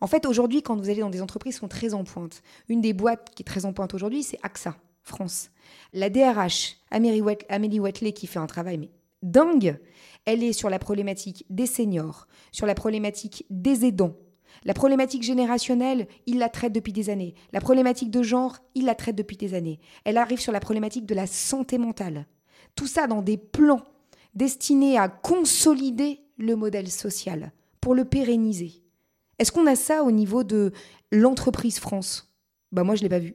En 0.00 0.07
fait, 0.07 0.26
aujourd'hui, 0.26 0.62
quand 0.62 0.76
vous 0.76 0.88
allez 0.88 1.00
dans 1.00 1.11
des 1.11 1.22
entreprises 1.22 1.55
qui 1.55 1.61
sont 1.61 1.68
très 1.68 1.94
en 1.94 2.05
pointe, 2.05 2.42
une 2.68 2.81
des 2.81 2.92
boîtes 2.92 3.31
qui 3.35 3.42
est 3.42 3.44
très 3.44 3.64
en 3.64 3.72
pointe 3.72 3.92
aujourd'hui, 3.92 4.22
c'est 4.22 4.38
AXA, 4.42 4.76
France. 5.10 5.50
La 5.92 6.08
DRH, 6.08 6.78
Amélie 6.90 7.80
Watley, 7.80 8.12
qui 8.12 8.26
fait 8.26 8.38
un 8.38 8.46
travail 8.46 8.78
mais 8.78 8.90
dingue, 9.22 9.78
elle 10.24 10.42
est 10.42 10.52
sur 10.52 10.70
la 10.70 10.78
problématique 10.78 11.44
des 11.50 11.66
seniors, 11.66 12.26
sur 12.52 12.66
la 12.66 12.74
problématique 12.74 13.44
des 13.50 13.84
aidants. 13.84 14.16
La 14.64 14.74
problématique 14.74 15.22
générationnelle, 15.22 16.06
il 16.26 16.38
la 16.38 16.48
traite 16.48 16.72
depuis 16.72 16.92
des 16.92 17.08
années. 17.10 17.34
La 17.52 17.60
problématique 17.60 18.10
de 18.10 18.22
genre, 18.22 18.58
il 18.74 18.84
la 18.84 18.94
traite 18.94 19.16
depuis 19.16 19.36
des 19.36 19.54
années. 19.54 19.78
Elle 20.04 20.16
arrive 20.16 20.40
sur 20.40 20.52
la 20.52 20.60
problématique 20.60 21.06
de 21.06 21.14
la 21.14 21.26
santé 21.26 21.78
mentale. 21.78 22.26
Tout 22.74 22.86
ça 22.86 23.06
dans 23.06 23.22
des 23.22 23.36
plans 23.36 23.82
destinés 24.34 24.98
à 24.98 25.08
consolider 25.08 26.20
le 26.36 26.56
modèle 26.56 26.90
social, 26.90 27.52
pour 27.80 27.94
le 27.94 28.04
pérenniser. 28.04 28.82
Est-ce 29.38 29.52
qu'on 29.52 29.66
a 29.66 29.76
ça 29.76 30.02
au 30.04 30.10
niveau 30.10 30.44
de 30.44 30.72
l'entreprise 31.10 31.78
France? 31.78 32.34
Bah 32.72 32.84
moi 32.84 32.94
je 32.94 33.02
l'ai 33.02 33.08
pas 33.08 33.18
vu. 33.18 33.34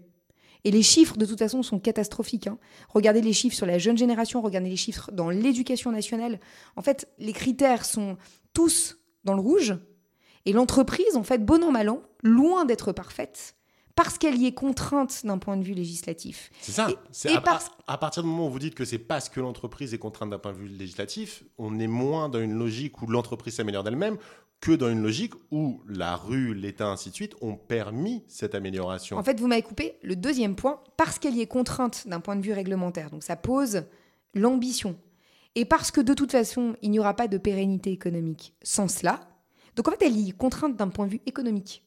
Et 0.65 0.71
les 0.71 0.81
chiffres, 0.81 1.15
de 1.15 1.25
toute 1.25 1.39
façon, 1.39 1.61
sont 1.63 1.79
catastrophiques. 1.79 2.47
Hein. 2.47 2.57
Regardez 2.89 3.21
les 3.21 3.33
chiffres 3.33 3.55
sur 3.55 3.67
la 3.67 3.77
jeune 3.77 3.97
génération, 3.97 4.41
regardez 4.41 4.69
les 4.69 4.75
chiffres 4.75 5.11
dans 5.13 5.29
l'éducation 5.29 5.91
nationale. 5.91 6.39
En 6.75 6.81
fait, 6.81 7.07
les 7.19 7.33
critères 7.33 7.85
sont 7.85 8.17
tous 8.51 8.97
dans 9.23 9.35
le 9.35 9.41
rouge. 9.41 9.75
Et 10.45 10.53
l'entreprise, 10.53 11.15
en 11.15 11.23
fait, 11.23 11.45
bon 11.45 11.63
an, 11.63 11.71
mal 11.71 11.89
an, 11.89 12.01
loin 12.23 12.65
d'être 12.65 12.91
parfaite, 12.91 13.55
parce 13.95 14.17
qu'elle 14.17 14.37
y 14.37 14.47
est 14.47 14.53
contrainte 14.53 15.25
d'un 15.25 15.37
point 15.37 15.55
de 15.55 15.63
vue 15.63 15.73
législatif. 15.73 16.49
C'est 16.61 16.71
ça. 16.71 16.87
à, 17.87 17.97
partir 17.97 18.23
du 18.23 18.29
moment 18.29 18.47
où 18.47 18.49
vous 18.51 18.59
dites 18.59 18.75
que 18.75 18.85
c'est 18.85 18.99
parce 18.99 19.29
que 19.29 19.39
l'entreprise 19.39 19.93
est 19.93 19.99
contrainte 19.99 20.31
d'un 20.31 20.39
point 20.39 20.51
de 20.51 20.57
vue 20.57 20.67
législatif, 20.67 21.43
on 21.59 21.79
est 21.79 21.87
moins 21.87 22.27
dans 22.27 22.41
une 22.41 22.53
logique 22.53 23.01
où 23.01 23.07
l'entreprise 23.07 23.55
s'améliore 23.55 23.83
d'elle-même, 23.83 24.17
que 24.65 24.71
dans 24.71 24.89
une 24.89 25.03
logique 25.03 25.33
où 25.51 25.79
la 25.87 26.15
rue, 26.15 26.55
l'État, 26.55 26.87
ainsi 26.87 27.11
de 27.11 27.13
suite, 27.13 27.35
ont 27.39 27.55
permis 27.55 28.23
cette 28.27 28.55
amélioration. 28.55 29.15
En 29.15 29.23
fait, 29.23 29.39
vous 29.39 29.45
m'avez 29.45 29.61
coupé 29.61 29.99
le 30.01 30.15
deuxième 30.15 30.55
point, 30.55 30.81
parce 30.97 31.19
qu'elle 31.19 31.35
y 31.35 31.41
est 31.41 31.45
contrainte 31.45 32.07
d'un 32.07 32.19
point 32.19 32.35
de 32.35 32.41
vue 32.41 32.51
réglementaire. 32.51 33.11
Donc 33.11 33.21
ça 33.21 33.35
pose 33.35 33.83
l'ambition. 34.33 34.97
Et 35.53 35.65
parce 35.65 35.91
que 35.91 36.01
de 36.01 36.15
toute 36.15 36.31
façon, 36.31 36.75
il 36.81 36.89
n'y 36.89 36.97
aura 36.97 37.15
pas 37.15 37.27
de 37.27 37.37
pérennité 37.37 37.91
économique 37.91 38.55
sans 38.63 38.87
cela. 38.87 39.19
Donc 39.75 39.87
en 39.87 39.91
fait, 39.91 40.03
elle 40.07 40.17
y 40.17 40.29
est 40.29 40.37
contrainte 40.37 40.75
d'un 40.75 40.89
point 40.89 41.05
de 41.05 41.11
vue 41.11 41.21
économique. 41.27 41.83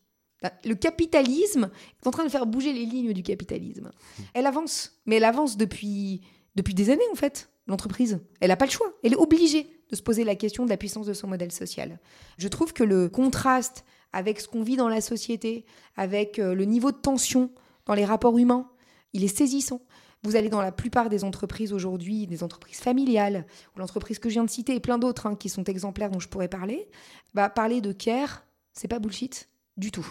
Le 0.65 0.75
capitalisme 0.75 1.71
est 2.01 2.07
en 2.07 2.13
train 2.13 2.23
de 2.23 2.31
faire 2.31 2.47
bouger 2.47 2.73
les 2.73 2.87
lignes 2.87 3.13
du 3.13 3.25
capitalisme. 3.25 3.91
Elle 4.35 4.47
avance, 4.47 5.01
mais 5.05 5.17
elle 5.17 5.25
avance 5.25 5.57
depuis, 5.57 6.21
depuis 6.55 6.75
des 6.75 6.91
années 6.91 7.03
en 7.11 7.17
fait, 7.17 7.51
l'entreprise. 7.67 8.21
Elle 8.39 8.51
n'a 8.51 8.57
pas 8.57 8.67
le 8.67 8.71
choix, 8.71 8.93
elle 9.03 9.15
est 9.15 9.17
obligée 9.17 9.78
de 9.91 9.97
se 9.97 10.03
poser 10.03 10.25
la 10.25 10.35
question 10.35 10.65
de 10.65 10.71
la 10.71 10.77
puissance 10.77 11.07
de 11.07 11.15
son 11.15 11.29
modèle 11.29 11.53
social. 11.53 11.99
Je 12.37 12.49
trouve 12.49 12.73
que 12.73 12.85
le 12.85 13.09
contraste 13.09 13.85
avec 14.13 14.41
ce 14.41 14.49
qu'on 14.49 14.63
vit 14.63 14.77
dans 14.77 14.89
la 14.89 15.01
société, 15.01 15.65
avec 15.97 16.39
euh, 16.39 16.55
le 16.55 16.65
niveau 16.65 16.93
de 16.93 16.97
tension 16.97 17.51
dans 17.87 17.95
les 17.95 18.05
rapports 18.05 18.39
humains, 18.39 18.71
il 19.13 19.25
est 19.25 19.37
saisissant. 19.37 19.83
Vous 20.23 20.37
allez 20.37 20.49
dans 20.49 20.61
la 20.61 20.73
plupart 20.73 21.09
des 21.09 21.25
entreprises 21.25 21.73
aujourd'hui, 21.73 22.27
des 22.27 22.43
entreprises 22.43 22.81
familiales, 22.81 23.47
ou 23.75 23.79
l'entreprise 23.79 24.19
que 24.19 24.29
je 24.29 24.35
viens 24.35 24.45
de 24.45 24.51
citer 24.51 24.75
et 24.75 24.81
plein 24.81 24.99
d'autres 24.99 25.27
hein, 25.27 25.37
qui 25.37 25.49
sont 25.49 25.65
exemplaires 25.65 26.11
dont 26.11 26.19
je 26.19 26.29
pourrais 26.29 26.49
parler, 26.49 26.89
bah, 27.35 27.49
parler 27.49 27.81
de 27.81 27.93
care, 27.93 28.45
c'est 28.73 28.89
pas 28.89 28.99
bullshit 28.99 29.49
du 29.77 29.91
tout. 29.91 30.07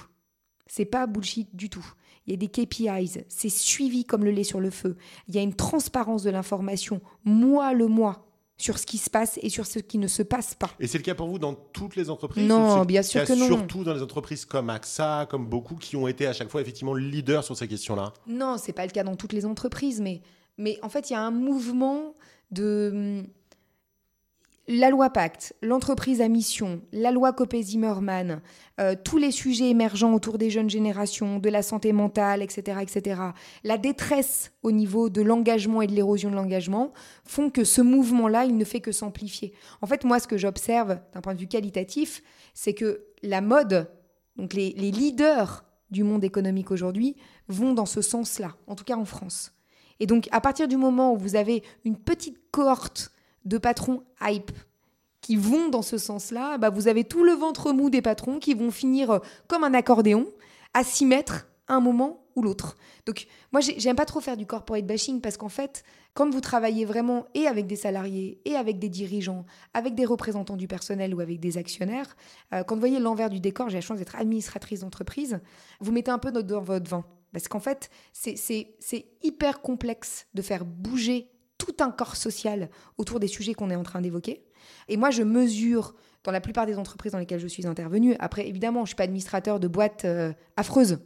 C'est 0.68 0.86
pas 0.86 1.08
bullshit 1.08 1.56
du 1.56 1.70
tout. 1.70 1.86
Il 2.26 2.32
y 2.32 2.34
a 2.34 2.38
des 2.38 2.48
KPIs, 2.48 3.24
c'est 3.30 3.50
suivi 3.50 4.06
comme 4.06 4.26
le 4.26 4.32
lait 4.32 4.44
sur 4.44 4.60
le 4.60 4.70
feu. 4.70 4.98
Il 5.28 5.36
y 5.36 5.38
a 5.38 5.42
une 5.42 5.56
transparence 5.56 6.24
de 6.24 6.30
l'information, 6.30 7.02
mois 7.24 7.74
le 7.74 7.88
mois, 7.88 8.27
sur 8.58 8.80
ce 8.80 8.86
qui 8.86 8.98
se 8.98 9.10
passe 9.10 9.40
et 9.42 9.50
sur 9.50 9.66
ce 9.66 9.80
qui 9.80 9.98
ne 9.98 10.08
se 10.08 10.24
passe 10.24 10.56
pas. 10.56 10.72
Et 10.80 10.88
c'est 10.88 10.98
le 10.98 11.04
cas 11.04 11.14
pour 11.16 11.28
vous 11.28 11.38
dans 11.40 11.54
toutes 11.54 11.96
les 11.96 12.10
entreprises 12.10 12.48
Non, 12.48 12.84
bien 12.86 13.04
sûr 13.04 13.24
que 13.24 13.34
non. 13.34 13.46
Surtout 13.46 13.84
dans 13.84 13.94
les 13.94 14.02
entreprises 14.02 14.46
comme 14.46 14.70
AXA, 14.70 15.28
comme 15.30 15.46
beaucoup 15.46 15.76
qui 15.76 15.96
ont 15.96 16.08
été 16.08 16.26
à 16.26 16.34
chaque 16.34 16.50
fois 16.50 16.62
effectivement 16.62 16.96
leaders 16.96 17.44
sur 17.44 17.56
ces 17.56 17.68
questions-là? 17.68 18.14
Non, 18.26 18.58
c'est 18.58 18.74
pas 18.74 18.86
le 18.86 18.92
cas 18.92 19.04
dans 19.04 19.16
toutes 19.16 19.34
les 19.34 19.46
entreprises, 19.46 20.02
mais, 20.02 20.22
mais 20.58 20.80
en 20.82 20.90
fait, 20.90 21.10
il 21.10 21.14
y 21.14 21.16
a 21.16 21.22
un 21.22 21.32
mouvement 21.32 22.16
de 22.52 23.24
la 24.70 24.90
loi 24.90 25.10
Pacte, 25.10 25.56
l'entreprise 25.62 26.20
à 26.20 26.28
mission, 26.28 26.82
la 26.92 27.12
loi 27.12 27.32
Copé-Zimmermann, 27.32 28.42
euh, 28.82 28.96
tous 29.02 29.18
les 29.18 29.32
sujets 29.32 29.70
émergents 29.70 30.14
autour 30.14 30.38
des 30.38 30.50
jeunes 30.50 30.70
générations, 30.70 31.40
de 31.40 31.50
la 31.50 31.62
santé 31.62 31.94
mentale, 31.94 32.42
etc., 32.42 32.80
etc., 32.82 33.22
la 33.64 33.78
détresse 33.78 34.52
au 34.64 34.72
niveau 34.72 35.10
de 35.10 35.22
l'engagement 35.22 35.82
et 35.82 35.88
de 35.88 35.94
l'érosion 35.94 36.30
de 36.30 36.36
l'engagement 36.36 36.92
font 37.24 37.50
que 37.50 37.64
ce 37.64 37.82
mouvement-là, 37.82 38.44
il 38.44 38.58
ne 38.58 38.66
fait 38.66 38.82
que 38.82 38.92
s'amplifier. 38.92 39.54
En 39.82 39.88
fait, 39.88 40.04
moi, 40.04 40.20
ce 40.20 40.28
que 40.28 40.38
j'observe 40.38 41.00
d'un 41.14 41.22
point 41.22 41.34
de 41.34 41.40
vue 41.40 41.48
qualitatif, 41.48 42.22
c'est 42.54 42.74
que 42.74 43.06
la 43.24 43.40
mode, 43.40 43.90
donc 44.36 44.54
les, 44.54 44.74
les 44.74 44.92
leaders 44.92 45.64
du 45.92 46.04
monde 46.04 46.26
économique 46.26 46.72
aujourd'hui, 46.72 47.16
vont 47.48 47.74
dans 47.74 47.86
ce 47.86 48.02
sens-là, 48.02 48.56
en 48.68 48.76
tout 48.76 48.84
cas 48.84 48.98
en 48.98 49.06
France. 49.06 49.54
Et 50.02 50.08
donc, 50.08 50.28
à 50.32 50.42
partir 50.42 50.68
du 50.68 50.76
moment 50.76 51.14
où 51.14 51.18
vous 51.18 51.38
avez 51.38 51.64
une 51.86 51.96
petite 51.96 52.38
cohorte 52.52 53.12
de 53.46 53.58
patrons 53.58 54.04
hype 54.22 54.52
qui 55.22 55.36
vont 55.36 55.70
dans 55.70 55.82
ce 55.82 55.98
sens-là, 55.98 56.58
bah 56.58 56.70
vous 56.70 56.88
avez 56.88 57.04
tout 57.04 57.24
le 57.24 57.34
ventre 57.34 57.74
mou 57.74 57.90
des 57.90 58.02
patrons 58.02 58.40
qui 58.40 58.54
vont 58.54 58.72
finir 58.72 59.12
euh, 59.12 59.20
comme 59.48 59.64
un 59.64 59.74
accordéon 59.74 60.26
à 60.74 60.84
s'y 60.84 61.06
mettre 61.06 61.48
un 61.68 61.82
moment 61.82 62.26
ou 62.36 62.42
l'autre. 62.42 62.78
Donc 63.06 63.28
moi 63.52 63.62
j'aime 63.62 63.96
pas 63.96 64.06
trop 64.06 64.22
faire 64.22 64.38
du 64.38 64.46
corporate 64.46 64.86
bashing 64.86 65.20
parce 65.22 65.38
qu'en 65.38 65.50
fait 65.50 65.84
quand 66.14 66.30
vous 66.32 66.42
travaillez 66.42 66.86
vraiment 66.86 67.28
et 67.34 67.46
avec 67.46 67.68
des 67.68 67.76
salariés 67.76 68.42
et 68.46 68.56
avec 68.56 68.80
des 68.80 68.90
dirigeants, 68.90 69.46
avec 69.74 69.94
des 69.94 70.06
représentants 70.06 70.56
du 70.56 70.68
personnel 70.68 71.14
ou 71.14 71.20
avec 71.20 71.40
des 71.40 71.58
actionnaires, 71.58 72.16
euh, 72.54 72.64
quand 72.64 72.76
vous 72.76 72.80
voyez 72.80 73.00
l'envers 73.00 73.30
du 73.30 73.40
décor, 73.40 73.70
j'ai 73.70 73.78
la 73.78 73.82
chance 73.82 74.00
d'être 74.00 74.16
administratrice 74.16 74.80
d'entreprise, 74.80 75.40
vous 75.80 75.92
mettez 75.92 76.10
un 76.10 76.18
peu 76.18 76.32
dans 76.32 76.62
votre 76.62 76.90
vin. 76.90 77.06
Parce 77.34 77.48
qu'en 77.48 77.60
fait, 77.60 77.92
c'est 78.14 79.06
hyper 79.22 79.62
complexe 79.62 80.26
de 80.34 80.42
faire 80.42 80.66
bouger 80.66 81.30
tout 81.58 81.76
un 81.80 81.92
corps 81.92 82.16
social 82.16 82.70
autour 82.98 83.20
des 83.20 83.28
sujets 83.28 83.54
qu'on 83.54 83.70
est 83.70 83.76
en 83.76 83.84
train 83.84 84.02
d'évoquer. 84.02 84.44
Et 84.88 84.98
moi, 84.98 85.12
je 85.12 85.24
mesure 85.24 85.96
dans 86.24 86.32
la 86.32 86.42
plupart 86.42 86.66
des 86.66 86.78
entreprises 86.78 87.14
dans 87.14 87.20
lesquelles 87.20 87.40
je 87.40 87.48
suis 87.48 87.66
intervenue. 87.68 88.16
Après, 88.20 88.48
évidemment, 88.48 88.80
je 88.80 88.84
ne 88.84 88.88
suis 88.88 88.96
pas 88.96 89.04
administrateur 89.04 89.60
de 89.60 89.68
boîtes 89.68 90.06
euh, 90.06 90.34
affreuses. 90.56 91.00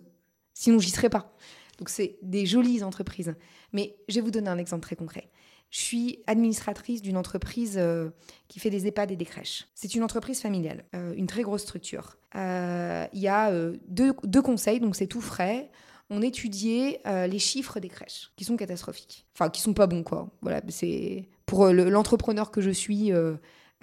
Sinon, 0.53 0.79
j'y 0.79 0.89
serais 0.89 1.09
pas. 1.09 1.35
Donc, 1.77 1.89
c'est 1.89 2.17
des 2.21 2.45
jolies 2.45 2.83
entreprises. 2.83 3.35
Mais 3.71 3.95
je 4.09 4.15
vais 4.15 4.21
vous 4.21 4.31
donner 4.31 4.49
un 4.49 4.57
exemple 4.57 4.83
très 4.83 4.95
concret. 4.95 5.29
Je 5.69 5.79
suis 5.79 6.19
administratrice 6.27 7.01
d'une 7.01 7.17
entreprise 7.17 7.75
euh, 7.77 8.09
qui 8.49 8.59
fait 8.59 8.69
des 8.69 8.87
EHPAD 8.87 9.11
et 9.11 9.15
des 9.15 9.25
crèches. 9.25 9.67
C'est 9.73 9.95
une 9.95 10.03
entreprise 10.03 10.41
familiale, 10.41 10.83
euh, 10.95 11.13
une 11.15 11.27
très 11.27 11.43
grosse 11.43 11.61
structure. 11.61 12.17
Il 12.33 13.19
y 13.19 13.27
a 13.27 13.51
deux, 13.87 14.13
deux, 14.23 14.41
conseils, 14.41 14.79
donc 14.79 14.95
c'est 14.95 15.07
tout 15.07 15.21
frais. 15.21 15.69
On 16.13 16.21
étudiait 16.21 17.01
les 17.05 17.39
chiffres 17.39 17.79
des 17.79 17.87
crèches, 17.87 18.31
qui 18.35 18.43
sont 18.43 18.57
catastrophiques. 18.57 19.25
Enfin, 19.33 19.49
qui 19.49 19.61
sont 19.61 19.73
pas 19.73 19.87
bons, 19.87 20.03
quoi. 20.03 20.29
Voilà, 20.41 20.61
c'est 20.67 21.29
pour 21.45 21.67
l'entrepreneur 21.67 22.51
que 22.51 22.59
je 22.59 22.69
suis 22.69 23.11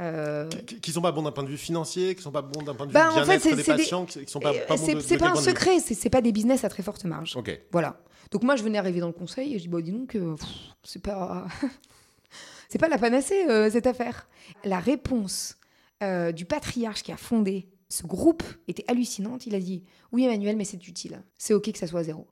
euh... 0.00 0.48
Qui, 0.80 0.92
sont 0.92 1.00
pas 1.00 1.10
bons 1.10 1.22
d'un 1.22 1.32
point 1.32 1.42
de 1.42 1.48
vue 1.48 1.56
financier, 1.56 2.14
qui 2.14 2.22
sont 2.22 2.30
pas 2.30 2.42
bons 2.42 2.62
d'un 2.62 2.74
point 2.74 2.86
de 2.86 2.92
vue 2.92 2.94
bah, 2.94 3.10
bien-être 3.12 3.56
des 3.56 3.64
patients, 3.64 4.06
qui, 4.06 4.28
sont 4.28 4.38
pas, 4.38 4.52
pas 4.52 4.76
bons 4.76 5.00
C'est 5.00 5.18
pas 5.18 5.30
un 5.30 5.34
secret, 5.34 5.80
c'est 5.80 6.10
pas 6.10 6.20
des 6.20 6.30
business 6.30 6.62
à 6.64 6.68
très 6.68 6.82
forte 6.82 7.04
marge. 7.04 7.36
Ok. 7.36 7.58
Voilà. 7.72 8.00
Donc 8.30 8.42
moi, 8.42 8.56
je 8.56 8.62
venais 8.62 8.78
arriver 8.78 9.00
dans 9.00 9.08
le 9.08 9.12
conseil 9.12 9.54
et 9.54 9.58
je 9.58 9.62
dis, 9.62 9.68
bon, 9.68 9.82
dis 9.82 9.92
donc, 9.92 10.14
euh, 10.14 10.36
c'est 10.84 11.02
pas... 11.02 11.46
c'est 12.68 12.78
pas 12.78 12.88
la 12.88 12.98
panacée, 12.98 13.46
euh, 13.48 13.70
cette 13.70 13.86
affaire. 13.86 14.28
La 14.64 14.78
réponse 14.78 15.56
euh, 16.02 16.30
du 16.30 16.44
patriarche 16.44 17.02
qui 17.02 17.10
a 17.10 17.16
fondé 17.16 17.68
ce 17.88 18.06
groupe 18.06 18.42
était 18.66 18.84
hallucinante. 18.88 19.46
Il 19.46 19.54
a 19.54 19.60
dit, 19.60 19.82
oui, 20.12 20.24
Emmanuel, 20.24 20.56
mais 20.56 20.64
c'est 20.64 20.86
utile. 20.88 21.22
C'est 21.38 21.54
OK 21.54 21.72
que 21.72 21.78
ça 21.78 21.86
soit 21.86 22.02
zéro. 22.02 22.26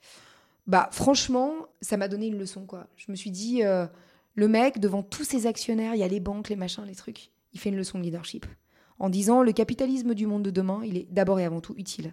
Bah, 0.67 0.89
franchement, 0.93 1.55
ça 1.81 1.97
m'a 1.97 2.09
donné 2.09 2.27
une 2.27 2.39
leçon, 2.39 2.67
quoi. 2.67 2.87
Je 2.97 3.11
me 3.11 3.17
suis 3.17 3.31
dit, 3.31 3.63
le 3.63 4.49
mec, 4.49 4.81
devant 4.81 5.03
tous 5.03 5.25
ses 5.25 5.47
actionnaires, 5.47 5.95
il 5.95 5.99
y 5.99 6.03
a 6.03 6.09
les 6.09 6.21
banques, 6.21 6.49
les 6.49 6.57
machins, 6.57 6.85
les 6.85 6.95
trucs 6.95 7.31
il 7.57 7.59
fait 7.59 7.71
une 7.71 7.77
leçon 7.77 7.99
de 7.99 8.05
leadership 8.05 8.45
en 8.99 9.09
disant 9.09 9.43
le 9.43 9.53
capitalisme 9.53 10.15
du 10.15 10.27
monde 10.27 10.43
de 10.43 10.51
demain, 10.51 10.83
il 10.85 10.99
est 10.99 11.07
d'abord 11.11 11.41
et 11.41 11.45
avant 11.45 11.61
tout 11.61 11.75
utile, 11.79 12.13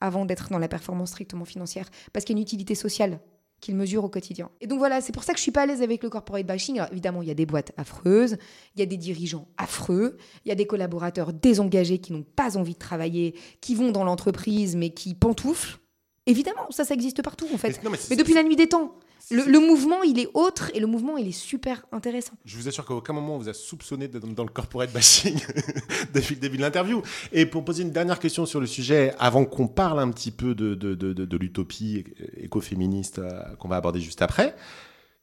avant 0.00 0.26
d'être 0.26 0.50
dans 0.50 0.58
la 0.58 0.68
performance 0.68 1.10
strictement 1.10 1.44
financière, 1.46 1.90
parce 2.12 2.24
qu'il 2.24 2.36
y 2.36 2.38
a 2.38 2.40
une 2.40 2.42
utilité 2.42 2.74
sociale 2.74 3.20
qu'il 3.62 3.76
mesure 3.76 4.04
au 4.04 4.08
quotidien. 4.10 4.50
Et 4.60 4.66
donc 4.66 4.78
voilà, 4.78 5.00
c'est 5.00 5.12
pour 5.12 5.22
ça 5.22 5.32
que 5.32 5.38
je 5.38 5.42
suis 5.42 5.52
pas 5.52 5.62
à 5.62 5.66
l'aise 5.66 5.80
avec 5.82 6.02
le 6.02 6.10
corporate 6.10 6.44
bashing. 6.44 6.78
Alors 6.78 6.92
évidemment, 6.92 7.22
il 7.22 7.28
y 7.28 7.30
a 7.30 7.34
des 7.34 7.46
boîtes 7.46 7.72
affreuses, 7.78 8.36
il 8.74 8.80
y 8.80 8.82
a 8.82 8.86
des 8.86 8.98
dirigeants 8.98 9.48
affreux, 9.56 10.18
il 10.44 10.48
y 10.48 10.52
a 10.52 10.54
des 10.56 10.66
collaborateurs 10.66 11.32
désengagés 11.32 11.98
qui 11.98 12.12
n'ont 12.12 12.24
pas 12.24 12.58
envie 12.58 12.74
de 12.74 12.78
travailler, 12.78 13.34
qui 13.60 13.74
vont 13.74 13.92
dans 13.92 14.04
l'entreprise 14.04 14.76
mais 14.76 14.90
qui 14.90 15.14
pantouflent. 15.14 15.78
Évidemment, 16.26 16.66
ça, 16.70 16.84
ça 16.84 16.92
existe 16.92 17.22
partout 17.22 17.46
en 17.54 17.56
fait. 17.56 17.80
mais 18.10 18.16
depuis 18.16 18.34
la 18.34 18.42
nuit 18.42 18.56
des 18.56 18.68
temps. 18.68 18.94
Le, 19.30 19.58
mouvement, 19.58 20.02
il 20.02 20.18
est 20.18 20.28
autre 20.34 20.70
et 20.74 20.80
le 20.80 20.86
mouvement, 20.86 21.16
il 21.16 21.28
est 21.28 21.32
super 21.32 21.86
intéressant. 21.92 22.32
Je 22.44 22.56
vous 22.56 22.68
assure 22.68 22.84
qu'à 22.84 22.94
aucun 22.94 23.12
moment 23.12 23.36
on 23.36 23.38
vous 23.38 23.48
a 23.48 23.54
soupçonné 23.54 24.08
d'être 24.08 24.26
dans 24.26 24.42
le 24.42 24.50
corporate 24.50 24.92
bashing 24.92 25.38
depuis 26.14 26.34
le 26.34 26.40
début 26.40 26.56
de 26.56 26.62
l'interview. 26.62 27.02
Et 27.32 27.46
pour 27.46 27.64
poser 27.64 27.82
une 27.82 27.92
dernière 27.92 28.18
question 28.18 28.46
sur 28.46 28.60
le 28.60 28.66
sujet, 28.66 29.14
avant 29.18 29.44
qu'on 29.44 29.68
parle 29.68 30.00
un 30.00 30.10
petit 30.10 30.30
peu 30.30 30.54
de, 30.54 30.74
de, 30.74 30.94
de, 30.94 31.12
de 31.12 31.36
l'utopie 31.36 32.04
écoféministe 32.36 33.20
euh, 33.20 33.42
qu'on 33.58 33.68
va 33.68 33.76
aborder 33.76 34.00
juste 34.00 34.22
après, 34.22 34.54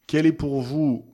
quel 0.06 0.26
est 0.26 0.32
pour 0.32 0.60
vous 0.60 1.06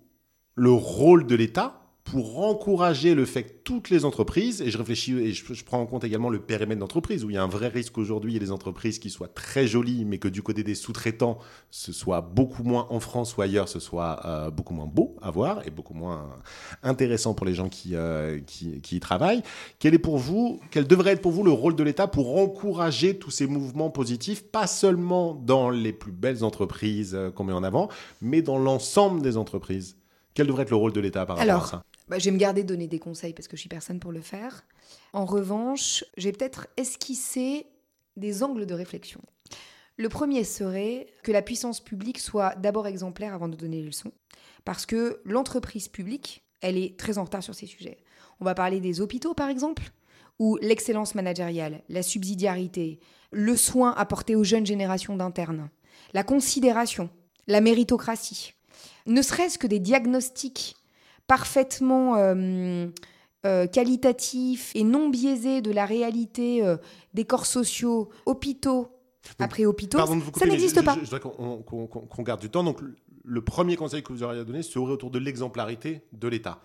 le 0.55 0.71
rôle 0.71 1.27
de 1.27 1.35
l'État 1.35 1.86
pour 2.07 2.45
encourager 2.45 3.17
le 3.17 3.25
fait 3.25 3.43
que 3.43 3.53
toutes 3.65 3.91
les 3.91 4.05
entreprises, 4.05 4.63
et 4.63 4.71
je 4.71 4.79
réfléchis 4.79 5.13
et 5.19 5.33
je, 5.33 5.65
prends 5.65 5.81
en 5.81 5.87
compte 5.87 6.05
également 6.05 6.31
le 6.31 6.39
périmètre 6.39 6.79
d'entreprise, 6.79 7.25
où 7.25 7.31
il 7.31 7.35
y 7.35 7.37
a 7.37 7.43
un 7.43 7.49
vrai 7.49 7.67
risque 7.67 7.99
aujourd'hui, 7.99 8.31
il 8.31 8.35
y 8.35 8.37
a 8.37 8.41
des 8.41 8.53
entreprises 8.53 9.01
qui 9.01 9.11
soient 9.11 9.27
très 9.27 9.67
jolies, 9.67 10.05
mais 10.05 10.19
que 10.19 10.29
du 10.29 10.41
côté 10.41 10.63
des 10.63 10.77
sous-traitants, 10.77 11.39
ce 11.73 11.93
soit 11.93 12.21
beaucoup 12.21 12.63
moins 12.63 12.87
en 12.91 13.01
France 13.01 13.37
ou 13.37 13.43
ailleurs, 13.43 13.69
ce 13.69 13.81
soit 13.81 14.25
euh, 14.25 14.51
beaucoup 14.53 14.73
moins 14.73 14.87
beau 14.87 15.17
à 15.21 15.33
voir 15.33 15.67
et 15.67 15.71
beaucoup 15.71 15.95
moins 15.95 16.31
intéressant 16.85 17.35
pour 17.35 17.45
les 17.45 17.55
gens 17.55 17.69
qui, 17.69 17.97
euh, 17.97 18.39
qui, 18.47 18.81
qui, 18.83 18.97
y 18.97 19.01
travaillent. 19.01 19.43
Quel 19.81 19.93
est 19.93 19.99
pour 19.99 20.19
vous, 20.19 20.61
quel 20.71 20.87
devrait 20.87 21.15
être 21.15 21.23
pour 21.23 21.33
vous 21.33 21.43
le 21.43 21.51
rôle 21.51 21.75
de 21.75 21.83
l'État 21.83 22.07
pour 22.07 22.39
encourager 22.39 23.19
tous 23.19 23.33
ces 23.33 23.49
mouvements 23.49 23.91
positifs, 23.91 24.45
pas 24.45 24.69
seulement 24.69 25.35
dans 25.35 25.71
les 25.71 25.93
plus 25.93 26.13
belles 26.13 26.45
entreprises 26.45 27.17
euh, 27.17 27.33
qu'on 27.33 27.43
met 27.43 27.53
en 27.53 27.65
avant, 27.65 27.89
mais 28.23 28.43
dans 28.43 28.59
l'ensemble 28.59 29.23
des 29.23 29.37
entreprises? 29.37 29.97
Quel 30.35 30.47
devrait 30.47 30.63
être 30.63 30.71
le 30.71 30.77
rôle 30.77 30.93
de 30.93 31.01
l'État 31.01 31.27
par 31.27 31.39
rapport 31.39 31.65
à 31.65 31.67
ça? 31.67 31.83
Bah, 32.09 32.19
je 32.19 32.27
vais 32.27 32.31
me 32.31 32.39
garder 32.39 32.63
de 32.63 32.69
donner 32.69 32.87
des 32.87 32.99
conseils 32.99 33.33
parce 33.33 33.49
que 33.49 33.57
je 33.57 33.61
suis 33.61 33.69
personne 33.69 34.01
pour 34.01 34.13
le 34.13 34.21
faire. 34.21 34.65
En 35.13 35.25
revanche, 35.25 36.05
j'ai 36.17 36.33
peut-être 36.33 36.69
esquissé 36.77 37.67
des 38.17 38.43
angles 38.43 38.67
de 38.67 38.75
réflexion. 38.75 39.21
Le 39.97 40.09
premier 40.09 40.45
serait 40.45 41.07
que 41.23 41.33
la 41.33 41.43
puissance 41.43 41.81
publique 41.81 42.19
soit 42.19 42.55
d'abord 42.57 42.87
exemplaire 42.87 43.35
avant 43.35 43.49
de 43.49 43.57
donner 43.57 43.79
les 43.79 43.87
leçons. 43.87 44.13
Parce 44.65 44.85
que 44.85 45.21
l'entreprise 45.25 45.89
publique, 45.89 46.45
elle 46.61 46.77
est 46.77 46.99
très 46.99 47.19
en 47.19 47.25
retard 47.25 47.43
sur 47.43 47.55
ces 47.55 47.67
sujets. 47.67 47.99
On 48.41 48.45
va 48.45 48.55
parler 48.55 48.81
des 48.81 49.01
hôpitaux, 49.01 49.33
par 49.33 49.49
exemple, 49.49 49.91
où 50.39 50.59
l'excellence 50.61 51.15
managériale, 51.15 51.83
la 51.89 52.03
subsidiarité, 52.03 53.01
le 53.31 53.57
soin 53.57 53.93
apporté 53.93 54.37
aux 54.37 54.45
jeunes 54.45 54.67
générations 54.67 55.17
d'internes, 55.17 55.71
la 56.13 56.25
considération, 56.25 57.09
la 57.47 57.61
méritocratie, 57.61 58.53
ne 59.07 59.23
serait-ce 59.23 59.59
que 59.59 59.67
des 59.67 59.79
diagnostics 59.79 60.76
parfaitement 61.27 62.17
euh, 62.17 62.87
euh, 63.45 63.67
qualitatif 63.67 64.73
et 64.75 64.85
non 64.85 65.09
biaisé 65.09 65.61
de 65.61 65.71
la 65.71 65.87
réalité 65.87 66.65
euh, 66.65 66.77
des 67.15 67.25
corps 67.25 67.47
sociaux, 67.47 68.11
hôpitaux, 68.27 68.89
après 69.39 69.65
hôpitaux, 69.65 69.99
ça 70.37 70.47
n'existe 70.47 70.85
pas. 70.85 70.95
Je, 70.95 71.01
voudrais 71.01 71.21
qu'on 71.21 72.23
garde 72.23 72.41
du 72.41 72.49
temps. 72.49 72.63
Donc, 72.63 72.81
le 73.25 73.41
premier 73.43 73.75
conseil 73.75 74.05
que 74.05 74.13
vous 74.13 74.23
auriez 74.23 74.45
donné 74.45 74.63
serait 74.63 74.93
autour 74.93 75.11
de 75.11 75.19
l'exemplarité 75.19 76.03
de 76.13 76.29
l'État. 76.29 76.61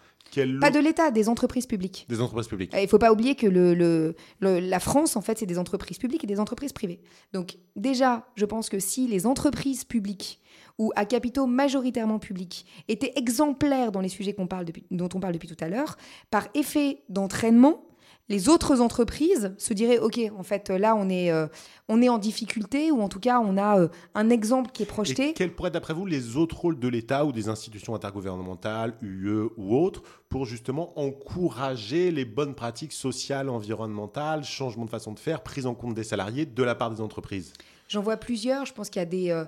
Pas 0.62 0.70
de 0.70 0.80
l'État, 0.80 1.09
des 1.09 1.28
entreprises 1.28 1.66
publiques. 1.66 2.05
Des 2.07 2.22
entreprises 2.22 2.47
publiques. 2.47 2.72
Il 2.76 2.84
ne 2.84 2.88
faut 2.88 2.99
pas 2.99 3.12
oublier 3.12 3.36
que 3.36 3.47
le, 3.47 4.16
la 4.39 4.80
France, 4.80 5.16
en 5.16 5.22
fait, 5.22 5.39
c'est 5.39 5.47
des 5.47 5.57
entreprises 5.57 5.97
publiques 5.97 6.24
et 6.24 6.28
des 6.28 6.39
entreprises 6.39 6.72
privées. 6.72 7.01
Donc 7.34 7.57
déjà, 7.76 8.28
je 8.36 8.45
pense 8.45 8.70
que 8.70 8.80
si 8.80 9.07
les 9.07 9.26
entreprises 9.26 9.84
publiques 9.84 10.39
ou 10.78 10.91
à 10.95 11.05
capitaux 11.05 11.47
majoritairement 11.47 12.19
publics 12.19 12.65
étaient 12.88 13.13
exemplaires 13.15 13.91
dans 13.91 14.01
les 14.01 14.09
sujets 14.09 14.34
parle 14.51 14.65
dont 14.91 15.09
on 15.13 15.19
parle 15.19 15.34
depuis 15.34 15.47
tout 15.47 15.63
à 15.63 15.69
l'heure, 15.69 15.97
par 16.30 16.47
effet 16.53 17.03
d'entraînement, 17.09 17.84
les 18.30 18.47
autres 18.47 18.80
entreprises 18.80 19.53
se 19.57 19.74
diraient 19.74 19.99
ok 19.99 20.19
en 20.38 20.43
fait 20.43 20.69
là 20.69 20.95
on 20.95 21.09
est 21.09 21.32
euh, 21.32 21.47
on 21.89 22.01
est 22.01 22.07
en 22.07 22.17
difficulté 22.17 22.89
ou 22.89 23.01
en 23.01 23.09
tout 23.09 23.19
cas 23.19 23.41
on 23.41 23.57
a 23.57 23.80
euh, 23.80 23.88
un 24.15 24.30
exemple 24.30 24.72
qui 24.72 24.84
est 24.84 24.86
projeté. 24.86 25.30
Et 25.30 25.34
quels 25.34 25.53
pourraient 25.53 25.67
être 25.67 25.74
d'après 25.74 25.93
vous 25.93 26.05
les 26.05 26.38
autres 26.38 26.57
rôles 26.57 26.80
de 26.80 26.88
l'État 26.88 27.26
ou 27.26 27.34
des 27.34 27.49
institutions 27.49 27.93
intergouvernementales, 27.93 28.95
UE 29.01 29.49
ou 29.57 29.76
autres, 29.76 30.03
pour 30.30 30.45
justement 30.45 30.97
encourager 30.97 32.09
les 32.09 32.24
bonnes 32.24 32.55
pratiques 32.55 32.93
sociales, 32.93 33.49
environnementales, 33.49 34.45
changement 34.45 34.86
de 34.86 34.89
façon 34.89 35.11
de 35.11 35.19
faire, 35.19 35.43
prise 35.43 35.65
en 35.65 35.74
compte 35.74 35.93
des 35.93 36.05
salariés 36.05 36.45
de 36.45 36.63
la 36.63 36.76
part 36.76 36.89
des 36.89 37.01
entreprises? 37.01 37.51
J'en 37.89 38.01
vois 38.01 38.15
plusieurs. 38.15 38.65
Je 38.65 38.74
pense 38.74 38.89
qu'il 38.89 39.01
y 39.01 39.03
a 39.03 39.05
des 39.05 39.32
euh, 39.32 39.43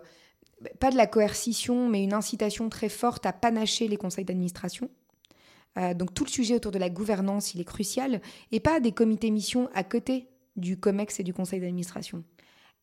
pas 0.80 0.92
de 0.92 0.98
la 0.98 1.08
coercition, 1.08 1.90
mais 1.90 2.04
une 2.04 2.14
incitation 2.14 2.70
très 2.70 2.90
forte 2.90 3.26
à 3.26 3.34
panacher 3.34 3.88
les 3.88 3.98
conseils 3.98 4.26
d'administration. 4.26 4.90
Euh, 5.78 5.94
donc 5.94 6.14
tout 6.14 6.24
le 6.24 6.30
sujet 6.30 6.56
autour 6.56 6.72
de 6.72 6.78
la 6.78 6.90
gouvernance, 6.90 7.54
il 7.54 7.62
est 7.62 7.66
crucial, 7.66 8.22
et 8.52 8.60
pas 8.60 8.80
des 8.80 8.92
comités 8.92 9.32
missions 9.32 9.70
à 9.74 9.84
côté 9.84 10.28
du 10.56 10.80
COMEX 10.80 11.20
et 11.20 11.24
du 11.24 11.34
conseil 11.34 11.60
d'administration. 11.60 12.24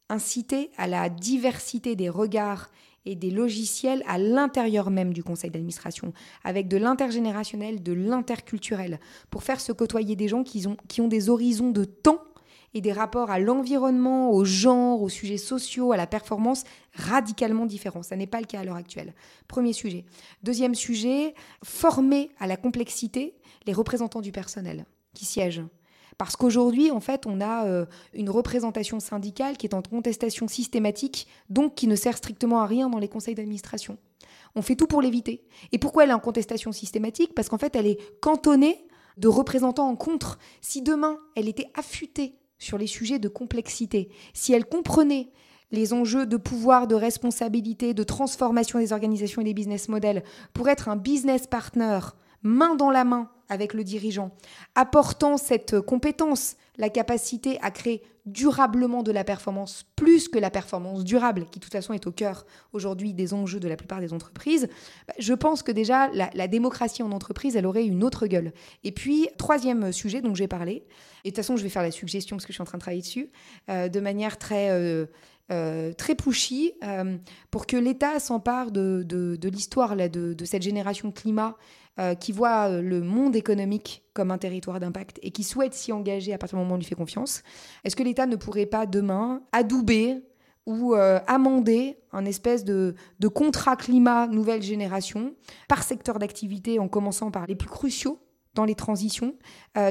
Inciter 0.08 0.70
à 0.76 0.88
la 0.88 1.08
diversité 1.08 1.94
des 1.94 2.08
regards 2.08 2.70
et 3.06 3.14
des 3.14 3.30
logiciels 3.30 4.02
à 4.06 4.18
l'intérieur 4.18 4.90
même 4.90 5.12
du 5.12 5.22
conseil 5.22 5.50
d'administration, 5.50 6.12
avec 6.44 6.68
de 6.68 6.76
l'intergénérationnel, 6.76 7.82
de 7.82 7.92
l'interculturel, 7.92 9.00
pour 9.30 9.44
faire 9.44 9.60
se 9.60 9.72
côtoyer 9.72 10.16
des 10.16 10.28
gens 10.28 10.42
qui 10.42 10.66
ont, 10.66 10.76
qui 10.88 11.00
ont 11.00 11.08
des 11.08 11.30
horizons 11.30 11.70
de 11.70 11.84
temps 11.84 12.20
et 12.74 12.80
des 12.80 12.92
rapports 12.92 13.30
à 13.30 13.38
l'environnement, 13.38 14.30
au 14.30 14.44
genre, 14.44 15.02
aux 15.02 15.08
sujets 15.08 15.38
sociaux, 15.38 15.92
à 15.92 15.96
la 15.96 16.06
performance 16.06 16.64
radicalement 16.94 17.66
différents. 17.66 18.02
Ça 18.02 18.16
n'est 18.16 18.26
pas 18.26 18.40
le 18.40 18.46
cas 18.46 18.60
à 18.60 18.64
l'heure 18.64 18.76
actuelle. 18.76 19.14
Premier 19.48 19.72
sujet. 19.72 20.04
Deuxième 20.42 20.74
sujet, 20.74 21.34
former 21.64 22.30
à 22.38 22.46
la 22.46 22.56
complexité 22.56 23.34
les 23.66 23.72
représentants 23.72 24.20
du 24.20 24.32
personnel 24.32 24.86
qui 25.14 25.24
siègent. 25.24 25.64
Parce 26.18 26.36
qu'aujourd'hui, 26.36 26.90
en 26.90 27.00
fait, 27.00 27.24
on 27.26 27.40
a 27.40 27.66
euh, 27.66 27.86
une 28.12 28.28
représentation 28.28 29.00
syndicale 29.00 29.56
qui 29.56 29.66
est 29.66 29.74
en 29.74 29.80
contestation 29.80 30.48
systématique, 30.48 31.26
donc 31.48 31.74
qui 31.74 31.86
ne 31.86 31.96
sert 31.96 32.16
strictement 32.16 32.60
à 32.60 32.66
rien 32.66 32.90
dans 32.90 32.98
les 32.98 33.08
conseils 33.08 33.34
d'administration. 33.34 33.96
On 34.54 34.62
fait 34.62 34.76
tout 34.76 34.86
pour 34.86 35.00
l'éviter. 35.00 35.46
Et 35.72 35.78
pourquoi 35.78 36.04
elle 36.04 36.10
est 36.10 36.14
en 36.14 36.20
contestation 36.20 36.72
systématique? 36.72 37.34
Parce 37.34 37.48
qu'en 37.48 37.58
fait, 37.58 37.74
elle 37.74 37.86
est 37.86 37.98
cantonnée 38.20 38.86
de 39.16 39.28
représentants 39.28 39.88
en 39.88 39.96
contre. 39.96 40.38
Si 40.60 40.82
demain, 40.82 41.18
elle 41.36 41.48
était 41.48 41.70
affûtée 41.74 42.34
sur 42.60 42.78
les 42.78 42.86
sujets 42.86 43.18
de 43.18 43.28
complexité, 43.28 44.08
si 44.32 44.52
elle 44.52 44.64
comprenait 44.64 45.30
les 45.72 45.92
enjeux 45.92 46.26
de 46.26 46.36
pouvoir, 46.36 46.86
de 46.86 46.94
responsabilité, 46.94 47.94
de 47.94 48.02
transformation 48.02 48.78
des 48.78 48.92
organisations 48.92 49.42
et 49.42 49.44
des 49.44 49.54
business 49.54 49.88
models 49.88 50.22
pour 50.52 50.68
être 50.68 50.88
un 50.88 50.96
business 50.96 51.48
partner 51.48 51.98
main 52.42 52.76
dans 52.76 52.90
la 52.90 53.04
main 53.04 53.30
avec 53.50 53.74
le 53.74 53.84
dirigeant, 53.84 54.30
apportant 54.74 55.36
cette 55.36 55.80
compétence, 55.80 56.56
la 56.78 56.88
capacité 56.88 57.58
à 57.60 57.70
créer 57.70 58.02
durablement 58.26 59.02
de 59.02 59.12
la 59.12 59.24
performance, 59.24 59.84
plus 59.96 60.28
que 60.28 60.38
la 60.38 60.50
performance 60.50 61.04
durable, 61.04 61.46
qui 61.50 61.58
de 61.58 61.64
toute 61.64 61.72
façon 61.72 61.92
est 61.92 62.06
au 62.06 62.12
cœur 62.12 62.46
aujourd'hui 62.72 63.12
des 63.12 63.34
enjeux 63.34 63.60
de 63.60 63.68
la 63.68 63.76
plupart 63.76 64.00
des 64.00 64.12
entreprises, 64.12 64.68
bah, 65.08 65.14
je 65.18 65.34
pense 65.34 65.62
que 65.62 65.72
déjà 65.72 66.08
la, 66.08 66.48
démocratie 66.48 67.02
en 67.02 67.12
entreprise, 67.12 67.56
elle 67.56 67.66
aurait 67.66 67.84
une 67.84 68.04
autre 68.04 68.26
gueule. 68.26 68.52
Et 68.84 68.92
puis, 68.92 69.28
troisième 69.36 69.92
sujet 69.92 70.22
dont 70.22 70.34
j'ai 70.34 70.48
parlé, 70.48 70.84
et 71.24 71.30
de 71.30 71.34
toute 71.34 71.36
façon 71.36 71.56
je 71.56 71.62
vais 71.62 71.68
faire 71.68 71.82
la 71.82 71.90
suggestion 71.90 72.36
parce 72.36 72.46
que 72.46 72.52
je 72.52 72.56
suis 72.56 72.62
en 72.62 72.66
train 72.66 72.78
de 72.78 72.82
travailler 72.82 73.02
dessus, 73.02 73.30
euh, 73.68 73.88
de 73.88 74.00
manière 74.00 74.38
très... 74.38 74.70
Euh, 74.70 75.06
euh, 75.52 75.92
très 75.92 76.14
pushy 76.14 76.74
pour 77.50 77.66
que 77.66 77.76
l'État 77.76 78.20
s'empare 78.20 78.70
de, 78.70 79.04
l'histoire 79.48 79.96
de, 79.96 80.44
cette 80.44 80.62
génération 80.62 81.10
climat 81.10 81.56
euh, 82.00 82.14
qui 82.14 82.32
voit 82.32 82.70
euh, 82.70 82.80
le 82.80 83.02
monde 83.02 83.36
économique 83.36 84.04
comme 84.14 84.30
un 84.30 84.38
territoire 84.38 84.80
d'impact 84.80 85.18
et 85.22 85.32
qui 85.32 85.42
souhaite 85.42 85.74
s'y 85.74 85.92
engager 85.92 86.32
à 86.32 86.38
partir 86.38 86.56
du 86.56 86.62
moment 86.62 86.72
où 86.72 86.74
on 86.76 86.78
lui 86.78 86.86
fait 86.86 86.94
confiance, 86.94 87.42
est-ce 87.84 87.94
que 87.94 88.02
l'État 88.02 88.24
ne 88.24 88.36
pourrait 88.36 88.64
pas 88.64 88.86
demain 88.86 89.42
adouber 89.52 90.24
ou 90.64 90.94
euh, 90.94 91.18
amender 91.26 91.98
un 92.12 92.24
espèce 92.24 92.64
de, 92.64 92.94
de, 93.18 93.28
contrat 93.28 93.76
climat 93.76 94.28
nouvelle 94.28 94.62
génération 94.62 95.34
par 95.68 95.82
secteur 95.82 96.18
d'activité 96.18 96.78
en 96.78 96.88
commençant 96.88 97.30
par 97.30 97.46
les 97.46 97.54
plus 97.54 97.68
cruciaux 97.68 98.18
dans 98.54 98.64
les 98.64 98.74
transitions, 98.74 99.36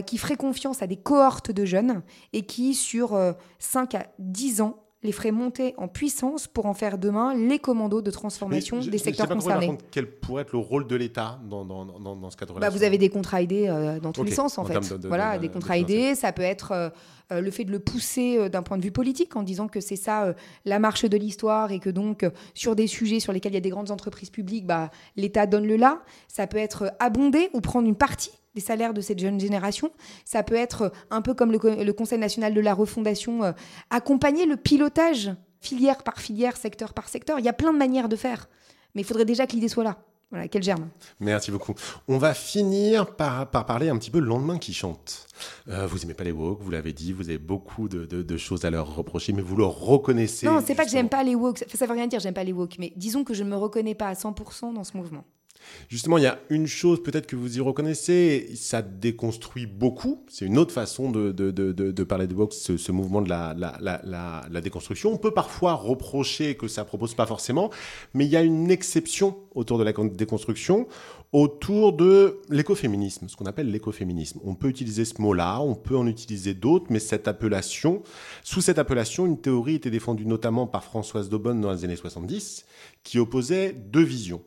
qui 0.05 0.17
ferait 0.17 0.35
confiance 0.35 0.81
à 0.81 0.87
des 0.87 0.97
cohortes 0.97 1.49
de 1.49 1.63
jeunes 1.63 2.03
et 2.33 2.41
qui, 2.41 2.73
sur 2.73 3.17
5 3.57 3.95
à 3.95 4.07
10 4.19 4.59
ans, 4.59 4.83
les 5.01 5.13
ferait 5.13 5.31
monter 5.31 5.73
en 5.77 5.87
puissance 5.87 6.47
pour 6.47 6.65
en 6.65 6.73
faire 6.73 6.97
demain 6.97 7.33
les 7.33 7.57
commandos 7.57 8.01
de 8.01 8.11
transformation 8.11 8.79
des 8.79 8.97
secteurs 8.97 9.29
concernés. 9.29 9.77
quel 9.91 10.07
pourrait 10.11 10.41
être 10.43 10.51
le 10.51 10.59
rôle 10.59 10.87
de 10.87 10.95
l'État 10.95 11.39
dans, 11.49 11.63
dans, 11.63 11.85
dans, 11.85 12.29
ce 12.29 12.35
cadre-là 12.35 12.59
bah, 12.59 12.69
Vous 12.69 12.83
avez 12.83 12.97
des 12.97 13.09
contrats 13.09 13.41
aidés 13.41 13.67
euh, 13.69 13.99
dans 13.99 14.11
tous 14.11 14.23
les 14.23 14.31
sens, 14.31 14.57
en, 14.57 14.65
fait. 14.65 14.77
voilà, 15.07 15.37
des 15.37 15.49
contrats 15.49 15.77
aidés, 15.77 16.15
ça 16.15 16.33
peut 16.33 16.41
être 16.41 16.73
euh, 16.73 16.89
euh, 17.31 17.39
le 17.39 17.49
fait 17.49 17.63
de 17.63 17.71
le 17.71 17.79
pousser 17.79 18.49
d'un 18.49 18.61
point 18.61 18.77
de 18.77 18.83
vue 18.83 18.91
politique 18.91 19.37
en 19.37 19.43
disant 19.43 19.69
que 19.69 19.79
c'est 19.79 19.95
ça 19.95 20.33
la 20.65 20.79
marche 20.79 21.05
de 21.05 21.17
l'histoire 21.17 21.71
et 21.71 21.79
que 21.79 21.89
donc 21.89 22.25
sur 22.53 22.75
des 22.75 22.87
sujets 22.87 23.21
sur 23.21 23.31
lesquels 23.31 23.53
il 23.53 23.55
y 23.55 23.59
a 23.59 23.61
des 23.61 23.69
grandes 23.69 23.91
entreprises 23.91 24.29
publiques, 24.29 24.65
bah, 24.65 24.91
l'État 25.15 25.45
donne 25.45 25.65
le 25.65 25.77
là. 25.77 26.01
Ça 26.27 26.45
peut 26.45 26.57
être 26.57 26.91
abondé 26.99 27.49
ou 27.53 27.61
prendre 27.61 27.87
une 27.87 27.95
partie 27.95 28.31
des 28.59 28.65
salaires 28.65 28.93
de 28.93 29.01
cette 29.01 29.19
jeune 29.19 29.39
génération. 29.39 29.91
Ça 30.25 30.43
peut 30.43 30.55
être 30.55 30.81
euh, 30.83 30.89
un 31.09 31.21
peu 31.21 31.33
comme 31.33 31.51
le, 31.51 31.93
Conseil 31.93 32.19
national 32.19 32.53
de 32.53 32.61
la 32.61 32.73
refondation, 32.73 33.43
euh, 33.43 33.51
accompagner 33.89 34.45
le 34.45 34.57
pilotage 34.57 35.31
filière 35.61 36.03
par 36.03 36.19
filière, 36.19 36.57
secteur 36.57 36.93
par 36.93 37.07
secteur. 37.07 37.39
Il 37.39 37.45
y 37.45 37.49
a 37.49 37.53
plein 37.53 37.73
de 37.73 37.77
manières 37.77 38.09
de 38.09 38.15
faire, 38.15 38.49
mais 38.93 39.01
il 39.01 39.05
faudrait 39.05 39.25
déjà 39.25 39.47
que 39.47 39.53
l'idée 39.53 39.69
soit 39.69 39.83
là. 39.83 39.97
Voilà, 40.31 40.47
qu'elle 40.47 40.61
germe. 40.61 40.89
Merci 41.19 41.49
beaucoup. 41.49 41.73
On 42.07 42.19
va 42.19 42.35
finir 42.35 43.15
par, 43.15 43.49
par 43.49 43.65
parler 43.65 43.89
un 43.89 43.97
petit 43.97 44.11
peu 44.11 44.19
le 44.19 44.27
lendemain 44.27 44.59
qui 44.59 44.73
chante. 44.73 45.25
Euh, 45.67 45.87
vous 45.87 46.03
aimez 46.03 46.13
pas 46.13 46.23
les 46.23 46.31
woke, 46.31 46.61
vous 46.61 46.69
l'avez 46.69 46.93
dit, 46.93 47.13
vous 47.13 47.29
avez 47.29 47.39
beaucoup 47.39 47.89
de, 47.89 48.05
de, 48.05 48.37
choses 48.37 48.63
à 48.63 48.69
leur 48.69 48.95
reprocher, 48.95 49.33
mais 49.33 49.41
vous 49.41 49.55
leur 49.55 49.71
reconnaissez. 49.71 50.45
Non, 50.45 50.61
c'est 50.63 50.75
pas 50.75 50.85
que 50.85 50.91
j'aime 50.91 51.09
pas 51.09 51.23
les 51.23 51.33
woke, 51.33 51.65
ça, 51.73 51.85
veut 51.87 51.93
rien 51.93 52.05
dire, 52.05 52.19
j'aime 52.19 52.35
pas 52.35 52.43
les 52.43 52.53
woke, 52.53 52.75
mais 52.77 52.93
disons 52.95 53.23
que 53.23 53.33
je 53.33 53.43
ne 53.43 53.49
me 53.49 53.55
reconnais 53.55 53.95
pas 53.95 54.09
à 54.09 54.13
100% 54.13 54.75
dans 54.75 54.83
ce 54.83 54.95
mouvement. 54.95 55.25
Justement, 55.89 56.17
il 56.17 56.23
y 56.23 56.27
a 56.27 56.39
une 56.49 56.67
chose 56.67 57.01
peut-être 57.01 57.25
que 57.25 57.35
vous 57.35 57.57
y 57.57 57.61
reconnaissez, 57.61 58.51
ça 58.55 58.81
déconstruit 58.81 59.65
beaucoup. 59.65 60.23
C'est 60.27 60.45
une 60.45 60.57
autre 60.57 60.71
façon 60.71 61.09
de, 61.09 61.31
de, 61.31 61.51
de, 61.51 61.71
de 61.71 62.03
parler 62.03 62.27
de 62.27 62.35
Vox, 62.35 62.57
ce, 62.57 62.77
ce, 62.77 62.91
mouvement 62.91 63.21
de 63.21 63.29
la, 63.29 63.55
la, 63.57 63.77
la, 63.79 64.45
la, 64.49 64.61
déconstruction. 64.61 65.11
On 65.11 65.17
peut 65.17 65.31
parfois 65.31 65.73
reprocher 65.73 66.55
que 66.55 66.67
ça 66.67 66.85
propose 66.85 67.15
pas 67.15 67.25
forcément, 67.25 67.71
mais 68.13 68.25
il 68.25 68.31
y 68.31 68.37
a 68.37 68.43
une 68.43 68.69
exception 68.69 69.37
autour 69.55 69.79
de 69.79 69.83
la 69.83 69.91
déconstruction, 69.91 70.87
autour 71.31 71.93
de 71.93 72.39
l'écoféminisme, 72.49 73.27
ce 73.27 73.35
qu'on 73.35 73.45
appelle 73.45 73.71
l'écoféminisme. 73.71 74.39
On 74.43 74.55
peut 74.55 74.67
utiliser 74.67 75.05
ce 75.05 75.21
mot-là, 75.21 75.59
on 75.61 75.75
peut 75.75 75.97
en 75.97 76.07
utiliser 76.07 76.53
d'autres, 76.53 76.87
mais 76.89 76.99
cette 76.99 77.27
appellation, 77.27 78.03
sous 78.43 78.61
cette 78.61 78.79
appellation, 78.79 79.25
une 79.25 79.39
théorie 79.39 79.75
était 79.75 79.91
défendue 79.91 80.25
notamment 80.25 80.67
par 80.67 80.83
Françoise 80.83 81.29
Daubonne 81.29 81.61
dans 81.61 81.71
les 81.71 81.83
années 81.83 81.95
70, 81.95 82.65
qui 83.03 83.19
opposait 83.19 83.73
deux 83.73 84.03
visions 84.03 84.43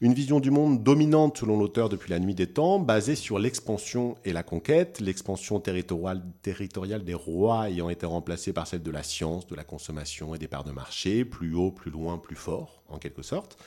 une 0.00 0.14
vision 0.14 0.40
du 0.40 0.50
monde 0.50 0.82
dominante 0.82 1.38
selon 1.38 1.58
l'auteur 1.58 1.88
depuis 1.88 2.10
la 2.10 2.18
nuit 2.18 2.34
des 2.34 2.46
temps, 2.46 2.78
basée 2.78 3.14
sur 3.14 3.38
l'expansion 3.38 4.16
et 4.24 4.32
la 4.32 4.42
conquête, 4.42 5.00
l'expansion 5.00 5.60
territoriale, 5.60 7.04
des 7.04 7.14
rois 7.14 7.70
ayant 7.70 7.90
été 7.90 8.06
remplacée 8.06 8.52
par 8.52 8.66
celle 8.66 8.82
de 8.82 8.90
la 8.90 9.02
science, 9.02 9.46
de 9.46 9.54
la 9.54 9.64
consommation 9.64 10.34
et 10.34 10.38
des 10.38 10.48
parts 10.48 10.64
de 10.64 10.72
marché, 10.72 11.24
plus 11.24 11.54
haut, 11.54 11.70
plus 11.70 11.90
loin, 11.90 12.18
plus 12.18 12.36
fort, 12.36 12.82
en 12.88 12.98
quelque 12.98 13.22
sorte. 13.22 13.58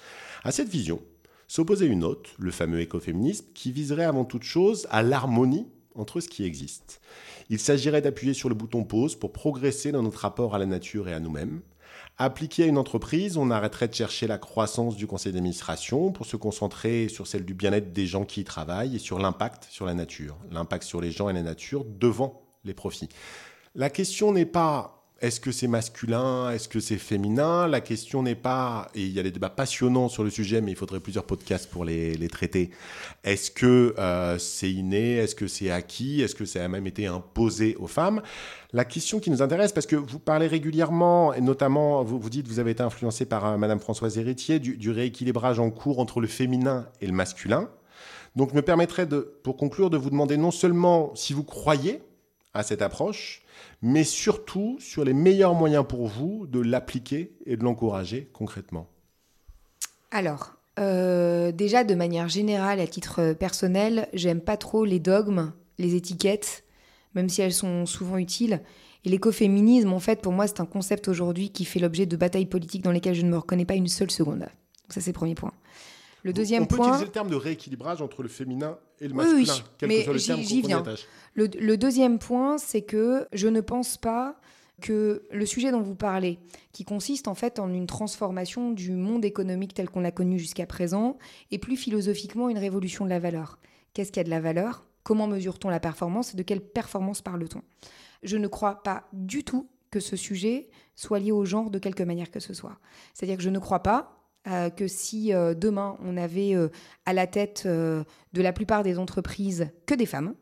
À 0.43 0.51
cette 0.51 0.69
vision 0.69 1.01
s'opposait 1.47 1.87
une 1.87 2.03
autre, 2.03 2.31
le 2.39 2.51
fameux 2.51 2.81
écoféminisme, 2.81 3.45
qui 3.53 3.71
viserait 3.71 4.05
avant 4.05 4.25
toute 4.25 4.43
chose 4.43 4.87
à 4.89 5.03
l'harmonie 5.03 5.67
entre 5.95 6.19
ce 6.19 6.27
qui 6.27 6.43
existe. 6.45 7.01
Il 7.49 7.59
s'agirait 7.59 8.01
d'appuyer 8.01 8.33
sur 8.33 8.49
le 8.49 8.55
bouton 8.55 8.83
pause 8.83 9.15
pour 9.15 9.31
progresser 9.31 9.91
dans 9.91 10.01
notre 10.01 10.19
rapport 10.19 10.55
à 10.55 10.57
la 10.57 10.65
nature 10.65 11.07
et 11.07 11.13
à 11.13 11.19
nous-mêmes, 11.19 11.61
Appliqué 12.19 12.63
à 12.63 12.67
une 12.67 12.77
entreprise, 12.77 13.37
on 13.37 13.49
arrêterait 13.49 13.87
de 13.87 13.93
chercher 13.93 14.27
la 14.27 14.37
croissance 14.37 14.95
du 14.95 15.07
conseil 15.07 15.33
d'administration 15.33 16.11
pour 16.11 16.27
se 16.27 16.35
concentrer 16.37 17.07
sur 17.09 17.25
celle 17.25 17.43
du 17.43 17.55
bien-être 17.55 17.91
des 17.91 18.05
gens 18.05 18.23
qui 18.23 18.41
y 18.41 18.43
travaillent 18.43 18.95
et 18.95 18.99
sur 18.99 19.17
l'impact 19.17 19.67
sur 19.71 19.87
la 19.87 19.95
nature, 19.95 20.37
l'impact 20.51 20.83
sur 20.83 21.01
les 21.01 21.11
gens 21.11 21.29
et 21.29 21.33
la 21.33 21.41
nature 21.41 21.85
devant 21.85 22.43
les 22.65 22.75
profits. 22.75 23.09
La 23.73 23.89
question 23.89 24.31
n'est 24.31 24.45
pas 24.45 25.02
est-ce 25.21 25.39
que 25.39 25.53
c'est 25.53 25.67
masculin 25.67 26.51
Est-ce 26.51 26.67
que 26.67 26.81
c'est 26.81 26.97
féminin? 26.97 27.67
La 27.69 27.79
question 27.79 28.23
n'est 28.23 28.35
pas, 28.35 28.89
et 28.93 29.03
il 29.03 29.13
y 29.13 29.19
a 29.19 29.23
des 29.23 29.31
débats 29.31 29.49
passionnants 29.49 30.09
sur 30.09 30.25
le 30.25 30.29
sujet, 30.29 30.59
mais 30.59 30.71
il 30.71 30.75
faudrait 30.75 30.99
plusieurs 30.99 31.23
podcasts 31.23 31.69
pour 31.69 31.85
les, 31.85 32.27
traiter. 32.27 32.71
Est-ce 33.23 33.49
que 33.49 33.95
euh, 33.97 34.37
c'est 34.37 34.69
inné? 34.69 35.15
Est-ce 35.15 35.33
que 35.33 35.47
c'est 35.47 35.71
acquis? 35.71 36.21
Est-ce 36.21 36.35
que 36.35 36.43
ça 36.43 36.65
a 36.65 36.67
même 36.67 36.87
été 36.87 37.07
imposé 37.07 37.77
aux 37.77 37.87
femmes? 37.87 38.21
La 38.73 38.83
question 38.83 39.21
qui 39.21 39.29
nous 39.29 39.41
intéresse, 39.41 39.71
parce 39.71 39.85
que 39.85 39.95
vous 39.95 40.19
parlez 40.19 40.47
régulièrement, 40.47 41.33
et 41.33 41.39
notamment, 41.39 42.03
vous, 42.03 42.19
vous 42.19 42.29
dites, 42.29 42.49
vous 42.49 42.59
avez 42.59 42.71
été 42.71 42.83
influencé 42.83 43.25
par 43.25 43.45
euh, 43.45 43.57
Madame 43.57 43.79
Françoise 43.79 44.17
Héritier, 44.17 44.59
du, 44.59 44.91
rééquilibrage 44.91 45.57
en 45.57 45.69
cours 45.69 45.99
entre 45.99 46.19
le 46.19 46.27
féminin 46.27 46.87
et 46.99 47.07
le 47.07 47.13
masculin. 47.13 47.69
Donc, 48.35 48.53
me 48.53 48.61
permettrai, 48.61 49.05
de, 49.05 49.37
pour 49.43 49.55
conclure, 49.55 49.89
de 49.89 49.95
vous 49.97 50.09
demander 50.09 50.35
non 50.35 50.51
seulement 50.51 51.15
si 51.15 51.31
vous 51.31 51.43
croyez 51.43 52.01
à 52.53 52.63
cette 52.63 52.81
approche, 52.81 53.42
mais 53.81 54.03
surtout 54.03 54.77
sur 54.79 55.03
les 55.03 55.13
meilleurs 55.13 55.53
moyens 55.53 55.85
pour 55.87 56.07
vous 56.07 56.47
de 56.47 56.59
l'appliquer 56.59 57.35
et 57.45 57.57
de 57.57 57.63
l'encourager 57.63 58.29
concrètement 58.33 58.87
Alors, 60.11 60.53
euh, 60.79 61.51
déjà 61.51 61.83
de 61.83 61.95
manière 61.95 62.29
générale, 62.29 62.79
à 62.79 62.87
titre 62.87 63.33
personnel, 63.33 64.07
j'aime 64.13 64.41
pas 64.41 64.57
trop 64.57 64.85
les 64.85 64.99
dogmes, 64.99 65.53
les 65.77 65.95
étiquettes, 65.95 66.63
même 67.15 67.29
si 67.29 67.41
elles 67.41 67.53
sont 67.53 67.85
souvent 67.85 68.17
utiles. 68.17 68.61
Et 69.05 69.09
l'écoféminisme, 69.09 69.91
en 69.91 69.99
fait, 69.99 70.21
pour 70.21 70.31
moi, 70.31 70.47
c'est 70.47 70.61
un 70.61 70.65
concept 70.65 71.07
aujourd'hui 71.07 71.49
qui 71.49 71.65
fait 71.65 71.79
l'objet 71.79 72.05
de 72.05 72.15
batailles 72.15 72.45
politiques 72.45 72.83
dans 72.83 72.91
lesquelles 72.91 73.15
je 73.15 73.25
ne 73.25 73.29
me 73.29 73.37
reconnais 73.37 73.65
pas 73.65 73.75
une 73.75 73.87
seule 73.87 74.11
seconde. 74.11 74.47
ça, 74.89 75.01
c'est 75.01 75.11
le 75.11 75.13
premier 75.13 75.35
point. 75.35 75.51
Le 76.23 76.33
deuxième 76.33 76.63
on 76.63 76.65
peut 76.65 76.77
utiliser 76.77 77.05
le 77.05 77.11
terme 77.11 77.29
de 77.29 77.35
rééquilibrage 77.35 78.01
entre 78.01 78.23
le 78.23 78.29
féminin 78.29 78.77
et 78.99 79.07
le 79.07 79.13
masculin, 79.13 79.53
oui, 79.53 79.63
quel 79.77 79.89
mais 79.89 79.97
que 79.97 80.03
soit 80.03 80.13
le 80.13 80.19
terme 80.21 80.41
j'y 80.41 80.61
viens. 80.61 80.83
Le, 81.35 81.47
le, 81.59 81.77
deuxième 81.77 82.17
point, 82.17 82.57
c'est 82.57 82.81
que 82.81 83.27
je 83.33 83.49
ne 83.49 83.59
pense 83.59 83.97
pas 83.97 84.37
que 84.81 85.23
le 85.31 85.45
sujet 85.45 85.71
dont 85.71 85.81
vous 85.81 85.95
parlez, 85.95 86.39
qui 86.71 86.85
consiste 86.85 87.27
en 87.27 87.35
fait 87.35 87.59
en 87.59 87.73
une 87.73 87.87
transformation 87.87 88.71
du 88.71 88.91
monde 88.91 89.25
économique 89.25 89.73
tel 89.73 89.89
qu'on 89.89 90.01
l'a 90.01 90.11
connu 90.11 90.39
jusqu'à 90.39 90.65
présent, 90.65 91.17
est 91.51 91.57
plus 91.57 91.77
philosophiquement 91.77 92.49
une 92.49 92.57
révolution 92.57 93.05
de 93.05 93.09
la 93.09 93.19
valeur. 93.19 93.59
Qu'est-ce 93.93 94.11
qu'il 94.11 94.19
y 94.19 94.21
a 94.21 94.25
de 94.25 94.29
la 94.29 94.41
valeur? 94.41 94.85
Comment 95.03 95.27
mesure-t-on 95.27 95.69
la 95.69 95.79
performance 95.79 96.33
et 96.33 96.37
de 96.37 96.43
quelle 96.43 96.61
performance 96.61 97.21
parle-t-on? 97.21 97.61
Je 98.23 98.37
ne 98.37 98.47
crois 98.47 98.81
pas 98.83 99.03
du 99.11 99.43
tout 99.43 99.67
que 99.91 99.99
ce 99.99 100.15
sujet 100.15 100.69
soit 100.95 101.19
lié 101.19 101.31
au 101.31 101.45
genre 101.45 101.69
de 101.69 101.79
quelque 101.79 102.03
manière 102.03 102.31
que 102.31 102.39
ce 102.39 102.53
soit. 102.53 102.77
C'est-à-dire 103.13 103.37
que 103.37 103.43
je 103.43 103.49
ne 103.49 103.59
crois 103.59 103.83
pas 103.83 104.22
euh, 104.47 104.69
que 104.69 104.89
si 104.89 105.33
euh, 105.33 105.53
demain 105.53 105.97
on 106.03 106.17
avait 106.17 106.53
euh, 106.53 106.67
à 107.05 107.13
la 107.13 107.27
tête 107.27 107.65
de 107.65 108.05
la 108.33 108.51
plupart 108.51 108.83
des 108.83 108.99
entreprises 108.99 109.69
que 109.85 109.95
des 109.95 110.05
femmes, 110.05 110.35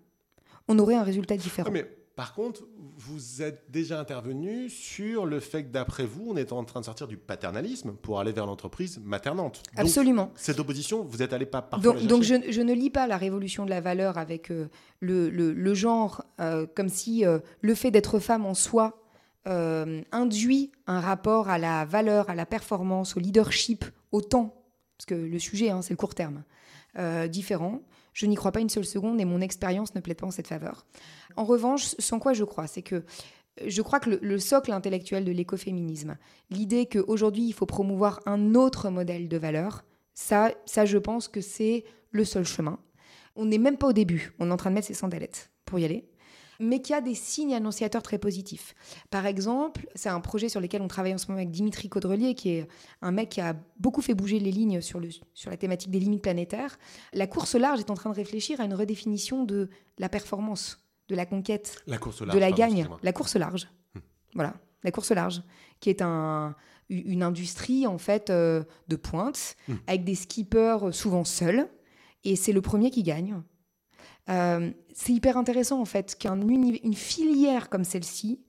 on 0.68 0.80
aurait 0.80 0.96
un 0.96 1.04
résultat 1.04 1.38
différent. 1.38 1.70
mais 1.72 1.86
par 2.16 2.34
contre, 2.34 2.64
vous 2.98 3.42
êtes 3.42 3.66
déjà 3.70 4.00
intervenu 4.00 4.70
sur 4.70 5.26
le 5.26 5.40
fait 5.40 5.64
que 5.64 5.70
d'après 5.70 6.06
vous, 6.06 6.28
on 6.30 6.36
est 6.36 6.52
en 6.52 6.64
train 6.64 6.80
de 6.82 6.86
sortir 6.86 7.08
du 7.08 7.16
paternalisme 7.16 7.94
pour 7.94 8.20
aller 8.20 8.32
vers 8.32 8.46
l'entreprise 8.46 9.00
maternante. 9.04 9.64
Absolument. 9.78 10.32
cette 10.36 10.60
opposition, 10.60 11.04
vous 11.04 11.22
êtes 11.22 11.34
allé 11.34 11.46
pas 11.46 11.62
parfois 11.62 11.94
Donc, 11.94 12.06
donc 12.06 12.24
je, 12.24 12.62
ne 12.62 12.74
lis 12.74 12.90
pas 12.90 13.08
la 13.08 13.18
révolution 13.18 13.66
de 13.66 13.70
la 13.70 13.82
valeur 13.82 14.18
avec 14.18 14.50
le, 14.50 15.30
le, 15.30 15.74
genre 15.74 16.26
comme 16.76 16.90
si 16.90 17.24
le 17.62 17.76
fait 17.76 17.92
d'être 17.92 18.20
femme 18.20 18.46
en 18.46 18.56
soi 18.56 19.01
euh, 19.48 20.02
induit 20.12 20.72
un 20.86 21.00
rapport 21.00 21.50
à 21.50 21.58
la 21.58 21.86
valeur, 21.86 22.30
à 22.30 22.36
la 22.36 22.46
performance, 22.46 23.18
au 23.18 23.20
leadership, 23.20 23.86
au 24.12 24.22
temps, 24.22 24.62
parce 24.98 25.08
que 25.08 25.16
le 25.16 25.40
sujet, 25.40 25.70
hein, 25.70 25.82
c'est 25.82 25.94
le 25.94 25.98
court 25.98 26.14
terme, 26.14 26.44
euh, 27.00 27.28
différent. 27.28 27.82
Je 28.14 28.26
n'y 28.26 28.36
crois 28.36 28.52
pas 28.52 28.60
une 28.60 28.70
seule 28.70 28.86
seconde 28.86 29.20
et 29.20 29.26
mon 29.26 29.42
expérience 29.42 29.96
ne 29.96 30.02
plaide 30.02 30.18
pas 30.18 30.28
en 30.28 30.32
cette 30.32 30.48
faveur. 30.48 30.86
En 31.38 31.46
revanche, 31.46 31.96
sans 31.98 32.20
quoi 32.20 32.34
je 32.34 32.44
crois, 32.44 32.68
c'est 32.68 32.82
que 32.84 33.04
je 33.66 33.82
crois 33.82 34.00
que 34.00 34.10
le, 34.10 34.40
socle 34.40 34.72
intellectuel 34.72 35.26
de 35.26 35.32
l'écoféminisme, 35.32 36.18
l'idée 36.50 36.86
qu'aujourd'hui 36.86 37.44
il 37.44 37.54
faut 37.54 37.66
promouvoir 37.66 38.22
un 38.26 38.56
autre 38.56 38.90
modèle 38.90 39.28
de 39.28 39.38
valeur, 39.38 39.84
ça, 40.14 40.52
ça 40.66 40.86
je 40.86 40.98
pense 40.98 41.28
que 41.28 41.42
c'est 41.42 41.84
le 42.12 42.26
seul 42.26 42.46
chemin. 42.46 42.80
On 43.36 43.46
n'est 43.46 43.58
même 43.58 43.78
pas 43.78 43.88
au 43.88 43.94
début, 43.94 44.34
on 44.40 44.50
est 44.50 44.54
en 44.54 44.58
train 44.58 44.70
de 44.70 44.76
mettre 44.76 44.88
ses 44.88 44.94
sandalettes 44.94 45.52
pour 45.66 45.80
y 45.80 45.86
aller 45.86 46.11
mais 46.62 46.82
qui 46.82 46.94
a 46.94 47.02
des 47.02 47.16
signes 47.16 47.54
annonciateurs 47.54 48.04
très 48.04 48.18
positifs. 48.18 48.76
Par 49.10 49.26
exemple, 49.26 49.88
c'est 49.96 50.10
un 50.10 50.20
projet 50.22 50.50
sur 50.50 50.62
lequel 50.62 50.82
on 50.82 50.88
travaille 50.88 51.14
en 51.14 51.18
ce 51.18 51.28
moment 51.28 51.40
avec 51.40 51.52
Dimitri 51.52 51.90
Caudrelier, 51.90 52.36
qui 52.36 52.50
est 52.52 52.68
un 53.02 53.12
mec 53.12 53.30
qui 53.30 53.42
a 53.42 53.56
beaucoup 53.80 54.02
fait 54.02 54.14
bouger 54.14 54.40
les 54.40 54.52
lignes 54.52 54.82
sur, 54.82 55.00
le, 55.00 55.10
sur 55.34 55.50
la 55.50 55.58
thématique 55.58 55.92
des 55.92 56.00
limites 56.00 56.22
planétaires. 56.22 56.78
La 57.14 57.28
course 57.28 57.56
large 57.56 57.80
est 57.80 57.90
en 57.90 57.96
train 57.96 58.10
de 58.10 58.16
réfléchir 58.16 58.62
à 58.62 58.66
une 58.66 58.74
redéfinition 58.74 59.44
de 59.44 59.70
la 59.98 60.10
performance, 60.10 60.86
de 61.10 61.16
la 61.16 61.26
conquête, 61.26 61.84
de 61.88 62.40
la 62.40 62.52
gagne. 62.52 62.88
La 63.04 63.14
course 63.14 63.36
large. 63.36 63.68
Hmm. 63.96 64.00
Voilà, 64.36 64.54
la 64.84 64.92
course 64.92 65.12
large, 65.12 65.42
qui 65.80 65.90
est 65.90 66.02
un, 66.02 66.56
une 66.90 67.24
industrie 67.24 67.88
en 67.88 67.98
fait 67.98 68.30
euh, 68.30 68.64
de 68.88 68.96
pointe, 68.96 69.56
hmm. 69.68 69.76
avec 69.88 70.04
des 70.04 70.16
skippers 70.16 70.94
souvent 70.94 71.26
seuls, 71.26 71.68
et 72.24 72.36
c'est 72.36 72.54
le 72.54 72.62
premier 72.62 72.92
qui 72.92 73.04
gagne. 73.04 73.42
Euh, 74.30 74.72
c'est 74.94 75.14
hyper 75.14 75.38
intéressant 75.38 75.82
en 75.82 75.86
fait 75.86 76.18
qu'une 76.18 76.94
filière 76.94 77.70
comme 77.70 77.84
celle-ci 77.84 78.40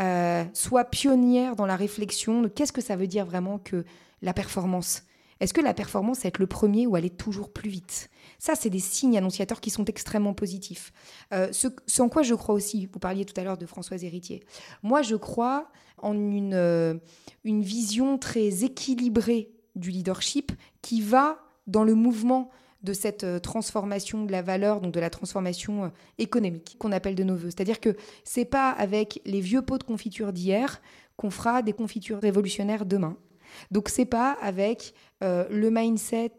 euh, 0.00 0.44
soit 0.54 0.84
pionnière 0.84 1.54
dans 1.56 1.66
la 1.66 1.76
réflexion 1.76 2.42
de 2.42 2.48
qu'est-ce 2.48 2.72
que 2.72 2.80
ça 2.80 2.96
veut 2.96 3.06
dire 3.06 3.24
vraiment 3.24 3.58
que 3.58 3.84
la 4.22 4.34
performance. 4.34 5.04
Est-ce 5.40 5.52
que 5.52 5.60
la 5.60 5.74
performance, 5.74 6.20
c'est 6.20 6.28
être 6.28 6.38
le 6.38 6.46
premier 6.46 6.86
ou 6.86 6.96
aller 6.96 7.10
toujours 7.10 7.52
plus 7.52 7.68
vite? 7.68 8.08
Ça, 8.38 8.54
c'est 8.54 8.70
des 8.70 8.78
signes 8.80 9.18
annonciateurs 9.18 9.60
qui 9.60 9.70
sont 9.70 9.84
extrêmement 9.84 10.32
positifs. 10.32 10.92
Euh, 11.32 11.48
ce, 11.52 11.68
en 12.00 12.08
quoi 12.08 12.22
je 12.22 12.34
crois 12.34 12.54
aussi, 12.54 12.88
vous 12.92 12.98
parliez 12.98 13.24
tout 13.24 13.38
à 13.38 13.44
l'heure 13.44 13.58
de 13.58 13.66
Françoise 13.66 14.04
Héritier, 14.04 14.42
moi 14.82 15.02
je 15.02 15.16
crois 15.16 15.70
en 15.98 16.14
une, 16.14 17.00
une 17.44 17.62
vision 17.62 18.18
très 18.18 18.64
équilibrée 18.64 19.52
du 19.76 19.90
leadership 19.90 20.52
qui 20.82 21.00
va 21.00 21.38
dans 21.66 21.84
le 21.84 21.94
mouvement 21.94 22.50
de 22.84 22.92
cette 22.92 23.24
euh, 23.24 23.38
transformation 23.40 24.24
de 24.24 24.30
la 24.30 24.42
valeur, 24.42 24.80
donc 24.80 24.92
de 24.92 25.00
la 25.00 25.10
transformation 25.10 25.84
euh, 25.84 25.88
économique 26.18 26.76
qu'on 26.78 26.92
appelle 26.92 27.14
de 27.14 27.24
nos 27.24 27.34
voeux. 27.34 27.50
C'est-à-dire 27.50 27.80
que 27.80 27.96
c'est 28.22 28.44
pas 28.44 28.70
avec 28.70 29.20
les 29.24 29.40
vieux 29.40 29.62
pots 29.62 29.78
de 29.78 29.82
confiture 29.82 30.32
d'hier 30.32 30.80
qu'on 31.16 31.30
fera 31.30 31.62
des 31.62 31.72
confitures 31.72 32.20
révolutionnaires 32.20 32.84
demain. 32.84 33.16
Donc 33.70 33.88
c'est 33.88 34.04
pas 34.04 34.36
avec 34.42 34.94
euh, 35.22 35.44
le 35.50 35.70
mindset 35.70 36.36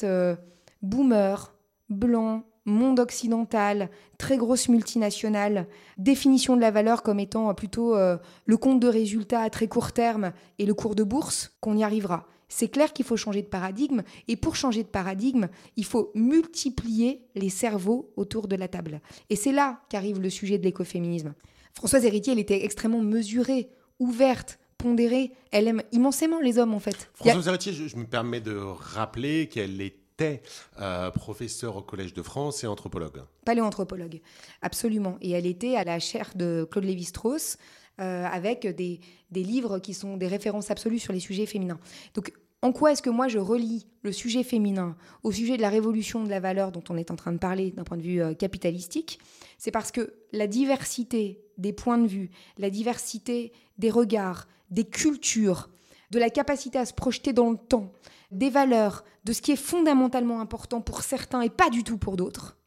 boomer, 0.81 1.55
blanc, 1.89 2.43
monde 2.65 2.99
occidental, 2.99 3.89
très 4.17 4.37
grosse 4.37 4.69
multinationale, 4.69 5.67
définition 5.97 6.55
de 6.55 6.61
la 6.61 6.71
valeur 6.71 7.03
comme 7.03 7.19
étant 7.19 7.53
plutôt 7.53 7.95
le 7.95 8.57
compte 8.57 8.79
de 8.79 8.87
résultats 8.87 9.41
à 9.41 9.49
très 9.49 9.67
court 9.67 9.93
terme 9.93 10.33
et 10.57 10.65
le 10.65 10.73
cours 10.73 10.95
de 10.95 11.03
bourse 11.03 11.55
qu'on 11.61 11.77
y 11.77 11.83
arrivera. 11.83 12.27
C'est 12.47 12.67
clair 12.67 12.93
qu'il 12.93 13.05
faut 13.05 13.17
changer 13.17 13.41
de 13.41 13.47
paradigme 13.47 14.03
et 14.27 14.35
pour 14.35 14.55
changer 14.55 14.83
de 14.83 14.87
paradigme, 14.87 15.47
il 15.75 15.85
faut 15.85 16.11
multiplier 16.15 17.21
les 17.35 17.49
cerveaux 17.49 18.11
autour 18.15 18.47
de 18.47 18.55
la 18.55 18.67
table. 18.67 19.01
Et 19.29 19.35
c'est 19.35 19.51
là 19.51 19.81
qu'arrive 19.89 20.21
le 20.21 20.29
sujet 20.29 20.57
de 20.57 20.63
l'écoféminisme. 20.63 21.33
Françoise 21.73 22.05
Héritier, 22.05 22.33
elle 22.33 22.39
était 22.39 22.63
extrêmement 22.63 23.01
mesurée, 23.01 23.69
ouverte, 23.99 24.59
pondérée. 24.77 25.31
Elle 25.51 25.67
aime 25.67 25.81
immensément 25.91 26.39
les 26.39 26.57
hommes 26.57 26.73
en 26.73 26.79
fait. 26.79 27.09
Françoise 27.13 27.47
Héritier, 27.47 27.73
je, 27.73 27.95
me 27.97 28.05
permets 28.05 28.41
de 28.41 28.55
rappeler 28.55 29.47
qu'elle 29.47 29.81
était 29.81 30.41
euh, 30.79 31.11
professeure 31.11 31.75
au 31.77 31.81
Collège 31.81 32.13
de 32.13 32.21
France 32.21 32.63
et 32.63 32.67
anthropologue. 32.67 33.21
Paléanthropologue, 33.45 34.21
absolument. 34.61 35.17
Et 35.21 35.31
elle 35.31 35.45
était 35.45 35.75
à 35.75 35.83
la 35.83 35.99
chaire 35.99 36.31
de 36.35 36.67
Claude 36.69 36.85
Lévi-Strauss. 36.85 37.57
Euh, 38.01 38.25
avec 38.25 38.67
des, 38.67 38.99
livres 39.31 39.79
qui 39.79 39.93
sont 39.93 40.17
des 40.17 40.27
références 40.27 40.69
absolues 40.69 40.99
sur 40.99 41.13
les 41.13 41.21
sujets 41.21 41.45
féminins. 41.45 41.79
Donc, 42.13 42.33
en 42.61 42.73
quoi 42.73 42.91
est-ce 42.91 43.01
que 43.01 43.09
moi 43.09 43.29
je 43.29 43.39
relie 43.39 43.87
le 44.01 44.11
sujet 44.11 44.43
féminin 44.43 44.97
au 45.23 45.31
sujet 45.31 45.55
de 45.55 45.61
la 45.61 45.69
révolution 45.69 46.21
de 46.25 46.29
la 46.29 46.41
valeur 46.41 46.73
dont 46.73 46.83
on 46.89 46.97
est 46.97 47.09
en 47.09 47.15
train 47.15 47.31
de 47.31 47.37
parler 47.37 47.71
d'un 47.71 47.85
point 47.85 47.95
de 47.95 48.01
vue 48.01 48.21
euh, 48.21 48.33
capitalistique? 48.33 49.19
C'est 49.57 49.71
parce 49.71 49.93
que 49.93 50.13
la 50.33 50.47
diversité 50.47 51.41
des 51.57 51.71
points 51.71 51.97
de 51.97 52.07
vue, 52.07 52.31
la 52.57 52.69
diversité 52.69 53.53
des 53.77 53.89
regards, 53.89 54.47
des 54.71 54.83
cultures, 54.83 55.69
de 56.11 56.19
la 56.19 56.29
capacité 56.29 56.77
à 56.77 56.85
se 56.85 56.93
projeter 56.93 57.31
dans 57.31 57.49
le 57.49 57.57
temps, 57.57 57.93
des 58.29 58.49
valeurs, 58.49 59.05
de 59.23 59.31
ce 59.31 59.41
qui 59.41 59.53
est 59.53 59.55
fondamentalement 59.55 60.41
important 60.41 60.81
pour 60.81 61.01
certains 61.01 61.41
et 61.41 61.49
pas 61.49 61.69
du 61.69 61.85
tout 61.85 61.97
pour 61.97 62.17
d'autres, 62.17 62.57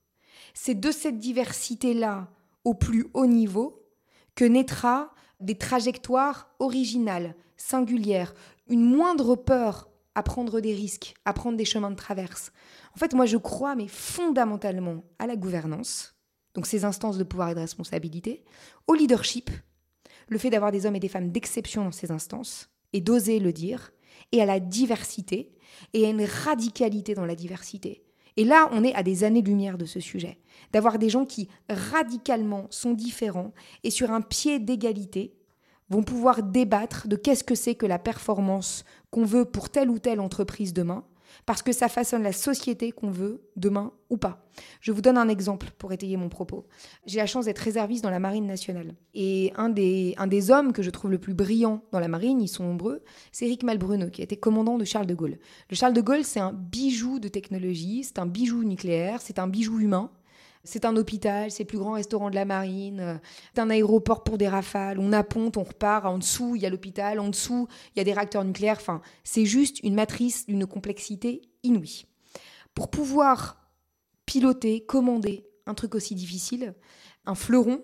c'est 0.54 0.78
de 0.78 0.90
cette 0.90 1.18
diversité-là 1.18 2.28
au 2.64 2.72
plus 2.72 3.08
haut 3.12 3.26
niveau 3.26 3.84
que 4.34 4.46
naîtra 4.46 5.12
des 5.40 5.56
trajectoires 5.56 6.50
originales, 6.58 7.34
singulières, 7.56 8.34
une 8.68 8.84
moindre 8.84 9.36
peur 9.36 9.88
à 10.14 10.22
prendre 10.22 10.60
des 10.60 10.74
risques, 10.74 11.14
à 11.24 11.32
prendre 11.32 11.56
des 11.56 11.64
chemins 11.64 11.90
de 11.90 11.96
traverse. 11.96 12.52
En 12.94 12.98
fait, 12.98 13.14
moi, 13.14 13.26
je 13.26 13.36
crois, 13.36 13.76
mais 13.76 13.88
fondamentalement, 13.88 15.04
à 15.18 15.26
la 15.26 15.36
gouvernance, 15.36 16.16
donc 16.54 16.66
ces 16.66 16.84
instances 16.84 17.18
de 17.18 17.24
pouvoir 17.24 17.50
et 17.50 17.54
de 17.54 17.60
responsabilité, 17.60 18.44
au 18.86 18.94
leadership, 18.94 19.50
le 20.28 20.38
fait 20.38 20.50
d'avoir 20.50 20.72
des 20.72 20.86
hommes 20.86 20.96
et 20.96 21.00
des 21.00 21.08
femmes 21.08 21.30
d'exception 21.30 21.84
dans 21.84 21.92
ces 21.92 22.10
instances, 22.10 22.68
et 22.92 23.00
d'oser 23.00 23.38
le 23.38 23.52
dire, 23.52 23.92
et 24.32 24.42
à 24.42 24.46
la 24.46 24.60
diversité, 24.60 25.54
et 25.92 26.06
à 26.06 26.10
une 26.10 26.24
radicalité 26.24 27.14
dans 27.14 27.26
la 27.26 27.36
diversité. 27.36 28.04
Et 28.38 28.44
là, 28.44 28.68
on 28.70 28.84
est 28.84 28.94
à 28.94 29.02
des 29.02 29.24
années-lumière 29.24 29.76
de 29.78 29.84
ce 29.84 29.98
sujet. 29.98 30.38
D'avoir 30.72 31.00
des 31.00 31.08
gens 31.08 31.24
qui 31.24 31.48
radicalement 31.68 32.68
sont 32.70 32.92
différents 32.92 33.52
et 33.82 33.90
sur 33.90 34.12
un 34.12 34.20
pied 34.20 34.60
d'égalité 34.60 35.34
vont 35.90 36.04
pouvoir 36.04 36.44
débattre 36.44 37.08
de 37.08 37.16
qu'est-ce 37.16 37.42
que 37.42 37.56
c'est 37.56 37.74
que 37.74 37.84
la 37.84 37.98
performance 37.98 38.84
qu'on 39.10 39.24
veut 39.24 39.44
pour 39.44 39.70
telle 39.70 39.90
ou 39.90 39.98
telle 39.98 40.20
entreprise 40.20 40.72
demain, 40.72 41.04
parce 41.46 41.62
que 41.62 41.72
ça 41.72 41.88
façonne 41.88 42.22
la 42.22 42.32
société 42.32 42.92
qu'on 42.92 43.10
veut 43.10 43.42
demain 43.56 43.92
ou 44.10 44.16
pas. 44.16 44.46
Je 44.80 44.92
vous 44.92 45.00
donne 45.00 45.18
un 45.18 45.28
exemple 45.28 45.68
pour 45.78 45.92
étayer 45.92 46.16
mon 46.16 46.28
propos. 46.28 46.66
J'ai 47.06 47.18
la 47.18 47.26
chance 47.26 47.44
d'être 47.44 47.58
réserviste 47.58 48.02
dans 48.02 48.10
la 48.10 48.18
Marine 48.18 48.46
nationale. 48.46 48.94
Et 49.14 49.52
un 49.56 49.68
des, 49.68 50.14
un 50.18 50.26
des 50.26 50.50
hommes 50.50 50.72
que 50.72 50.82
je 50.82 50.90
trouve 50.90 51.10
le 51.10 51.18
plus 51.18 51.34
brillant 51.34 51.82
dans 51.92 52.00
la 52.00 52.08
Marine, 52.08 52.40
ils 52.40 52.48
sont 52.48 52.64
nombreux, 52.64 53.02
c'est 53.32 53.46
Eric 53.46 53.62
Malbruneux, 53.62 54.10
qui 54.10 54.20
a 54.20 54.24
été 54.24 54.36
commandant 54.36 54.78
de 54.78 54.84
Charles 54.84 55.06
de 55.06 55.14
Gaulle. 55.14 55.38
Le 55.70 55.76
Charles 55.76 55.94
de 55.94 56.00
Gaulle, 56.00 56.24
c'est 56.24 56.40
un 56.40 56.52
bijou 56.52 57.18
de 57.18 57.28
technologie, 57.28 58.04
c'est 58.04 58.18
un 58.18 58.26
bijou 58.26 58.64
nucléaire, 58.64 59.20
c'est 59.20 59.38
un 59.38 59.48
bijou 59.48 59.80
humain. 59.80 60.10
C'est 60.64 60.84
un 60.84 60.96
hôpital, 60.96 61.50
c'est 61.50 61.62
le 61.62 61.68
plus 61.68 61.78
grand 61.78 61.92
restaurant 61.92 62.30
de 62.30 62.34
la 62.34 62.44
marine, 62.44 63.00
euh, 63.00 63.18
c'est 63.54 63.60
un 63.60 63.70
aéroport 63.70 64.24
pour 64.24 64.38
des 64.38 64.48
rafales, 64.48 64.98
on 64.98 65.12
apponte, 65.12 65.56
on 65.56 65.62
repart, 65.62 66.04
en 66.06 66.18
dessous 66.18 66.56
il 66.56 66.62
y 66.62 66.66
a 66.66 66.70
l'hôpital, 66.70 67.20
en 67.20 67.28
dessous 67.28 67.68
il 67.94 67.98
y 67.98 68.00
a 68.00 68.04
des 68.04 68.12
réacteurs 68.12 68.44
nucléaires, 68.44 68.78
enfin 68.80 69.00
c'est 69.24 69.46
juste 69.46 69.80
une 69.82 69.94
matrice 69.94 70.46
d'une 70.46 70.66
complexité 70.66 71.42
inouïe. 71.62 72.06
Pour 72.74 72.90
pouvoir 72.90 73.70
piloter, 74.26 74.84
commander 74.84 75.46
un 75.66 75.74
truc 75.74 75.94
aussi 75.94 76.14
difficile, 76.14 76.74
un 77.24 77.34
fleuron, 77.34 77.82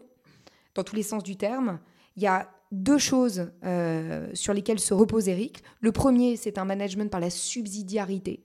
dans 0.75 0.85
tous 0.85 0.97
les 0.97 1.03
sens 1.03 1.22
du 1.22 1.37
terme, 1.37 1.81
il 2.16 2.22
y 2.22 2.27
a 2.27 2.51
deux 2.72 2.99
choses 2.99 3.51
euh, 3.64 4.29
sur 4.35 4.53
lesquelles 4.53 4.81
se 4.81 4.95
repose 4.95 5.29
Eric. 5.29 5.62
Le 5.81 5.93
premier, 5.93 6.37
c'est 6.37 6.59
un 6.59 6.64
management 6.64 7.11
par 7.11 7.20
la 7.20 7.31
subsidiarité. 7.31 8.45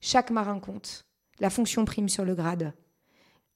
Chaque 0.00 0.30
marin 0.30 0.60
compte. 0.60 1.06
La 1.40 1.50
fonction 1.50 1.84
prime 1.84 2.08
sur 2.08 2.24
le 2.24 2.34
grade 2.34 2.72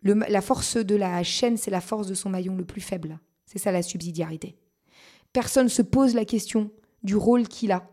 la 0.03 0.40
force 0.40 0.76
de 0.76 0.94
la 0.94 1.22
chaîne, 1.22 1.57
c'est 1.57 1.70
la 1.70 1.80
force 1.80 2.07
de 2.07 2.14
son 2.14 2.30
maillon 2.30 2.55
le 2.57 2.64
plus 2.64 2.80
faible. 2.80 3.18
C'est 3.46 3.59
ça 3.59 3.72
la 3.72 3.82
subsidiarité. 3.82 4.57
Personne 5.32 5.64
ne 5.64 5.70
se 5.70 5.82
pose 5.82 6.14
la 6.14 6.24
question 6.24 6.70
du 7.03 7.16
rôle 7.16 7.49
qu'il 7.49 7.72
a. 7.72 7.88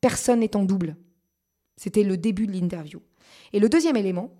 Personne 0.00 0.40
n'est 0.40 0.56
en 0.56 0.64
double. 0.64 0.96
C'était 1.76 2.04
le 2.04 2.16
début 2.16 2.46
de 2.46 2.52
l'interview. 2.52 3.00
Et 3.52 3.60
le 3.60 3.68
deuxième 3.68 3.96
élément, 3.96 4.32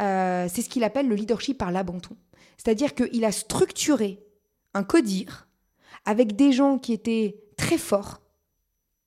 euh, 0.00 0.48
c'est 0.52 0.62
ce 0.62 0.68
qu'il 0.68 0.84
appelle 0.84 1.08
le 1.08 1.14
leadership 1.14 1.58
par 1.58 1.72
l'abandon. 1.72 2.16
C'est-à-dire 2.56 2.94
qu'il 2.94 3.24
a 3.24 3.32
structuré 3.32 4.24
un 4.74 4.84
codir 4.84 5.48
avec 6.04 6.36
des 6.36 6.52
gens 6.52 6.78
qui 6.78 6.92
étaient 6.92 7.42
très 7.56 7.78
forts, 7.78 8.20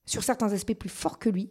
sur 0.06 0.24
certains 0.24 0.52
aspects 0.52 0.74
plus 0.74 0.88
forts 0.88 1.18
que 1.18 1.28
lui, 1.28 1.50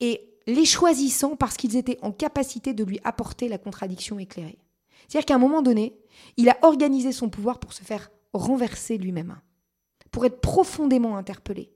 et 0.00 0.34
les 0.46 0.66
choisissant 0.66 1.36
parce 1.36 1.56
qu'ils 1.56 1.76
étaient 1.76 1.98
en 2.02 2.12
capacité 2.12 2.74
de 2.74 2.84
lui 2.84 3.00
apporter 3.02 3.48
la 3.48 3.58
contradiction 3.58 4.18
éclairée. 4.18 4.58
C'est-à-dire 5.08 5.26
qu'à 5.26 5.34
un 5.34 5.38
moment 5.38 5.62
donné, 5.62 5.96
il 6.36 6.48
a 6.48 6.58
organisé 6.62 7.12
son 7.12 7.28
pouvoir 7.28 7.58
pour 7.58 7.72
se 7.72 7.82
faire 7.82 8.10
renverser 8.32 8.98
lui-même, 8.98 9.40
pour 10.10 10.24
être 10.26 10.40
profondément 10.40 11.16
interpellé. 11.16 11.72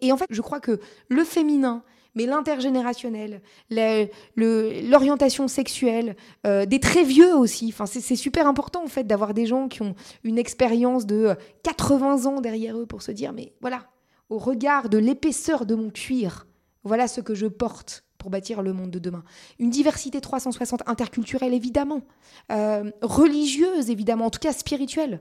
Et 0.00 0.12
en 0.12 0.16
fait, 0.16 0.26
je 0.30 0.40
crois 0.40 0.60
que 0.60 0.80
le 1.08 1.24
féminin, 1.24 1.82
mais 2.14 2.26
l'intergénérationnel, 2.26 3.42
l'orientation 4.36 5.48
sexuelle, 5.48 6.16
euh, 6.46 6.66
des 6.66 6.80
très 6.80 7.04
vieux 7.04 7.34
aussi. 7.34 7.74
C'est 7.86 8.16
super 8.16 8.46
important 8.46 8.82
en 8.82 8.88
fait 8.88 9.04
d'avoir 9.04 9.34
des 9.34 9.46
gens 9.46 9.68
qui 9.68 9.82
ont 9.82 9.94
une 10.24 10.38
expérience 10.38 11.06
de 11.06 11.36
80 11.62 12.26
ans 12.26 12.40
derrière 12.40 12.76
eux 12.78 12.86
pour 12.86 13.02
se 13.02 13.12
dire, 13.12 13.32
mais 13.32 13.52
voilà, 13.60 13.86
au 14.28 14.38
regard 14.38 14.88
de 14.88 14.98
l'épaisseur 14.98 15.66
de 15.66 15.74
mon 15.74 15.90
cuir, 15.90 16.46
voilà 16.84 17.08
ce 17.08 17.20
que 17.20 17.34
je 17.34 17.46
porte 17.46 18.04
pour 18.20 18.30
bâtir 18.30 18.62
le 18.62 18.72
monde 18.72 18.90
de 18.90 19.00
demain. 19.00 19.24
Une 19.58 19.70
diversité 19.70 20.20
360 20.20 20.82
interculturelle, 20.86 21.54
évidemment. 21.54 22.02
Euh, 22.52 22.92
religieuse, 23.02 23.90
évidemment. 23.90 24.26
En 24.26 24.30
tout 24.30 24.38
cas, 24.38 24.52
spirituelle. 24.52 25.20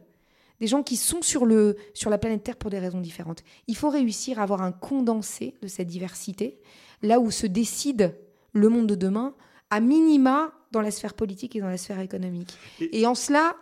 Des 0.60 0.68
gens 0.68 0.84
qui 0.84 0.98
sont 0.98 1.22
sur, 1.22 1.46
le, 1.46 1.78
sur 1.94 2.10
la 2.10 2.18
planète 2.18 2.44
Terre 2.44 2.58
pour 2.58 2.70
des 2.70 2.80
raisons 2.80 3.00
différentes. 3.00 3.44
Il 3.68 3.78
faut 3.78 3.90
réussir 3.90 4.40
à 4.40 4.44
avoir 4.44 4.62
un 4.62 4.74
condensé 4.74 5.56
de 5.62 5.68
cette 5.68 5.88
diversité, 5.88 6.60
là 7.02 7.20
où 7.20 7.32
se 7.32 7.48
décide 7.48 8.14
le 8.52 8.68
monde 8.68 8.88
de 8.88 8.96
demain, 8.96 9.34
à 9.70 9.80
minima 9.80 10.52
dans 10.72 10.82
la 10.82 10.92
sphère 10.92 11.14
politique 11.14 11.56
et 11.56 11.62
dans 11.62 11.70
la 11.70 11.78
sphère 11.78 12.00
économique. 12.00 12.58
Et, 12.80 13.08
en 13.08 13.16
cela, 13.16 13.56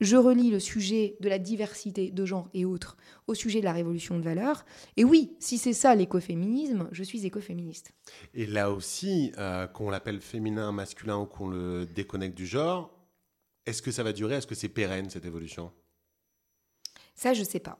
je 0.00 0.16
relie 0.16 0.50
le 0.50 0.60
sujet 0.60 1.16
de 1.20 1.28
la 1.28 1.38
diversité 1.38 2.10
de 2.10 2.24
genre 2.24 2.48
et 2.54 2.64
autres 2.64 2.96
au 3.26 3.34
sujet 3.34 3.60
de 3.60 3.64
la 3.64 3.72
révolution 3.72 4.18
de 4.18 4.22
valeurs. 4.22 4.64
Et 4.96 5.04
oui, 5.04 5.36
si 5.38 5.58
c'est 5.58 5.72
ça 5.72 5.94
l'écoféminisme, 5.94 6.88
je 6.92 7.02
suis 7.02 7.24
écoféministe. 7.26 7.92
Et 8.34 8.46
là 8.46 8.70
aussi, 8.70 9.32
euh, 9.38 9.66
qu'on 9.66 9.90
l'appelle 9.90 10.20
féminin, 10.20 10.72
masculin 10.72 11.18
ou 11.18 11.26
qu'on 11.26 11.48
le 11.48 11.86
déconnecte 11.86 12.36
du 12.36 12.46
genre, 12.46 12.90
est-ce 13.66 13.82
que 13.82 13.90
ça 13.90 14.02
va 14.02 14.12
durer? 14.12 14.36
Est-ce 14.36 14.46
que 14.46 14.54
c'est 14.54 14.68
pérenne 14.68 15.08
cette 15.10 15.24
évolution? 15.24 15.72
Ça, 17.14 17.32
je 17.32 17.40
ne 17.40 17.46
sais 17.46 17.60
pas. 17.60 17.78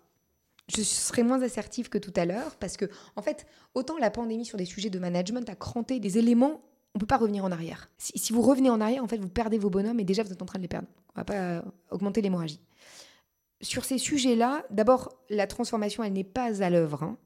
Je 0.74 0.82
serai 0.82 1.22
moins 1.22 1.42
assertive 1.42 1.90
que 1.90 1.98
tout 1.98 2.12
à 2.16 2.24
l'heure 2.24 2.56
parce 2.56 2.76
que, 2.76 2.86
en 3.16 3.22
fait, 3.22 3.46
autant 3.74 3.98
la 3.98 4.10
pandémie 4.10 4.46
sur 4.46 4.56
des 4.56 4.64
sujets 4.64 4.88
de 4.88 4.98
management 4.98 5.48
a 5.50 5.54
cranté 5.54 6.00
des 6.00 6.16
éléments, 6.16 6.62
on 6.94 6.98
peut 6.98 7.06
pas 7.06 7.16
revenir 7.16 7.44
en 7.44 7.50
arrière. 7.50 7.90
Si, 7.98 8.32
vous 8.32 8.42
revenez 8.42 8.70
en 8.70 8.80
arrière, 8.80 9.02
en 9.02 9.08
fait, 9.08 9.18
vous 9.18 9.28
perdez 9.28 9.58
vos 9.58 9.70
bonhommes 9.70 9.98
et 9.98 10.04
déjà 10.04 10.22
vous 10.22 10.32
êtes 10.32 10.42
en 10.42 10.46
train 10.46 10.58
de 10.58 10.62
les 10.62 10.68
perdre. 10.68 10.88
On 11.14 11.20
va 11.20 11.24
pas 11.24 11.34
euh, 11.34 11.62
augmenter 11.90 12.22
l'hémorragie. 12.22 12.60
Sur 13.60 13.84
ces 13.84 13.98
sujets-là, 13.98 14.64
d'abord, 14.70 15.10
la 15.28 15.46
transformation, 15.46 16.04
elle 16.04 16.12
n'est 16.12 16.22
pas 16.22 16.62
à 16.62 16.70
l'œuvre. 16.70 17.02
Hein. 17.02 17.18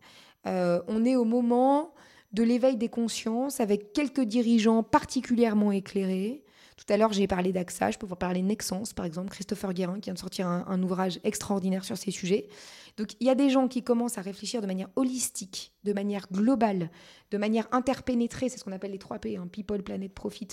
Euh, 0.47 0.81
on 0.89 1.05
est 1.05 1.17
au 1.17 1.25
moment 1.25 1.93
de 2.33 2.43
l'éveil 2.43 2.77
des 2.77 2.89
consciences 2.89 3.61
avec 3.61 3.93
quelques 3.93 4.21
dirigeants 4.21 4.83
particulièrement 4.83 5.73
éclairés 5.73 6.45
tout 6.79 6.93
à 6.93 6.97
l'heure, 6.97 7.13
j'ai 7.13 7.27
parlé 7.27 7.53
d'AXA, 7.53 7.91
je 7.91 7.99
peux 7.99 8.07
vous 8.07 8.15
parler 8.15 8.41
Nexence, 8.41 8.93
par 8.93 9.05
exemple, 9.05 9.31
Christopher 9.31 9.75
Guérin, 9.75 9.95
qui 9.95 10.03
vient 10.03 10.15
de 10.15 10.19
sortir 10.19 10.47
un, 10.47 10.83
ouvrage 10.83 11.19
extraordinaire 11.25 11.85
sur 11.85 11.99
ces 11.99 12.13
sujets. 12.13 12.49
Donc, 12.97 13.15
il 13.19 13.27
y 13.27 13.31
a 13.31 13.35
des 13.35 13.51
gens 13.51 13.67
qui 13.67 13.83
commencent 13.83 14.17
à 14.17 14.21
réfléchir 14.21 14.63
de 14.63 14.69
manière 14.69 14.89
holistique, 14.95 15.75
de 15.83 15.93
manière 15.93 16.29
globale, 16.31 16.91
de 17.33 17.37
manière 17.37 17.67
interpénétrée, 17.73 18.49
c'est 18.49 18.59
ce 18.59 18.65
qu'on 18.65 18.71
appelle 18.71 18.93
les 18.93 18.99
3 18.99 19.19
P, 19.19 19.37
hein, 19.37 19.49
People, 19.51 19.83
Planet, 19.83 20.13
Profit. 20.13 20.49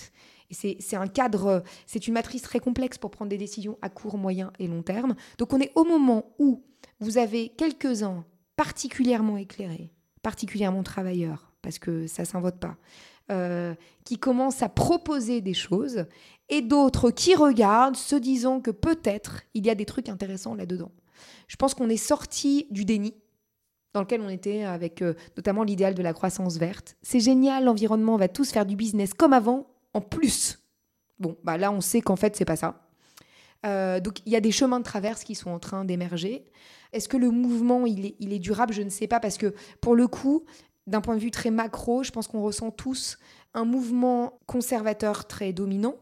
Et 0.50 0.80
c'est 0.80 0.96
un 0.96 1.08
cadre, 1.08 1.64
c'est 1.86 2.08
une 2.08 2.16
matrice 2.16 2.42
très 2.42 2.60
complexe 2.60 2.98
pour 2.98 3.12
prendre 3.12 3.30
des 3.30 3.38
décisions 3.38 3.78
à 3.84 3.90
court, 3.90 4.18
moyen 4.18 4.52
et 4.58 4.68
long 4.68 4.82
terme. 4.82 5.16
Donc, 5.38 5.54
on 5.54 5.60
est 5.60 5.72
au 5.76 5.84
moment 5.84 6.34
où 6.40 6.64
vous 7.00 7.20
avez 7.20 7.50
quelques-uns 7.50 8.26
particulièrement 8.56 9.38
éclairés, 9.38 9.92
particulièrement 10.24 10.82
travailleurs, 10.82 11.54
parce 11.62 11.78
que 11.78 12.08
ça 12.08 12.24
ne 12.24 12.28
s'invote 12.28 12.60
pas, 12.60 12.78
euh, 13.32 13.74
qui 14.04 14.18
commencent 14.18 14.62
à 14.62 14.70
proposer 14.70 15.42
des 15.42 15.54
choses 15.54 16.06
et 16.50 16.62
d'autres 16.62 17.10
qui 17.10 17.34
regardent 17.36 17.96
se 17.96 18.16
disant 18.16 18.62
que 18.62 18.72
peut-être 18.72 19.42
il 19.54 19.66
y 19.66 19.70
a 19.70 19.76
des 19.76 19.86
trucs 19.86 20.10
intéressants 20.10 20.54
là-dedans. 20.54 20.92
Je 21.48 21.56
pense 21.56 21.74
qu'on 21.74 21.90
est 21.90 21.98
sorti 21.98 22.68
du 22.70 22.86
déni 22.86 23.16
dans 23.96 24.02
lequel 24.02 24.22
on 24.22 24.30
était 24.30 24.64
avec 24.64 25.02
euh, 25.02 25.16
notamment 25.38 25.64
l'idéal 25.64 25.96
de 25.96 26.04
la 26.04 26.14
croissance 26.14 26.58
verte. 26.58 26.98
C'est 27.02 27.22
génial, 27.22 27.64
l'environnement, 27.64 28.14
on 28.14 28.18
va 28.18 28.28
tous 28.28 28.52
faire 28.52 28.66
du 28.66 28.76
business 28.76 29.14
comme 29.14 29.34
avant, 29.34 29.68
en 29.94 30.02
plus. 30.02 30.60
Bon, 31.18 31.38
bah 31.44 31.58
là, 31.58 31.72
on 31.72 31.82
sait 31.82 32.02
qu'en 32.02 32.18
fait, 32.18 32.36
c'est 32.36 32.46
pas 32.46 32.58
ça. 32.58 32.88
Euh, 33.66 34.02
donc, 34.02 34.20
il 34.26 34.34
y 34.34 34.36
a 34.36 34.42
des 34.42 34.52
chemins 34.52 34.80
de 34.80 34.84
traverse 34.84 35.24
qui 35.24 35.34
sont 35.34 35.50
en 35.50 35.60
train 35.60 35.86
d'émerger. 35.86 36.44
Est-ce 36.92 37.08
que 37.08 37.18
le 37.18 37.32
mouvement, 37.32 37.86
il 37.86 38.34
est 38.34 38.40
durable? 38.40 38.74
Je 38.74 38.82
ne 38.82 38.90
sais 38.90 39.08
pas, 39.08 39.22
parce 39.22 39.38
que 39.38 39.56
pour 39.80 39.96
le 39.96 40.08
coup, 40.08 40.44
d'un 40.88 41.02
point 41.02 41.16
de 41.16 41.22
vue 41.22 41.32
très 41.32 41.52
macro, 41.52 42.04
je 42.04 42.12
pense 42.12 42.28
qu'on 42.28 42.42
ressent 42.42 42.72
tous 42.72 43.18
un 43.54 43.66
mouvement 43.66 44.40
conservateur 44.46 45.26
très 45.26 45.54
dominant, 45.54 45.96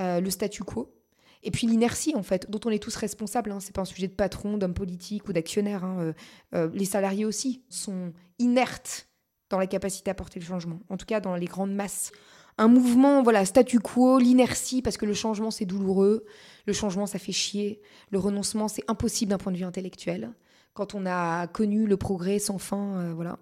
euh, 0.00 0.20
le 0.20 0.30
statu 0.30 0.64
quo, 0.64 0.92
et 1.42 1.50
puis 1.50 1.66
l'inertie, 1.66 2.14
en 2.16 2.22
fait, 2.22 2.50
dont 2.50 2.60
on 2.64 2.70
est 2.70 2.82
tous 2.82 2.96
responsables. 2.96 3.52
Hein. 3.52 3.60
Ce 3.60 3.66
n'est 3.66 3.72
pas 3.72 3.82
un 3.82 3.86
sujet 3.86 4.08
de 4.08 4.12
patron, 4.12 4.58
d'homme 4.58 4.74
politique 4.74 5.28
ou 5.28 5.32
d'actionnaire. 5.32 5.84
Hein. 5.84 5.98
Euh, 6.00 6.12
euh, 6.54 6.70
les 6.74 6.86
salariés 6.86 7.24
aussi 7.24 7.62
sont 7.68 8.12
inertes 8.38 9.08
dans 9.50 9.58
la 9.58 9.68
capacité 9.68 10.10
à 10.10 10.14
porter 10.14 10.40
le 10.40 10.46
changement, 10.46 10.80
en 10.88 10.96
tout 10.96 11.06
cas 11.06 11.20
dans 11.20 11.36
les 11.36 11.46
grandes 11.46 11.74
masses. 11.74 12.10
Un 12.58 12.68
mouvement, 12.68 13.22
voilà, 13.22 13.44
statu 13.44 13.78
quo, 13.78 14.18
l'inertie, 14.18 14.80
parce 14.80 14.96
que 14.96 15.04
le 15.04 15.14
changement, 15.14 15.50
c'est 15.50 15.66
douloureux. 15.66 16.24
Le 16.66 16.72
changement, 16.72 17.06
ça 17.06 17.18
fait 17.18 17.32
chier. 17.32 17.80
Le 18.10 18.18
renoncement, 18.18 18.66
c'est 18.66 18.82
impossible 18.88 19.30
d'un 19.30 19.38
point 19.38 19.52
de 19.52 19.58
vue 19.58 19.64
intellectuel. 19.64 20.32
Quand 20.72 20.94
on 20.94 21.04
a 21.06 21.46
connu 21.48 21.86
le 21.86 21.98
progrès 21.98 22.38
sans 22.38 22.58
fin, 22.58 23.12
voilà. 23.12 23.38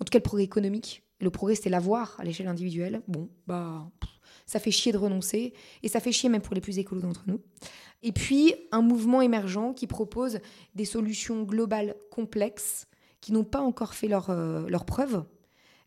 En 0.00 0.04
tout 0.04 0.10
cas, 0.10 0.18
le 0.18 0.22
progrès 0.22 0.44
économique. 0.44 1.02
Le 1.20 1.30
progrès, 1.30 1.54
c'était 1.54 1.70
l'avoir 1.70 2.16
à 2.18 2.24
l'échelle 2.24 2.48
individuelle. 2.48 3.02
Bon, 3.08 3.30
bah, 3.46 3.90
ça 4.46 4.58
fait 4.58 4.70
chier 4.70 4.92
de 4.92 4.98
renoncer. 4.98 5.54
Et 5.82 5.88
ça 5.88 6.00
fait 6.00 6.12
chier 6.12 6.28
même 6.28 6.42
pour 6.42 6.54
les 6.54 6.60
plus 6.60 6.78
écolos 6.78 7.02
d'entre 7.02 7.24
nous. 7.26 7.40
Et 8.02 8.12
puis, 8.12 8.54
un 8.72 8.82
mouvement 8.82 9.22
émergent 9.22 9.74
qui 9.74 9.86
propose 9.86 10.40
des 10.74 10.84
solutions 10.84 11.42
globales 11.42 11.94
complexes 12.10 12.86
qui 13.20 13.32
n'ont 13.32 13.44
pas 13.44 13.62
encore 13.62 13.94
fait 13.94 14.08
leur, 14.08 14.28
euh, 14.28 14.68
leur 14.68 14.84
preuve, 14.84 15.24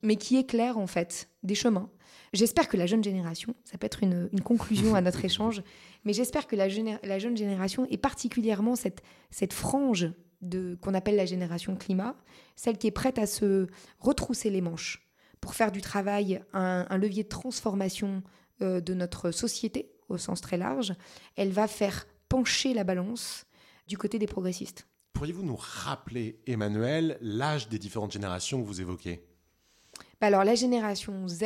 mais 0.02 0.16
qui 0.16 0.38
éclairent 0.38 0.80
en 0.80 0.88
fait 0.88 1.30
des 1.44 1.54
chemins. 1.54 1.92
J'espère 2.34 2.68
que 2.68 2.78
la 2.78 2.88
jeune 2.88 3.04
génération, 3.04 3.56
ça 3.64 3.78
peut 3.78 3.86
être 3.86 4.02
une, 4.02 4.30
une 4.34 4.42
conclusion 4.42 4.96
à 4.96 5.02
notre 5.02 5.24
échange, 5.26 5.62
mais 6.04 6.14
j'espère 6.14 6.48
que 6.48 6.56
la, 6.56 6.68
la, 7.04 7.20
jeune 7.20 7.38
génération, 7.38 7.86
et 7.92 7.98
particulièrement 7.98 8.76
cette, 8.76 9.04
cette 9.30 9.54
frange 9.54 10.12
qu'on 10.82 10.94
appelle 10.94 11.16
la 11.16 11.26
génération 11.26 11.76
climat, 11.76 12.16
celle 12.56 12.78
qui 12.78 12.88
est 12.88 12.92
prête 12.92 13.20
à 13.20 13.26
se 13.26 13.68
retrousser 14.00 14.50
les 14.50 14.62
manches 14.62 15.08
pour 15.42 15.56
faire 15.56 15.72
du 15.72 15.82
travail 15.82 16.42
un, 16.54 16.98
levier 16.98 17.24
de 17.24 17.30
transformation 17.30 18.24
euh, 18.62 18.82
de 18.82 18.94
notre 18.94 19.32
société 19.32 19.92
au 20.10 20.18
sens 20.18 20.42
très 20.42 20.58
large, 20.58 20.94
elle 21.36 21.52
va 21.52 21.68
faire 21.68 22.08
pencher 22.30 22.74
la 22.74 22.84
balance 22.84 23.46
du 23.88 23.98
côté 23.98 24.20
des 24.20 24.28
progressistes. 24.28 24.88
Pourriez-vous 25.14 25.44
nous 25.44 25.58
rappeler, 25.58 26.40
Emmanuel, 26.46 27.18
l'âge 27.22 27.70
des 27.70 27.80
différentes 27.80 28.12
générations 28.12 28.62
que 28.62 28.68
vous 28.68 28.82
évoquez? 28.82 29.26
Bah 30.20 30.28
alors 30.28 30.44
la 30.44 30.56
génération 30.56 31.28
Z, 31.28 31.44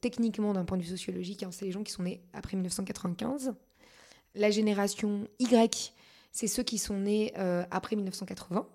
techniquement 0.00 0.52
d'un 0.52 0.64
point 0.64 0.76
de 0.76 0.82
vue 0.82 0.88
sociologique, 0.88 1.42
hein, 1.42 1.50
c'est 1.50 1.64
les 1.64 1.72
gens 1.72 1.82
qui 1.82 1.92
sont 1.92 2.02
nés 2.02 2.22
après 2.32 2.56
1995. 2.56 3.54
La 4.34 4.50
génération 4.50 5.28
Y, 5.38 5.94
c'est 6.32 6.46
ceux 6.46 6.62
qui 6.62 6.78
sont 6.78 6.98
nés 6.98 7.32
euh, 7.38 7.64
après 7.70 7.94
1980. 7.94 8.66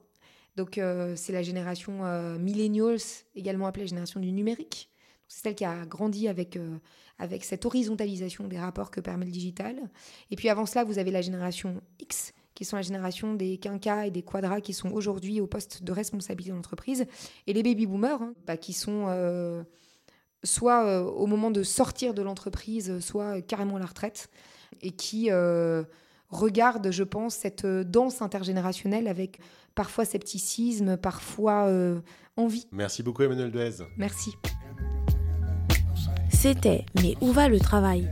Donc 0.56 0.78
euh, 0.78 1.16
c'est 1.16 1.34
la 1.34 1.42
génération 1.42 2.06
euh, 2.06 2.38
millennials, 2.38 3.00
également 3.36 3.68
appelée 3.68 3.88
génération 3.88 4.20
du 4.20 4.32
numérique. 4.32 4.90
C'est 5.28 5.44
celle 5.44 5.56
qui 5.56 5.66
a 5.66 5.86
grandi 5.86 6.30
avec, 6.30 6.58
avec 7.20 7.44
cette 7.44 7.66
horizontalisation 7.66 8.48
des 8.48 8.58
rapports 8.58 8.92
que 8.92 9.02
permet 9.02 9.26
le 9.26 9.32
digital. 9.32 9.76
Et 10.32 10.38
puis 10.38 10.48
avant 10.48 10.66
cela, 10.66 10.86
vous 10.86 11.00
avez 11.00 11.12
la 11.12 11.20
génération 11.20 11.82
X, 12.00 12.32
qui 12.56 12.64
sont 12.64 12.78
la 12.78 12.82
génération 12.82 13.34
des 13.34 13.58
quinquas 13.58 14.06
et 14.06 14.12
des 14.12 14.22
quadras 14.22 14.62
qui 14.62 14.72
sont 14.74 14.90
aujourd'hui 14.92 15.42
au 15.42 15.48
poste 15.48 15.84
de 15.84 15.92
responsabilité 15.92 16.52
de 16.52 16.56
l'entreprise. 16.56 17.06
Et 17.46 17.52
les 17.52 17.62
baby 17.62 17.88
boomers, 17.88 18.22
hein, 18.22 18.34
bah, 18.46 18.56
qui 18.56 18.72
sont 18.72 19.66
soit 20.46 21.02
au 21.04 21.26
moment 21.26 21.52
de 21.52 21.62
sortir 21.62 22.14
de 22.14 22.22
l'entreprise, 22.22 23.00
soit 23.02 23.42
carrément 23.42 23.76
à 23.76 23.80
la 23.80 23.86
retraite, 23.86 24.30
et 24.82 24.92
qui 24.92 25.30
regarde, 26.30 26.92
je 26.92 27.04
pense, 27.04 27.36
cette 27.36 27.66
euh, 27.66 27.84
danse 27.84 28.22
intergénérationnelle 28.22 29.08
avec 29.08 29.40
parfois 29.76 30.06
scepticisme, 30.06 30.98
parfois 30.98 31.68
euh, 31.68 32.00
envie. 32.36 32.68
Merci 32.72 33.04
beaucoup 33.04 33.24
Emmanuel 33.24 33.52
Duez. 33.52 33.84
Merci. 33.98 34.34
C'était 36.30 36.86
Mais 37.02 37.16
où 37.22 37.32
va 37.32 37.50
le 37.50 37.60
travail? 37.60 38.10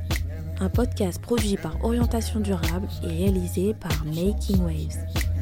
Un 0.59 0.69
podcast 0.69 1.21
produit 1.21 1.57
par 1.57 1.83
Orientation 1.83 2.39
Durable 2.39 2.87
et 3.03 3.07
réalisé 3.07 3.73
par 3.73 4.05
Making 4.05 4.61
Waves. 4.61 5.34